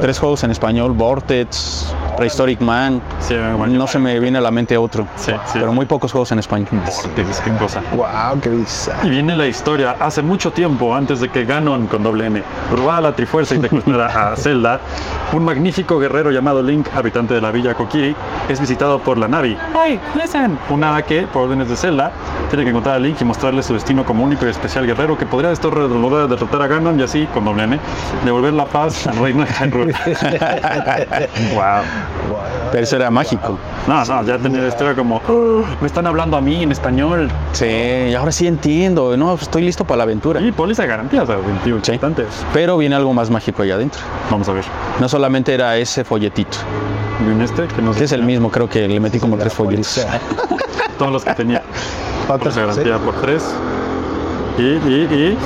[0.00, 3.00] tres juegos en español: Vortex, Prehistoric Man.
[3.18, 5.06] Sí, bueno, No se me viene a la mente otro.
[5.16, 5.52] Sí, sí.
[5.54, 6.68] Pero muy pocos juegos en español.
[6.70, 7.80] Vortex, qué cosa.
[7.96, 9.06] Wow, qué bizarro.
[9.06, 9.96] Y viene la historia.
[9.98, 12.42] Hace mucho tiempo, antes de que Ganon con doble N
[12.76, 14.80] robara la Trifuerza y secuestrara a Zelda,
[15.32, 18.14] un magnífico guerrero llamado Link, habitante de la villa Kokiri,
[18.50, 19.56] es visitado por la Navi.
[19.74, 20.58] ¡Hey, listen!
[20.68, 22.12] Una hada que, por órdenes de Zelda,
[22.50, 25.24] tiene que encontrar a Link y mostrarle su destino como único y especial guerrero que
[25.24, 27.78] podría esto lograr derrotar a Ganon y así, con doble N,
[28.26, 29.94] devolver la paz al reino de Hyrule.
[31.54, 32.09] wow.
[32.70, 33.58] Pero eso era mágico.
[33.88, 37.28] No, no, ya tenía esto era como, "Oh, me están hablando a mí en español.
[37.52, 39.16] Sí, y ahora sí entiendo.
[39.16, 40.40] No, pues estoy listo para la aventura.
[40.40, 41.98] Y póliza de garantía, o sea, 21 Sí.
[42.52, 44.00] Pero viene algo más mágico allá adentro.
[44.30, 44.64] Vamos a ver.
[45.00, 46.58] No solamente era ese folletito,
[47.20, 50.06] Y este, que no que es el mismo, creo que le metí como tres folletos.
[50.98, 51.62] Todos los que tenía.
[52.28, 53.44] Póliza de garantía por tres.
[54.58, 55.38] Y, y, y.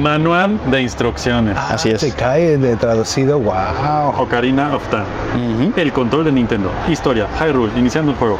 [0.00, 1.56] Manual de instrucciones.
[1.56, 2.00] Así es.
[2.00, 4.14] Se cae de traducido, wow.
[4.18, 5.72] Ocarina of Time.
[5.76, 6.70] El control de Nintendo.
[6.88, 7.26] Historia.
[7.40, 7.72] Hyrule.
[7.78, 8.38] Iniciando el juego.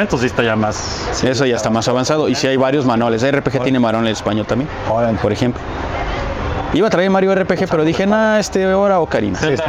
[0.00, 1.24] Esto sí está ya más.
[1.24, 2.28] Eso ya está más avanzado.
[2.28, 3.28] Y si hay varios manuales.
[3.28, 5.60] RPG tiene manual en español también, Ahora, por ejemplo.
[6.74, 9.38] Iba a traer Mario RPG, pero dije, nah, este ahora Ocarina.
[9.40, 9.60] Es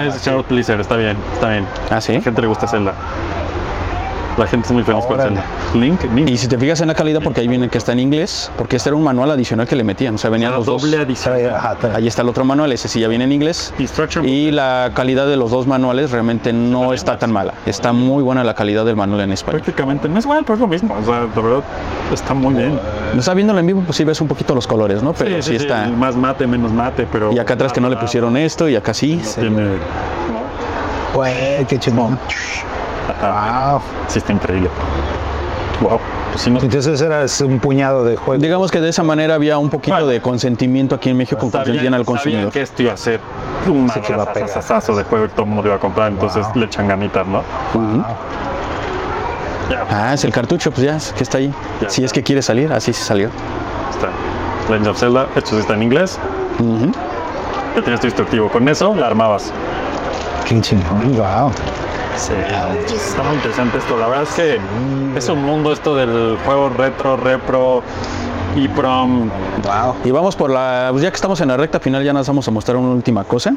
[0.48, 0.82] Pleaser.
[0.82, 1.18] Está bien.
[1.34, 1.66] Está bien.
[1.90, 2.12] Ah, sí.
[2.12, 2.94] A la gente le gusta Zelda.
[4.40, 5.20] La gente es muy feliz con.
[5.20, 5.44] Zelda.
[5.76, 6.30] Link, Link.
[6.30, 8.78] Y si te fijas en la calidad, porque ahí viene que está en inglés, porque
[8.78, 10.16] este era un manual adicional que le metían.
[10.16, 10.82] O sea, venían los dos.
[10.82, 10.98] doble
[11.54, 13.74] ajá, trae- Ahí está el otro manual, ese sí ya viene en inglés.
[13.78, 14.28] Instruction.
[14.28, 17.54] Y la calidad de los dos manuales realmente no está tan mala.
[17.66, 19.62] Está muy buena la calidad del manual en español.
[19.62, 20.96] Prácticamente no es igual, pero es lo mismo.
[21.00, 21.64] O sea, la verdad,
[22.14, 22.80] está muy bien.
[23.14, 25.12] No está viéndolo en vivo, pues sí ves un poquito los colores, ¿no?
[25.14, 25.88] Pero sí, está.
[25.90, 27.34] Más mate, menos mate, pero.
[27.34, 29.22] Y acá atrás que no le pusieron esto y acá sí.
[29.38, 29.68] Tiene.
[31.14, 32.18] Güey, qué chingón.
[33.22, 33.82] Wow.
[34.08, 34.70] Sí, está increíble.
[35.82, 36.00] Wow.
[36.32, 38.42] Pues sí, no Entonces era un puñado de juegos.
[38.42, 40.08] Digamos que de esa manera había un poquito Bueno.
[40.08, 42.52] de consentimiento aquí en México con consentían al consumidor.
[42.52, 43.20] que esto iba a ser
[43.68, 46.66] un Sí, madrazazazo de juego y todo el mundo lo iba a comprar, entonces le
[46.66, 47.42] echan ganitas, ¿no?
[49.70, 51.54] Ya, Ah, es el cartucho, pues ya, que está ahí.
[51.82, 53.30] Ya Si es que quiere salir, así se salió.
[53.92, 54.10] está.
[54.70, 56.18] Legend of Zelda, esto sí está en inglés.
[56.60, 56.92] Ujú.
[57.76, 58.50] Ya tienes tu instructivo.
[58.50, 59.52] Con eso la armabas.
[60.48, 61.16] Qué chingón.
[61.16, 61.52] Wow.
[62.28, 63.98] Está muy interesante esto.
[63.98, 64.60] La verdad es que
[65.18, 67.82] es un mundo esto del juego retro, repro,
[68.56, 69.30] EEPROM.
[69.64, 69.96] Wow.
[70.04, 72.48] Y vamos por la, pues ya que estamos en la recta final, ya nos vamos
[72.48, 73.54] a mostrar una última cosa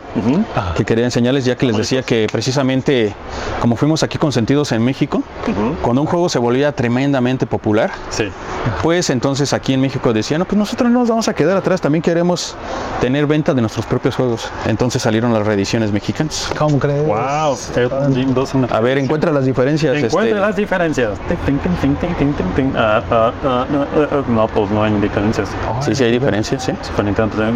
[0.76, 3.14] que quería enseñarles, ya que les decía que precisamente
[3.60, 5.22] como fuimos aquí consentidos en México,
[5.82, 8.24] cuando un juego se volvía tremendamente popular, Sí.
[8.82, 11.80] pues entonces aquí en México decían, no, pues nosotros no nos vamos a quedar atrás,
[11.80, 12.54] también queremos
[13.00, 14.50] tener venta de nuestros propios juegos.
[14.66, 16.50] Entonces salieron las reediciones mexicanas.
[16.58, 17.06] ¿Cómo crees?
[17.06, 17.56] Wow.
[17.76, 19.96] Elden Ring 2 una- A ver, encuentra las diferencias.
[19.96, 21.10] Encuentra este, las diferencias.
[22.76, 25.48] Ah, ah, ah, ah, ah, No, pues no hay diferencias.
[25.80, 26.72] Sí, sí hay diferencias, sí.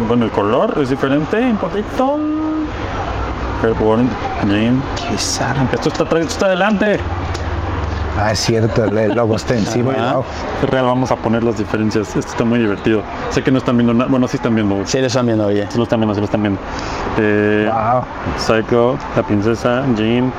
[0.07, 2.17] Bueno, el color es diferente un poquito.
[3.63, 4.07] Airborne,
[4.41, 4.77] Jane.
[5.73, 6.99] Esto está esto está adelante.
[8.19, 9.93] Ah, es cierto, el logo está encima.
[10.71, 12.15] Real, vamos a poner las diferencias.
[12.15, 13.03] Esto está muy divertido.
[13.29, 14.09] Sé que no están viendo nada.
[14.09, 14.83] Bueno, sí están viendo.
[14.85, 15.67] Sí, lo están viendo, oye.
[15.69, 16.59] Sí lo están viendo, sí lo están viendo.
[17.19, 18.03] Eh, Wow.
[18.37, 20.31] Psycho, la princesa, Jean.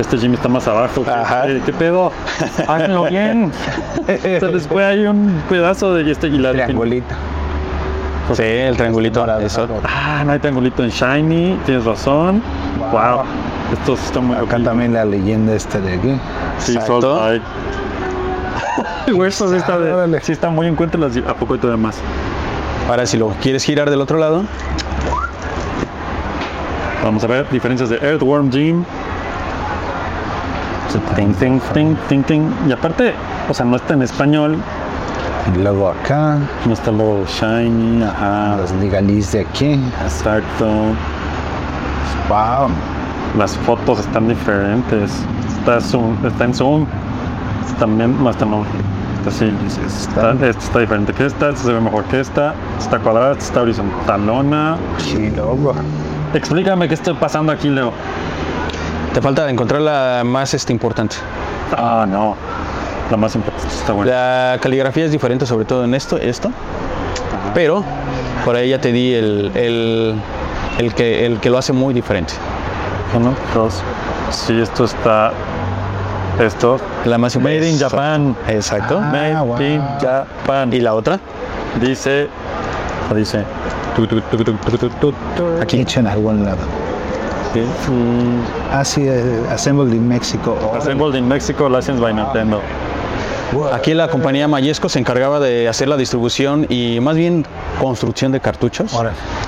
[0.00, 1.04] Este Jim está más abajo.
[1.06, 1.46] Ajá.
[1.46, 2.10] Eh, ¿Qué pedo?
[2.66, 3.52] Háganlo bien.
[4.06, 7.14] Se les fue ahí un pedazo de este y la Triangulito.
[8.32, 9.26] Sí, el triangulito.
[9.40, 9.68] Eso.
[9.84, 11.58] Ah, no hay triangulito en Shiny.
[11.66, 12.42] Tienes razón.
[12.92, 13.24] Wow.
[13.72, 16.14] Esto sí está muy Acá también la leyenda esta de aquí.
[16.58, 16.78] Sí.
[16.86, 17.42] Soul Eye.
[19.12, 20.96] Güey, sí está, de- sí está muy en cuenta.
[20.96, 21.96] Las, ¿A poco hay todavía más?
[22.88, 24.44] Ahora, si lo quieres girar del otro lado,
[27.02, 28.50] Vamos a ver diferencias de Earthworm
[31.14, 32.50] Ting, ting, ting, ting, ting.
[32.68, 33.14] Y aparte,
[33.48, 34.56] o sea, no está en español.
[35.54, 38.02] Y luego acá, No está luego Shiny.
[38.02, 38.56] Ajá.
[38.56, 39.80] los legalis de aquí.
[40.02, 40.66] Exacto.
[42.28, 42.70] Wow.
[43.38, 45.12] Las fotos están diferentes.
[45.58, 46.86] Está, zoom, está en zoom.
[47.78, 48.64] También, no está no.
[49.18, 49.52] Está así.
[49.86, 51.50] Está, esta está diferente que esta.
[51.50, 52.54] Esta se ve mejor que esta.
[52.78, 53.32] Está cuadrada.
[53.32, 54.76] Esta está horizontalona.
[54.98, 55.72] Sí, logo.
[56.34, 57.92] Explícame qué está pasando aquí, Leo.
[59.12, 61.16] Te falta encontrar la más este, importante.
[61.76, 62.36] Ah, no.
[63.10, 64.12] La más importante está buena.
[64.12, 66.50] La caligrafía es diferente, sobre todo en esto, esto.
[67.54, 67.84] Pero
[68.44, 70.14] por ahí ya te di el, el,
[70.78, 72.34] el que, el que lo hace muy diferente.
[73.14, 73.82] Uno, dos.
[74.30, 75.32] Sí, esto está.
[76.38, 76.78] Esto.
[77.04, 78.36] La más Made in Japan.
[78.48, 79.00] Exacto.
[79.00, 79.60] Made wow.
[79.60, 80.72] in Japan.
[80.72, 81.18] ¿Y la otra?
[81.80, 82.28] dice.
[83.14, 83.44] Dice.
[85.60, 86.58] Aquí hecho en algún lado.
[87.52, 87.62] Sí.
[88.72, 90.56] Ah, sí, eh, Assembled in Mexico.
[90.62, 92.60] Oh, Assembled in Mexico, licensed by Nintendo.
[93.72, 97.44] Aquí la compañía Mayesco se encargaba de hacer la distribución y más bien
[97.80, 98.94] construcción de cartuchos.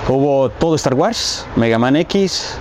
[0.08, 2.56] Hubo todo Star Wars, Mega Man X,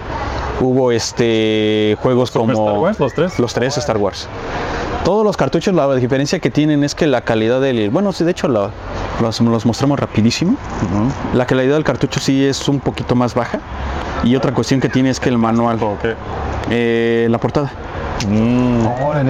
[0.60, 3.40] hubo este juegos como Star Wars, los tres?
[3.40, 4.28] los tres Star Wars.
[5.04, 8.30] Todos los cartuchos, la diferencia que tienen es que la calidad del, bueno, sí, de
[8.32, 8.70] hecho la-
[9.22, 10.56] los, los mostramos rapidísimo.
[11.34, 13.60] La calidad del cartucho sí es un poquito más baja.
[14.24, 15.80] Y otra cuestión que tiene es que el manual,
[16.70, 17.72] eh, la portada,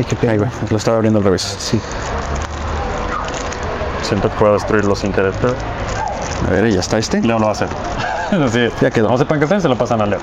[0.04, 1.42] qué ahí va, lo estaba abriendo al revés.
[1.42, 1.80] Sí.
[4.02, 5.56] Siento que puedo destruirlo sin querer, pero
[6.48, 7.22] A ver, ya está este.
[7.22, 7.70] Leo lo va a hacer.
[8.44, 8.68] Así.
[8.82, 9.10] Ya quedó.
[9.10, 10.20] No sepan qué hacer, se lo pasan a Leo.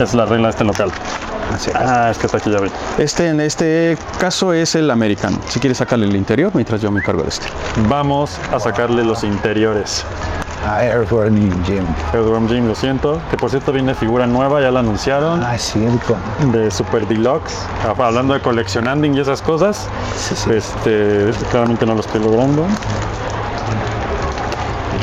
[0.00, 0.90] Es la regla de este local.
[1.74, 2.70] Ah, es que está aquí ya vi.
[2.98, 5.38] Este en este caso es el americano.
[5.48, 7.46] Si quieres sacarle el interior mientras yo me encargo de este.
[7.88, 10.04] Vamos a sacarle los interiores.
[10.66, 11.84] Ah, Airborne Gym.
[12.14, 13.20] Earthworm Jim, lo siento.
[13.30, 15.42] Que por cierto viene figura nueva, ya la anunciaron.
[15.44, 16.16] Ah, es cierto.
[16.52, 17.52] de Super Deluxe,
[17.86, 19.86] Ah, hablando de coleccionando y esas cosas,
[20.16, 20.50] Sí, sí.
[20.52, 22.66] este, claramente no lo estoy logrando.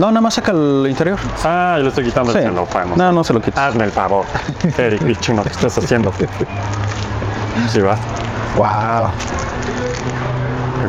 [0.01, 1.19] No, nada más saca el interior.
[1.43, 2.39] Ah, yo le estoy quitando Sí.
[2.39, 2.93] el celofán.
[2.95, 3.55] No, no se lo quites.
[3.59, 4.25] Hazme el favor,
[4.75, 6.11] Eric Bichuno, ¿qué estás haciendo?
[7.71, 7.95] Sí, va.
[8.55, 9.11] Wow.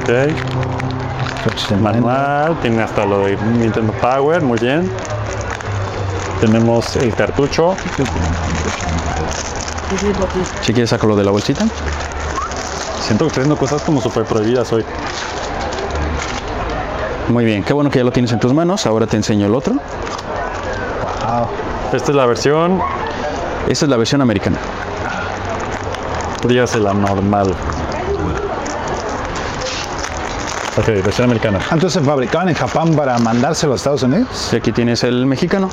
[0.01, 1.79] Ok.
[1.83, 4.91] Manual, tiene hasta lo de Nintendo Power, muy bien.
[6.41, 7.77] Tenemos el cartucho.
[10.63, 11.67] Si quieres sacarlo de la bolsita.
[13.03, 14.87] Siento que estoy haciendo cosas como súper prohibidas hoy.
[17.29, 18.87] Muy bien, qué bueno que ya lo tienes en tus manos.
[18.87, 19.75] Ahora te enseño el otro.
[19.75, 21.47] Wow.
[21.93, 22.81] Esta es la versión,
[23.69, 24.59] Esta es la versión americana.
[26.47, 27.55] dígase la normal.
[30.79, 31.59] Ok, versión americana.
[31.71, 34.51] Entonces se fabricaban en Japón para mandárselo a Estados Unidos.
[34.53, 35.69] Y aquí tienes el mexicano.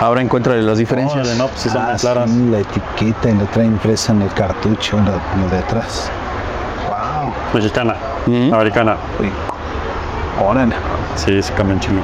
[0.00, 1.36] Ahora encuentra las diferencias.
[1.38, 2.28] No, pues son Ah, claras.
[2.28, 5.04] sí, la etiqueta y lo trae impresa en el cartucho, lo,
[5.42, 6.10] lo de atrás.
[6.88, 7.32] Wow.
[7.54, 7.94] Mexicana.
[8.26, 8.96] Americana.
[10.42, 10.74] Órale.
[11.16, 12.00] Sí, se cambia en chino.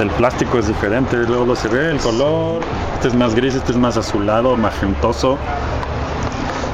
[0.00, 2.60] El plástico es diferente, luego lo cerré, el color.
[2.94, 5.38] Este es más gris, este es más azulado, magentoso.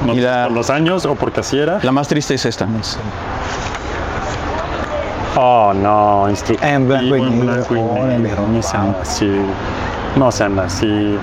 [0.05, 1.79] No Y sé la- por los años o porque así era.
[1.83, 2.67] La más triste es esta.
[5.37, 6.69] Oh, no, instructivo.
[6.69, 9.31] En blanco y en negro, No sean así.
[10.17, 11.17] No sean así.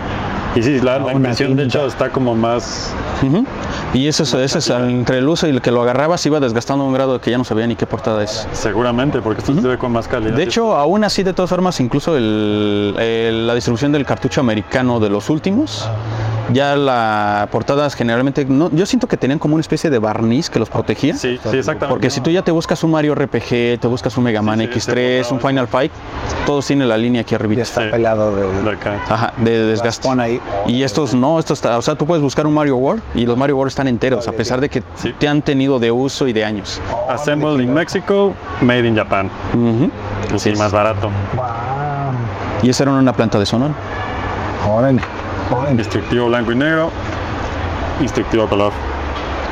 [0.56, 2.92] Y sí, la, la impresión de hecho está como más.
[3.92, 6.38] Y eso es, ese es entre el uso y el que lo agarraba se iba
[6.38, 8.46] desgastando a un grado que ya no sabía ni qué portada es.
[8.52, 10.36] Seguramente, porque esto se ve con más calidad.
[10.36, 15.00] De hecho, aún así, de todas formas, incluso el- el- la distribución del cartucho americano
[15.00, 15.88] de los últimos,
[16.52, 20.58] ya la portadas generalmente, no, yo siento que tenían como una especie de barniz que
[20.58, 21.14] los protegía.
[21.14, 21.86] sí, sí, exactamente.
[21.88, 24.68] Porque si tú ya te buscas un Mario RPG, te buscas un Mega Man Sí,
[24.80, 25.92] sí, X3, se un Final Fight,
[26.46, 27.54] todos tienen la línea aquí arriba.
[27.54, 29.00] Ya está pelado de, De acá.
[29.08, 30.08] Ajá, de desgaste.
[30.18, 30.40] Ahí.
[30.66, 33.36] Y estos no, estos, está- o sea, tú puedes buscar un Mario World y los
[33.36, 35.14] Mario World están enteros, a pesar de que Sí.
[35.18, 36.80] te han tenido de uso y de años.
[37.08, 39.30] Assembled in Mexico, made in Japan.
[39.54, 39.90] Ujú.
[40.34, 41.10] Así más barato.
[42.62, 43.72] Y esa era una planta de sonora.
[44.68, 45.00] Órale.
[45.70, 46.90] Instructivo blanco y negro.
[48.00, 48.72] Instructivo color.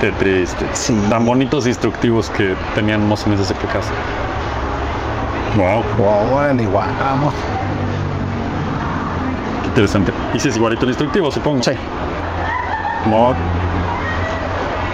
[0.00, 0.64] Qué triste.
[0.72, 0.96] Sí.
[1.10, 3.84] Tan bonitos instructivos que teníamos en esas épocas.
[5.56, 5.82] Wow,
[6.34, 7.34] Órale, vamos.
[9.62, 10.12] qué interesante.
[10.34, 11.62] Y si es igualito el instructivo, supongo.
[11.62, 11.72] Sí.
[13.06, 13.34] Mod.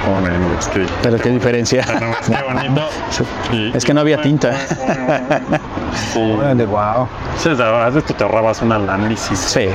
[0.07, 1.85] Oh, man, es que- Pero qué diferencia.
[2.01, 2.83] No, es que bonito.
[3.53, 4.53] Y- Es que no había tinta.
[6.13, 6.21] Sí.
[6.21, 7.09] Wow.
[7.39, 7.51] Sí,
[8.07, 9.39] que te ahorrabas un análisis.
[9.39, 9.69] Sí.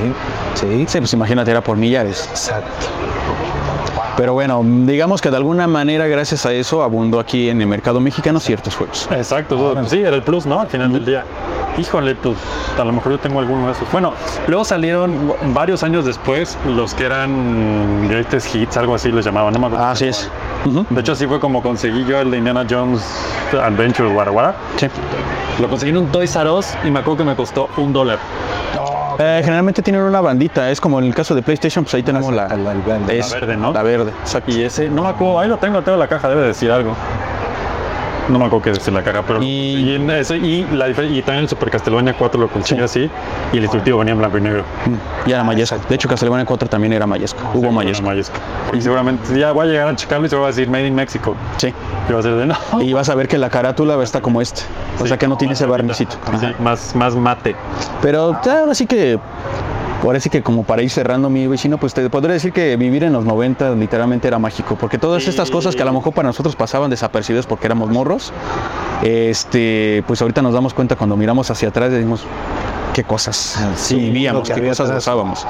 [0.56, 0.86] Sí.
[0.88, 2.28] Sí, pues imagínate, era por millares.
[2.30, 2.70] Exacto.
[4.18, 8.02] Pero bueno, digamos que de alguna manera, gracias a eso, abundó aquí en el mercado
[8.02, 9.08] mexicano ciertos juegos.
[9.12, 10.60] Exacto, sí, era el plus, ¿no?
[10.60, 11.24] Al final del día.
[11.80, 12.36] Híjole, pues
[12.78, 13.90] a lo mejor yo tengo alguno de esos.
[13.92, 14.14] Bueno,
[14.48, 19.60] luego salieron varios años después los que eran Greatest Hits, algo así les llamaban, no
[19.60, 19.86] me acuerdo.
[19.86, 20.30] Así es.
[20.90, 23.02] De hecho, así fue como conseguí yo el de Indiana Jones
[23.54, 24.56] Adventure Guaraguara.
[24.78, 24.88] Sí.
[25.62, 28.18] Lo conseguí en un Toys R Us y me acuerdo que me costó un dólar.
[29.22, 32.34] Eh, generalmente tienen una bandita, es como en el caso de PlayStation, pues ahí tenemos
[32.34, 33.74] la, La- la- la- es- la verde, ¿no?
[33.74, 34.50] La verde, exacto.
[34.52, 36.94] Y ese, no me acuerdo, ahí lo tengo, tengo la caja, debe decir algo.
[38.30, 39.42] No me acuerdo qué decir la caja, pero.
[39.42, 39.48] Y-
[39.80, 43.10] Y, la, y también el Super Castlevania 4 lo conseguí así.
[43.52, 44.64] Y el instructivo venía en blanco y negro.
[44.86, 45.78] Mm, Y era Mayesco.
[45.90, 47.40] De hecho, Castlevania 4 también era Mayesco.
[47.46, 48.06] Hubo Seguro Mayesco.
[48.06, 48.36] Mayesco.
[48.74, 50.96] Y seguramente ya voy a llegar a checarlo y se va a decir Made in
[50.96, 51.36] Mexico.
[51.58, 51.74] Sí.
[52.08, 52.56] Y va a ser de no.
[52.82, 54.62] Y vas a ver que la carátula está como este.
[55.00, 56.16] O sea que no tiene ese barnicito.
[56.40, 57.56] Sí, más, más mate.
[58.02, 59.20] Pero ya, ahora sí que,
[60.08, 63.04] ahora sí que como para ir cerrando mi vecino, pues te podría decir que vivir
[63.04, 66.28] en los 90 literalmente era mágico, porque todas estas cosas que a lo mejor para
[66.28, 68.32] nosotros pasaban desapercibidas porque éramos morros,
[69.04, 72.26] este, pues ahorita nos damos cuenta cuando miramos hacia atrás y decimos,
[72.94, 75.06] qué cosas Sí, vivíamos, qué cosas atrás.
[75.06, 75.46] gozábamos.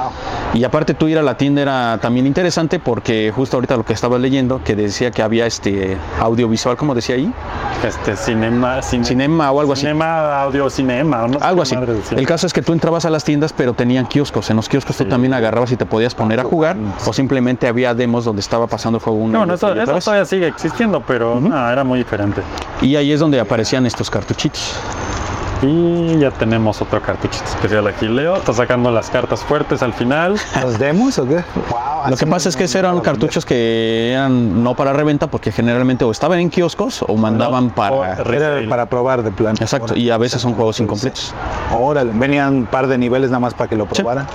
[0.54, 3.92] Y aparte tú ir a la tienda era también interesante porque justo ahorita lo que
[3.92, 7.32] estaba leyendo, que decía que había este audiovisual, como decía ahí,
[7.86, 9.82] Este, cinema, cine- cinema o algo así.
[9.82, 11.26] Cinema, audio, cinema.
[11.26, 11.74] No sé Algo así.
[12.14, 14.50] El caso es que tú entrabas a las tiendas, pero tenían kioscos.
[14.50, 16.76] En los kioscos tú también agarrabas y te podías poner a jugar,
[17.06, 20.46] o simplemente había demos donde estaba pasando el juego una No, no, eso, todavía sigue
[20.48, 22.42] existiendo, pero no, era muy diferente.
[22.82, 24.74] Y ahí es donde aparecían estos cartuchitos.
[25.62, 28.08] Y ya tenemos otro cartuchito especial aquí.
[28.08, 30.36] Leo está sacando las cartas fuertes al final.
[30.62, 31.44] ¿Los demos o qué?
[32.08, 36.04] Lo que pasa es que esos eran cartuchos que eran no para reventa, porque generalmente
[36.04, 38.14] o estaban en kioscos o mandaban para.
[38.22, 39.56] Era para probar de plan.
[39.60, 41.34] Exacto, y a veces son juegos incompletos.
[41.78, 44.26] Órale, venían un par de niveles nada más para que lo probaran.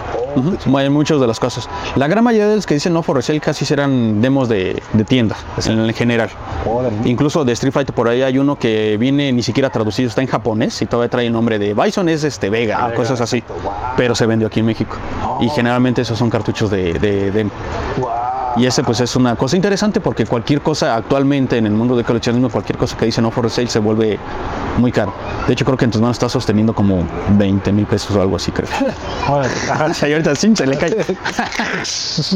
[0.75, 1.69] Hay muchas de las cosas.
[1.95, 5.03] La gran mayoría de los que dicen no for resale casi serán demos de, de
[5.05, 5.35] tienda,
[5.65, 6.29] en general.
[6.65, 6.95] Órale.
[7.05, 10.27] Incluso de Street Fighter por ahí hay uno que viene ni siquiera traducido, está en
[10.27, 13.43] japonés y todavía trae el nombre de Bison es este Vega, cosas así.
[13.95, 14.97] Pero se vendió aquí en México.
[15.39, 17.49] Y generalmente esos son cartuchos de, de, de-
[17.97, 21.95] 我 Y ese pues es una cosa interesante porque cualquier cosa actualmente en el mundo
[21.95, 24.17] de coleccionismo, cualquier cosa que dice no for sale se vuelve
[24.77, 25.13] muy caro.
[25.47, 27.05] De hecho creo que en tus manos está sosteniendo como
[27.37, 28.69] 20 mil pesos o algo así creo.
[30.07, 30.95] y ahorita sí, se le cae.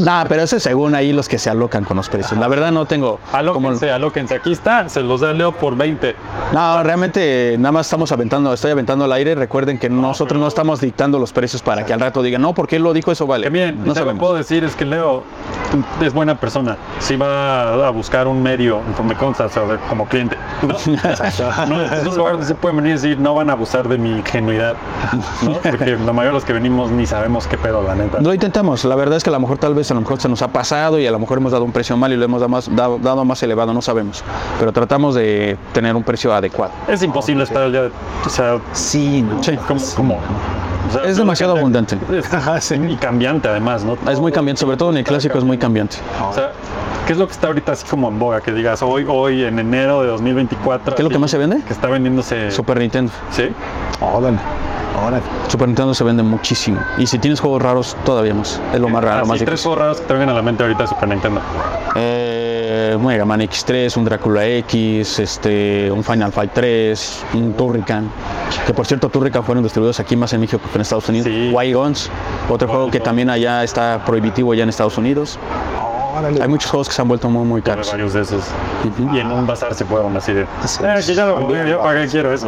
[0.04, 2.38] Nada, pero ese según ahí los que se alocan con los precios.
[2.38, 3.18] La verdad no tengo...
[3.30, 4.34] como- Alóquense, alóquense.
[4.34, 6.14] Aquí está, se los da Leo por 20.
[6.52, 9.34] no, realmente nada más estamos aventando, estoy aventando al aire.
[9.34, 12.76] Recuerden que nosotros no estamos dictando los precios para que al rato digan, no, porque
[12.76, 13.44] él lo dijo, eso vale.
[13.44, 15.22] Que bien, no lo puedo decir es que Leo
[16.10, 16.76] es buena persona.
[16.98, 20.36] Si va a buscar un medio, me consta, o sea, como cliente.
[20.62, 20.74] ¿no?
[21.70, 24.74] No, lugares donde se pueden venir y decir, no van a abusar de mi ingenuidad.
[25.42, 25.52] ¿no?
[25.54, 28.20] Porque la mayoría de los que venimos ni sabemos qué pedo, la neta.
[28.20, 30.28] Lo intentamos, la verdad es que a lo mejor tal vez a lo mejor se
[30.28, 32.40] nos ha pasado y a lo mejor hemos dado un precio mal y lo hemos
[32.40, 34.24] dado más, dado, dado más elevado, no sabemos.
[34.58, 36.72] Pero tratamos de tener un precio adecuado.
[36.88, 37.90] Es imposible estar al día de.
[38.26, 39.42] O sea, Sí, ¿no?
[39.42, 39.56] Sí.
[39.68, 39.80] ¿cómo?
[39.96, 40.18] cómo?
[40.90, 41.96] O sea, Es demasiado abundante.
[42.90, 43.96] Y cambiante además, ¿no?
[44.10, 45.96] Es muy cambiante, sobre todo en el clásico es muy cambiante.
[46.28, 46.52] O sea,
[47.06, 48.40] ¿Qué es lo que está ahorita así como en boga?
[48.40, 50.94] Que digas hoy, hoy en enero de 2024.
[50.94, 51.60] ¿Qué es lo que más se vende?
[51.66, 52.52] Que está vendiéndose.
[52.52, 53.10] Super Nintendo.
[53.32, 53.48] Sí.
[54.00, 54.38] Órale,
[55.04, 55.22] órale.
[55.48, 56.80] Super Nintendo se vende muchísimo.
[56.98, 58.60] Y si tienes juegos raros, todavía más.
[58.72, 59.64] Es lo más raro, Así, más tres difícil.
[59.64, 61.40] juegos raros que te vengan a la mente ahorita de Super Nintendo.
[61.96, 68.08] Eh, Mega Man X3, un Drácula X, este, un Final Fight 3, un Turrican.
[68.66, 71.28] Que por cierto, Turrican fueron distribuidos aquí más en México que en Estados Unidos.
[71.28, 71.72] Sí.
[71.72, 72.10] Guns,
[72.48, 75.38] otro juego que también allá está prohibitivo ya en Estados Unidos.
[76.16, 76.42] Órale.
[76.42, 77.90] Hay muchos juegos que se han vuelto muy, muy caros.
[77.90, 78.44] varios de esos.
[79.12, 80.42] Y en un bazar se fueron así de.
[80.42, 80.46] Eh,
[81.06, 82.46] que ya lo jugué, yo para qué quiero eso.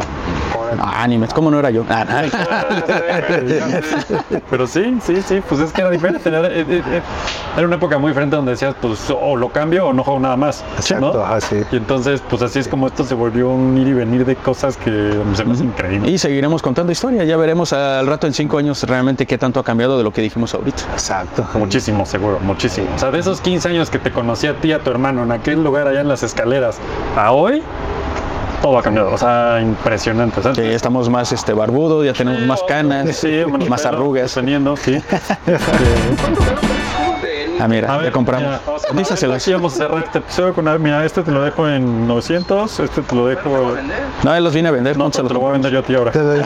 [0.79, 1.85] Ah, animes, ¿cómo no era yo?
[1.89, 2.05] Ah,
[4.49, 6.29] Pero sí, sí, sí, pues es que era diferente.
[6.29, 7.01] Era, eh, eh, eh,
[7.57, 10.35] era una época muy diferente donde decías, pues o lo cambio o no juego nada
[10.37, 10.63] más.
[10.77, 11.23] Exacto, ¿no?
[11.23, 11.61] ajá, sí.
[11.71, 14.77] Y entonces, pues así es como esto se volvió un ir y venir de cosas
[14.77, 16.09] que se me hace increíble.
[16.09, 17.23] y seguiremos contando historia.
[17.23, 20.21] Ya veremos al rato en cinco años realmente qué tanto ha cambiado de lo que
[20.21, 20.83] dijimos ahorita.
[20.93, 21.45] Exacto.
[21.55, 22.87] Muchísimo, seguro, muchísimo.
[22.95, 25.31] O sea, de esos 15 años que te conocí a ti, a tu hermano, en
[25.31, 26.79] aquel lugar allá en las escaleras,
[27.15, 27.61] a hoy,
[28.61, 29.13] todo ha cambiado.
[29.13, 30.41] O sea, impresionante.
[30.41, 34.33] Ya estamos más este, barbudos, ya tenemos más canas, Sí, más arrugas.
[34.33, 35.01] Dependiendo, sí.
[37.59, 38.47] Ah, mira, A ver, ya compramos.
[38.49, 38.87] mira, vamos a-.
[38.87, 43.01] Aquí vamos a cerrar este episodio con, mira, este te lo dejo en 900, este
[43.01, 43.75] te lo dejo...
[44.23, 45.71] No, él los vine a vender, No, no te se los lo voy a vender
[45.71, 46.11] yo a ti ahora.
[46.11, 46.41] Te, doy-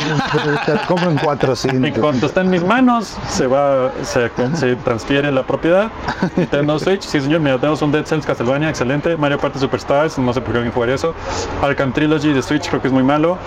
[0.65, 1.99] te compro en En 400.
[2.01, 5.89] cuanto está en mis manos, se va, se, se transfiere la propiedad.
[6.35, 9.15] Nintendo Switch, sí señor, mira, tenemos un Dead Cells Castlevania, excelente.
[9.17, 11.13] Mario Party Superstars, no sé por qué alguien jugaría eso.
[11.61, 13.37] Arkham Trilogy de Switch, creo que es muy malo.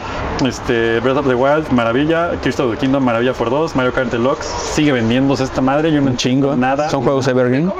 [0.44, 2.30] Este, Breath of the Wild, maravilla.
[2.42, 3.74] Crystal of the Kingdom, maravilla por dos.
[3.76, 5.92] Mario Kart Deluxe, sigue vendiéndose esta madre.
[5.92, 6.56] Yo no un chingo.
[6.56, 6.88] Nada.
[6.88, 7.72] Son juegos evergreen.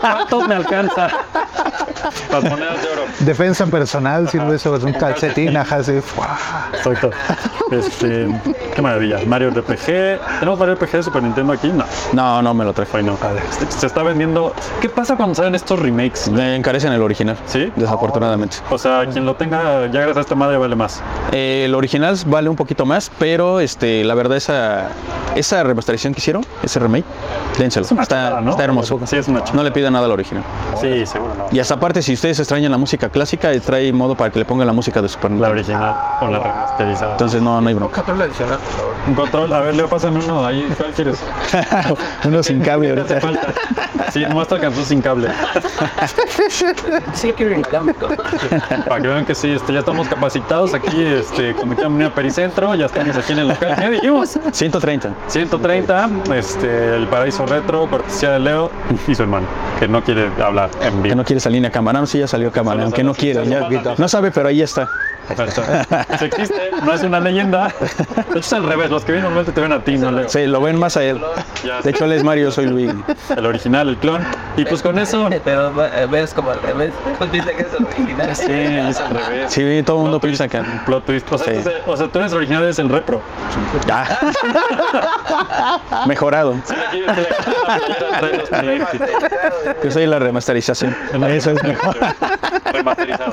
[0.00, 1.08] ¿Cuántos me alcanza?
[2.30, 3.02] Las monedas de oro.
[3.20, 6.00] Defensa personal, sirve eso, es un calcetín, ajá, sí.
[6.00, 6.38] ¡fua!
[6.74, 7.10] Exacto.
[7.70, 8.28] Este,
[8.74, 9.18] qué maravilla.
[9.26, 9.86] Mario RPG.
[10.40, 11.68] ¿Tenemos Mario RPG de Super Nintendo aquí?
[11.68, 11.84] No.
[12.12, 12.98] No, no me lo traje.
[12.98, 13.16] Hoy no.
[13.50, 14.54] Se, se está vendiendo.
[14.80, 16.28] ¿Qué pasa cuando salen estos remakes?
[16.28, 17.36] Me encarecen el original.
[17.46, 17.72] ¿Sí?
[17.76, 18.56] Desafortunadamente.
[18.70, 21.02] O sea, quien lo tenga ya gracias a esta madre vale más.
[21.32, 24.88] Eh, el original vale un poquito más, pero este, la verdad esa,
[25.36, 27.04] esa remasterización que hicieron, ese remake,
[27.58, 27.86] dénselo.
[27.90, 28.50] una Está, chulada, ¿no?
[28.52, 29.00] está hermoso.
[29.04, 29.56] Sí, es una chulada.
[29.56, 30.44] No le pida nada al original.
[30.80, 31.46] Sí, seguro no.
[31.50, 34.66] Y hasta aparte, si ustedes extrañan la música clásica, trae modo para que le pongan
[34.66, 35.52] la música de Super La Nintendo.
[35.54, 37.12] original o la remasterizada.
[37.12, 37.96] Entonces no, no hay bronca.
[38.02, 38.92] Control adicional, por favor.
[39.08, 39.52] Un control.
[39.52, 40.66] A ver, Leo, pásame uno ahí.
[40.76, 41.18] ¿Cuál quieres?
[42.24, 43.40] Uno sin cable ¿Qué te hace ahorita.
[43.42, 44.10] falta?
[44.12, 45.28] Sí, te alcanzó sin cable.
[47.14, 47.94] Sí, quiero ir cambio.
[48.88, 52.86] Para que vean que sí, este, ya estamos capacitados aquí, este, como que Pericentro, ya
[52.86, 53.76] estamos aquí en el local.
[53.78, 54.38] ¿Qué dijimos?
[54.52, 55.10] 130.
[55.28, 58.70] 130, este, el paraíso retro, cortesía de Leo
[59.08, 59.46] y su hermano,
[59.78, 61.14] que no quiere hablar en Que vivo.
[61.16, 62.00] no quiere salir a cámara.
[62.00, 62.76] No, sí, ya salió a cámara.
[62.76, 63.46] Solo Aunque no quiere.
[63.46, 63.68] ya-
[63.98, 64.88] no sabe, pero ahí está.
[66.20, 67.68] Existe, no es una leyenda.
[67.68, 70.28] De hecho, es al revés, los que vienen normalmente te ven a ti, no Leo.
[70.28, 71.20] Sí, lo ven más a él.
[71.82, 72.92] De hecho, él es Mario, yo soy Luis.
[73.36, 74.22] El original, el clon.
[74.56, 75.28] Y pues con eso.
[75.44, 76.92] Pero eh, ves como al revés.
[77.18, 78.36] Pues dice que es original.
[78.36, 79.52] Sí, es al revés.
[79.52, 80.60] Sí, todo el mundo piensa que.
[80.86, 81.32] Plot twist.
[81.32, 81.70] O sea, Sí.
[81.86, 83.20] o sea, tú eres original, eres el repro.
[83.86, 84.18] Ya.
[86.06, 86.54] Mejorado.
[86.54, 86.74] Este.
[89.84, 90.96] Yo soy la remasterización.
[91.28, 91.96] Eso es mejor.
[92.72, 93.32] remasterizado.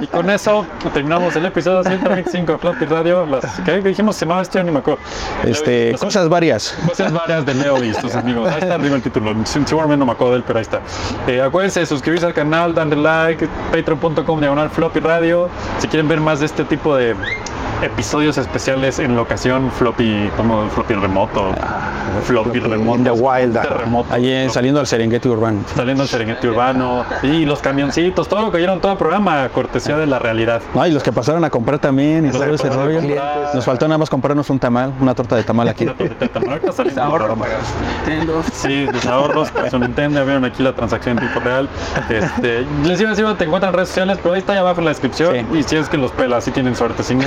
[0.00, 3.24] Y con eso terminamos el episodio 125 de Floppy Radio.
[3.24, 4.16] Las, ¿Qué dijimos?
[4.16, 5.00] Se llamaba este, ni me acuerdo.
[5.44, 6.76] Este, Las cosas varias.
[6.86, 8.48] Cosas varias de Leo y sus amigos.
[8.48, 9.34] Ahí está arriba el título.
[9.44, 10.80] Seguramente no me acuerdo de él, pero ahí está.
[11.26, 15.48] Eh, acuérdense de suscribirse al canal, darle like, patreon.com diagonal floppy radio.
[15.78, 17.16] Si quieren ver más de este tipo de
[17.82, 21.52] episodios especiales en locación floppy, como floppy remoto,
[22.24, 22.96] floppy remoto.
[22.98, 23.60] In the wild.
[23.60, 25.60] terremoto, Allí en- saliendo al Serengeti Urbano.
[25.74, 29.96] saliendo el Serengeti Urbano y los camioncitos, todo lo que oyeron todo el programa, cortesía
[29.96, 30.62] de la realidad.
[30.74, 33.00] No, y los que pasaron a comprar también y Los todo ese rollo.
[33.54, 35.84] Nos faltó nada más comprarnos un tamal, una torta de tamal aquí.
[35.84, 37.08] Una tortita de tamal, ahorita.
[38.52, 41.68] Sí, tus ahorros su Nintendo, vieron aquí la transacción en tiempo real.
[42.08, 44.78] Este, les iba a decir te encuentran en redes sociales, pero ahí está ahí abajo
[44.80, 45.34] en la descripción.
[45.52, 45.58] Sí.
[45.58, 47.24] Y si es que los pelas, si tienen suerte, si no,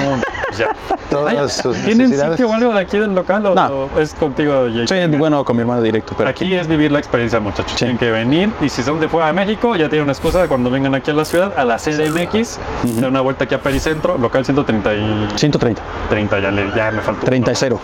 [0.57, 0.75] ya.
[1.09, 3.67] Todas sus ¿Tienen sitio o algo de aquí del local o, No.
[3.95, 5.07] o es contigo, Jake?
[5.17, 7.71] Bueno con mi hermano directo, pero Aquí es vivir la experiencia, muchachos.
[7.71, 7.77] Sí.
[7.77, 10.47] Tienen que venir y si son de fuera de México, ya tienen una excusa de
[10.47, 12.59] cuando vengan aquí a la ciudad, a la CDMX,
[12.99, 17.01] dar una vuelta aquí a Pericentro, local 130 y 130, 30, ya, le, ya me
[17.01, 17.25] faltó.
[17.25, 17.79] 30 y 0.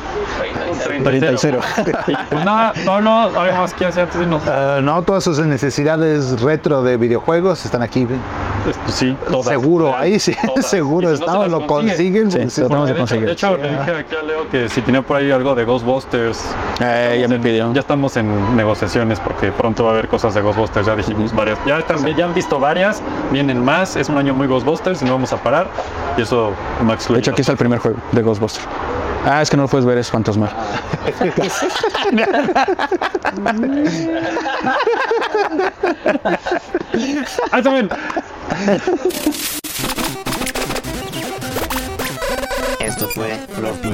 [1.04, 1.60] 30 y 0.
[2.08, 4.42] Y pues nada, no, no, algo más que hacer antes de irnos.
[4.48, 8.08] Eh, no, todas sus necesidades retro de videojuegos están aquí.
[8.88, 9.46] Sí, todas.
[9.48, 10.68] Seguro, ahí sí, Todas.
[10.68, 12.50] seguro si no lo consigue, consiguen.
[12.52, 12.62] Sí, sí.
[12.62, 13.26] tratamos de De hecho, conseguir.
[13.26, 16.44] de hecho, le dije aquí a Leo que si tenía por ahí algo de Ghostbusters.
[16.82, 17.74] Eh, ya me pidió.
[17.74, 21.58] Ya estamos en negociaciones porque pronto va a haber cosas de Ghostbusters, ya dijimos varias.
[21.66, 23.02] Ya, están, ya han visto varias,
[23.32, 25.68] vienen más, es un año muy Ghostbusters y no vamos a parar.
[26.18, 28.68] Y eso no De hecho, aquí está el primer juego de Ghostbusters.
[29.28, 30.50] Ah, es que no lo puedes ver, es fantasma.
[37.52, 37.90] Ahí está bien.
[42.96, 43.90] Esto fue Floppy.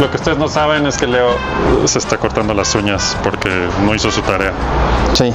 [0.00, 1.36] Lo que ustedes no saben es que Leo
[1.84, 4.52] se está cortando las uñas porque no hizo su tarea.
[5.12, 5.32] Sí.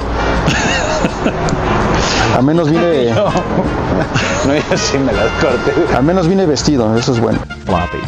[2.36, 5.96] Al menos vine, No, yo sí me las corté.
[5.96, 7.40] al menos vine vestido, eso es bueno.
[7.66, 8.00] Floppy.